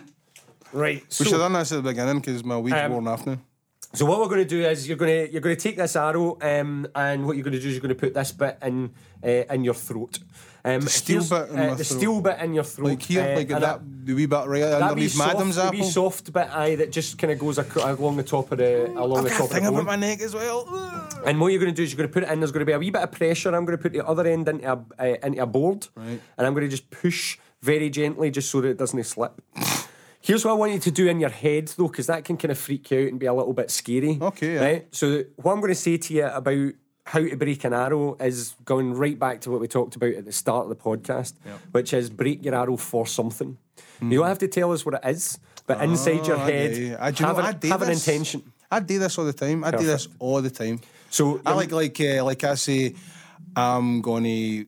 [0.74, 0.96] Right.
[0.96, 3.28] We should have So, done this at the beginning because my weed's Um, worn off
[3.28, 3.38] now.
[3.94, 5.96] So what we're going to do is you're going to you're going to take this
[5.96, 8.58] arrow, um, and what you're going to do is you're going to put this bit
[8.62, 8.92] in
[9.24, 10.20] uh, in your throat.
[10.66, 11.98] Um, the steel bit in my the throat.
[12.00, 12.88] steel bit in your throat.
[12.90, 15.64] Like here, uh, like and that, the wee bit right That underneath soft, Madam's the
[15.64, 15.80] apple.
[15.80, 19.24] wee soft bit, aye, that just kind of goes along the top of the along
[19.24, 19.86] the I've got top of the bone.
[19.86, 20.68] my neck as well.
[21.26, 22.42] And what you're going to do is you're going to put it in.
[22.42, 23.56] There's going to be a wee bit of pressure.
[23.56, 26.20] I'm going to put the other end into a uh, into a board, Right.
[26.38, 29.42] and I'm going to just push very gently, just so that it doesn't slip.
[30.22, 32.52] Here's what I want you to do in your head, though, because that can kind
[32.52, 34.18] of freak you out and be a little bit scary.
[34.22, 34.64] Okay, yeah.
[34.64, 34.96] Right.
[34.96, 36.74] So what I'm going to say to you about
[37.06, 40.26] how to break an arrow is going right back to what we talked about at
[40.26, 41.34] the start of the podcast,
[41.72, 43.58] which is break your arrow for something.
[44.00, 44.12] Hmm.
[44.12, 46.38] You don't have to tell us what it is, but ah, inside your.
[46.38, 46.98] Oh, I head, do.
[47.00, 48.52] I, do you have, know, an, have an intention.
[48.70, 49.64] I do this all the time.
[49.64, 50.82] I do this all the time.
[51.10, 52.94] So I um, like like uh, like I say,
[53.56, 54.66] I'm gonna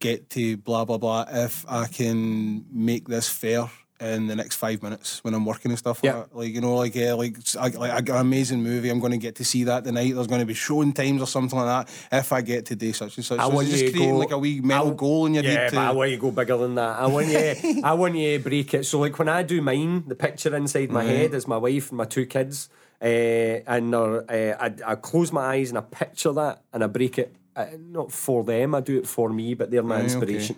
[0.00, 3.70] get to blah blah blah if I can make this fair
[4.04, 6.14] in the next five minutes when I'm working and stuff Yeah.
[6.16, 6.36] like that.
[6.36, 8.90] Like you know, like uh, like like I got an amazing movie.
[8.90, 10.14] I'm going to get to see that tonight.
[10.14, 12.18] There's going to be showing times or something like that.
[12.20, 14.12] If I get to do such and such, I so want you just to creating
[14.14, 15.70] go, like a wee mental I- goal in your yeah, head.
[15.70, 16.98] To, I want you to go bigger than that.
[17.00, 18.84] I want you, I want you to break it.
[18.86, 21.98] So like when I do mine, the picture inside my head is my wife and
[21.98, 22.68] my two kids,
[23.00, 27.18] uh, and uh, I, I close my eyes and I picture that and I break
[27.18, 27.34] it.
[27.56, 30.54] Uh, not for them, I do it for me, but they're my Right, okay.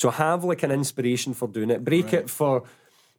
[0.00, 1.84] So have like an inspiration for doing it.
[1.84, 2.62] Break it for,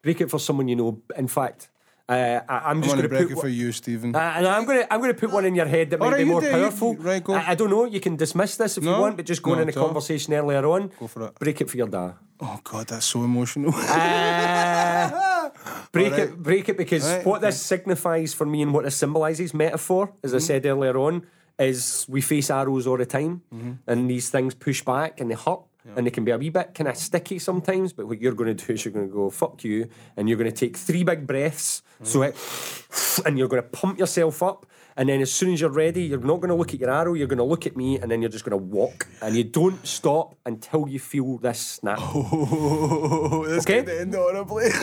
[0.02, 0.92] break it for someone you know.
[1.16, 1.70] In fact.
[2.10, 4.10] Uh, I, I'm I'm just gonna break put it for you, Stephen.
[4.14, 6.18] Uh, and I'm going to I'm going to put one in your head that might
[6.18, 6.96] be more do, you- powerful.
[6.96, 7.34] right, go.
[7.36, 7.86] I, I don't know.
[7.86, 9.86] You can dismiss this if you want, but just going not in a at all.
[9.86, 10.92] conversation earlier on.
[11.00, 11.36] Go for it.
[11.40, 12.16] Break it for your dad.
[12.42, 13.72] oh God, that's so emotional.
[13.76, 15.50] Uh,
[15.94, 16.20] break Alright.
[16.30, 20.12] it, break it, because Right, what this signifies for me and what this symbolises, metaphor,
[20.24, 20.46] as I Mm-hmm.
[20.46, 21.26] said earlier on,
[21.60, 23.72] is we face arrows all the time, Mm-hmm.
[23.88, 25.62] and these things push back and they hurt.
[25.96, 28.56] And they can be a wee bit kind of sticky sometimes, but what you're going
[28.56, 31.04] to do is you're going to go, fuck you, and you're going to take three
[31.04, 31.82] big breaths.
[32.04, 32.36] So it,
[33.26, 34.66] and you're going to pump yourself up.
[34.98, 37.14] And then as soon as you're ready, you're not going to look at your arrow,
[37.14, 39.08] you're going to look at me, and then you're just going to walk.
[39.22, 41.98] And you don't stop until you feel this snap.
[42.02, 43.84] oh, this Okay.
[43.84, 44.70] could end horribly.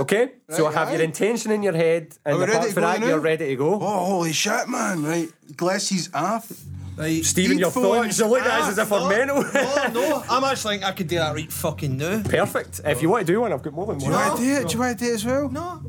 [0.00, 0.32] Okay?
[0.50, 3.06] so Right, have your intention in your head, and apart for that, now?
[3.06, 3.74] you're ready to go.
[3.74, 5.04] oh, holy shit, man!
[5.04, 6.50] Right, glasses off.
[6.96, 7.24] Right.
[7.24, 9.42] Stephen, your headphones thoughts, you're looking at us as if we're mental.
[9.42, 12.22] no, no, I'm actually think I could do that right fucking now.
[12.22, 12.80] Perfect.
[12.84, 14.12] If you want to do one, I've got more than Do one.
[14.12, 14.68] you want to do it?
[14.68, 15.48] Do you want to do it as well?
[15.48, 15.82] No.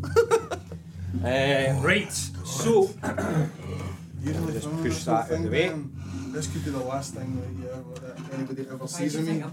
[1.23, 2.11] Uh, right.
[2.11, 2.89] So,
[4.23, 5.67] Usually Just push that whole out the thing, way.
[5.69, 9.43] um, This could be the last thing that, yeah, that anybody ever sees of me.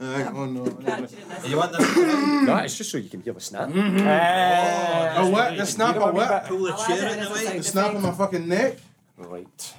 [0.00, 0.64] Aye, oh no.
[1.44, 1.96] You want this?
[1.96, 3.68] no, it's just so you can hear the snap.
[3.68, 5.56] Uh, Oh, what?
[5.56, 7.56] The snap you know of what Pull the chair out the way.
[7.56, 8.76] The snap of my fucking neck?
[9.16, 9.74] Right.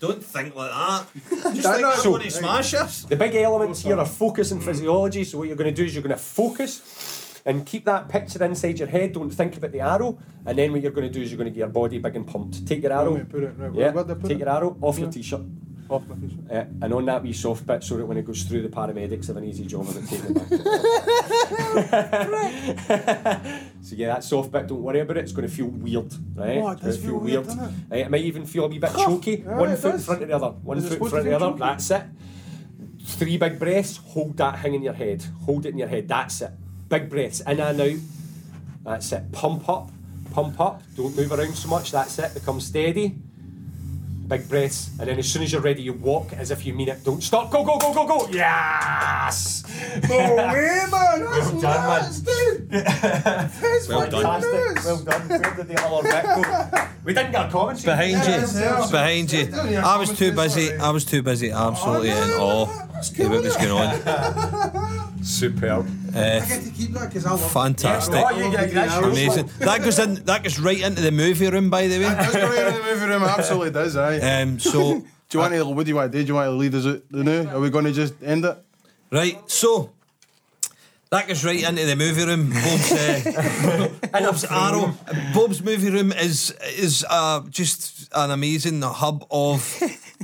[0.00, 1.06] Don't think like that.
[1.30, 3.02] Just think that's- I'm going to smash us.
[3.02, 5.24] The big elements here are focus and physiology.
[5.24, 8.42] So what you're going to do is you're going to focus and keep that picture
[8.44, 9.12] inside your head.
[9.12, 10.18] Don't think about the arrow.
[10.46, 12.14] And then what you're going to do is you're going to get your body big
[12.14, 12.66] and pumped.
[12.66, 13.24] Take your arrow.
[13.24, 13.92] put it- right, where- yeah.
[13.92, 14.38] where'd put Take it?
[14.40, 15.40] your arrow off your t-shirt.
[15.90, 16.32] Off my face.
[16.50, 19.26] Uh, and on that wee soft bit, so that when it goes through, the paramedics
[19.28, 20.48] have an easy job of it taking it back.
[23.82, 25.20] so yeah, that soft bit, don't worry about it.
[25.24, 26.58] It's going to feel weird, right?
[26.58, 27.72] Oh, it does gonna feel weird, doesn't it?
[27.90, 29.42] Right, it might even feel a wee bit choky.
[29.46, 30.48] yeah, One foot in front of the other.
[30.48, 31.58] One foot in front of the other.
[31.58, 32.02] That's it.
[33.04, 33.96] Three big breaths.
[33.96, 35.24] Hold that hang in your head.
[35.46, 36.06] Hold it in your head.
[36.08, 36.50] That's it.
[36.88, 37.98] Big breaths in and out.
[38.84, 39.32] That's it.
[39.32, 39.90] Pump up.
[40.32, 40.82] Pump up.
[40.94, 41.90] Don't move around so much.
[41.92, 42.34] That's it.
[42.34, 43.16] Become steady.
[44.28, 46.88] Big breaths, and then as soon as you're ready, you walk as if you mean
[46.90, 47.02] it.
[47.02, 47.50] Don't stop.
[47.50, 48.28] Go, go, go, go, go.
[48.30, 49.64] Yes.
[50.06, 51.24] No way, man!
[51.24, 52.12] That's Well done, man.
[52.24, 52.70] dude!
[52.70, 54.42] That's Well fucking done.
[54.42, 54.84] Fantastic.
[54.84, 55.28] Well done.
[55.28, 56.88] Where did the other bit go?
[57.04, 57.84] We didn't get a commentary.
[57.86, 58.88] Behind Yeah, you, yeah.
[58.90, 59.78] behind you.
[59.78, 60.76] I was too busy.
[60.76, 62.68] I was too busy, absolutely in awe of
[63.30, 65.14] what was going on.
[65.28, 65.86] Superb.
[66.14, 69.04] Uh, I get to keep that because I love fantastic, Oh, you get that.
[69.04, 69.50] amazing.
[69.58, 70.14] That goes in.
[70.24, 72.04] That goes right into the movie room, by the way.
[72.04, 74.18] That's great in the movie room, absolutely does, aye.
[74.42, 75.00] Um, so
[75.30, 76.24] Do you want to, what do you want to do?
[76.24, 77.46] Do you want to lead us out the new?
[77.50, 78.56] Are we going to just end it?
[79.12, 79.90] right, so
[81.10, 82.48] that goes right into the movie room.
[82.50, 84.94] Bob's, uh, Bob's Arrow.
[85.34, 89.60] Bob's movie room is is uh, just an amazing hub of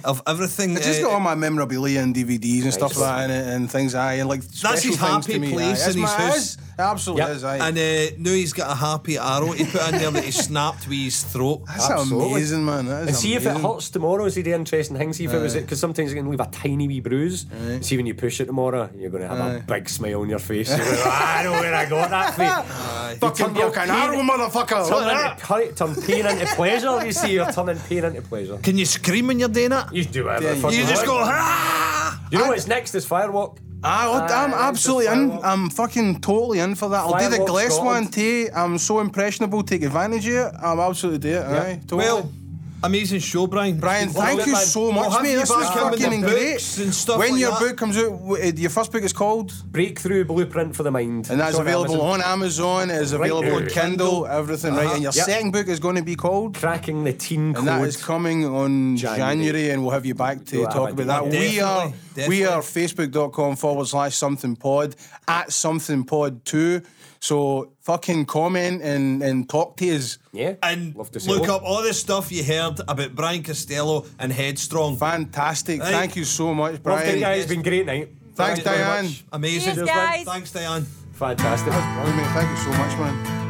[0.03, 0.77] of everything.
[0.77, 3.55] It's just Uh, got all my memorabilia and DVDs and stuff like that in it
[3.55, 5.87] and things, aye, and like That's his happy me, place aye.
[5.87, 6.57] It's in his house.
[6.77, 7.37] It absolutely Yep.
[7.37, 7.69] is, aye.
[7.69, 10.89] and uh, now he's got a happy arrow he put in there that he snapped
[10.89, 11.63] with his throat.
[11.69, 12.33] That's Absolutely.
[12.33, 12.87] amazing, man.
[12.87, 14.29] That is And see if it hurts tomorrow.
[14.29, 15.13] See the interesting thing.
[15.13, 17.47] See if it was it because sometimes it can leave a tiny wee bruise.
[17.83, 20.41] See when you push it tomorrow, you're going to have a big smile on your
[20.41, 20.69] face.
[20.77, 23.19] You're going, I know where I got that from.
[23.21, 24.91] Fucking turn your broken pain- arrow, motherfucker.
[24.91, 25.61] Look at Turn, that.
[25.63, 27.07] into, turn pain into pleasure.
[27.07, 28.59] You see, you're turning pain into pleasure.
[28.59, 29.84] Can you scream when you're doing it?
[29.93, 30.45] You do whatever.
[30.45, 32.21] Yeah, the fuck You just go, ah!
[32.31, 33.59] You know what's next is firewalk.
[33.87, 35.39] Ah, I'm Aye, absolutely in.
[35.43, 37.01] I'm fucking totally in for that.
[37.01, 38.05] I'll do the glass Scotland.
[38.05, 38.49] one too.
[38.55, 39.63] I'm so impressionable.
[39.63, 40.55] Take advantage of it.
[40.63, 41.45] I'll absolutely do it.
[41.45, 41.99] Aye, totally.
[41.99, 42.33] Well,
[42.85, 43.79] amazing show, Brian.
[43.81, 44.63] Brian, It's thank you man.
[44.65, 45.33] so much, have mate.
[45.33, 46.53] you This was back in with fucking great.
[46.53, 47.61] books And stuff when like your that.
[47.61, 51.29] book comes out, uh, your first book is called, Breakthrough Blueprint for the Mind.
[51.31, 52.21] and that's available Amazon.
[52.21, 52.91] on Amazon.
[52.91, 53.57] It is available now.
[53.57, 54.93] on Kindle, everything, right?
[54.95, 55.25] And your Yep.
[55.27, 56.55] second book is going to be called.
[56.57, 57.99] Cracking the Teen And that Code.
[58.03, 59.19] coming on January.
[59.19, 61.31] January, and we'll have you back to We'll talk about that.
[61.31, 61.41] deal.
[61.41, 64.95] We are Definitely, we are facebook.com forward slash something pod
[65.27, 66.83] at something pod two.
[67.25, 70.19] So fucking comment and, and talk to us.
[70.33, 70.57] yeah.
[70.63, 71.57] And Love to see look more.
[71.57, 74.99] up all the stuff you heard about Brian Costello and Headstrong.
[74.99, 75.81] Fantastic.
[75.81, 75.91] Right.
[75.91, 77.45] Thank you so much, Loved it, guys.
[77.45, 78.11] It's been a great night.
[78.35, 79.11] Thanks, Thank you very Diane.
[79.33, 79.75] Amazing.
[79.75, 80.25] Cheers, guys.
[80.27, 80.83] Thanks, Diane.
[81.13, 81.73] Fantastic.
[81.73, 82.27] Brilliant, mate.
[82.35, 83.44] Thank you so much, man.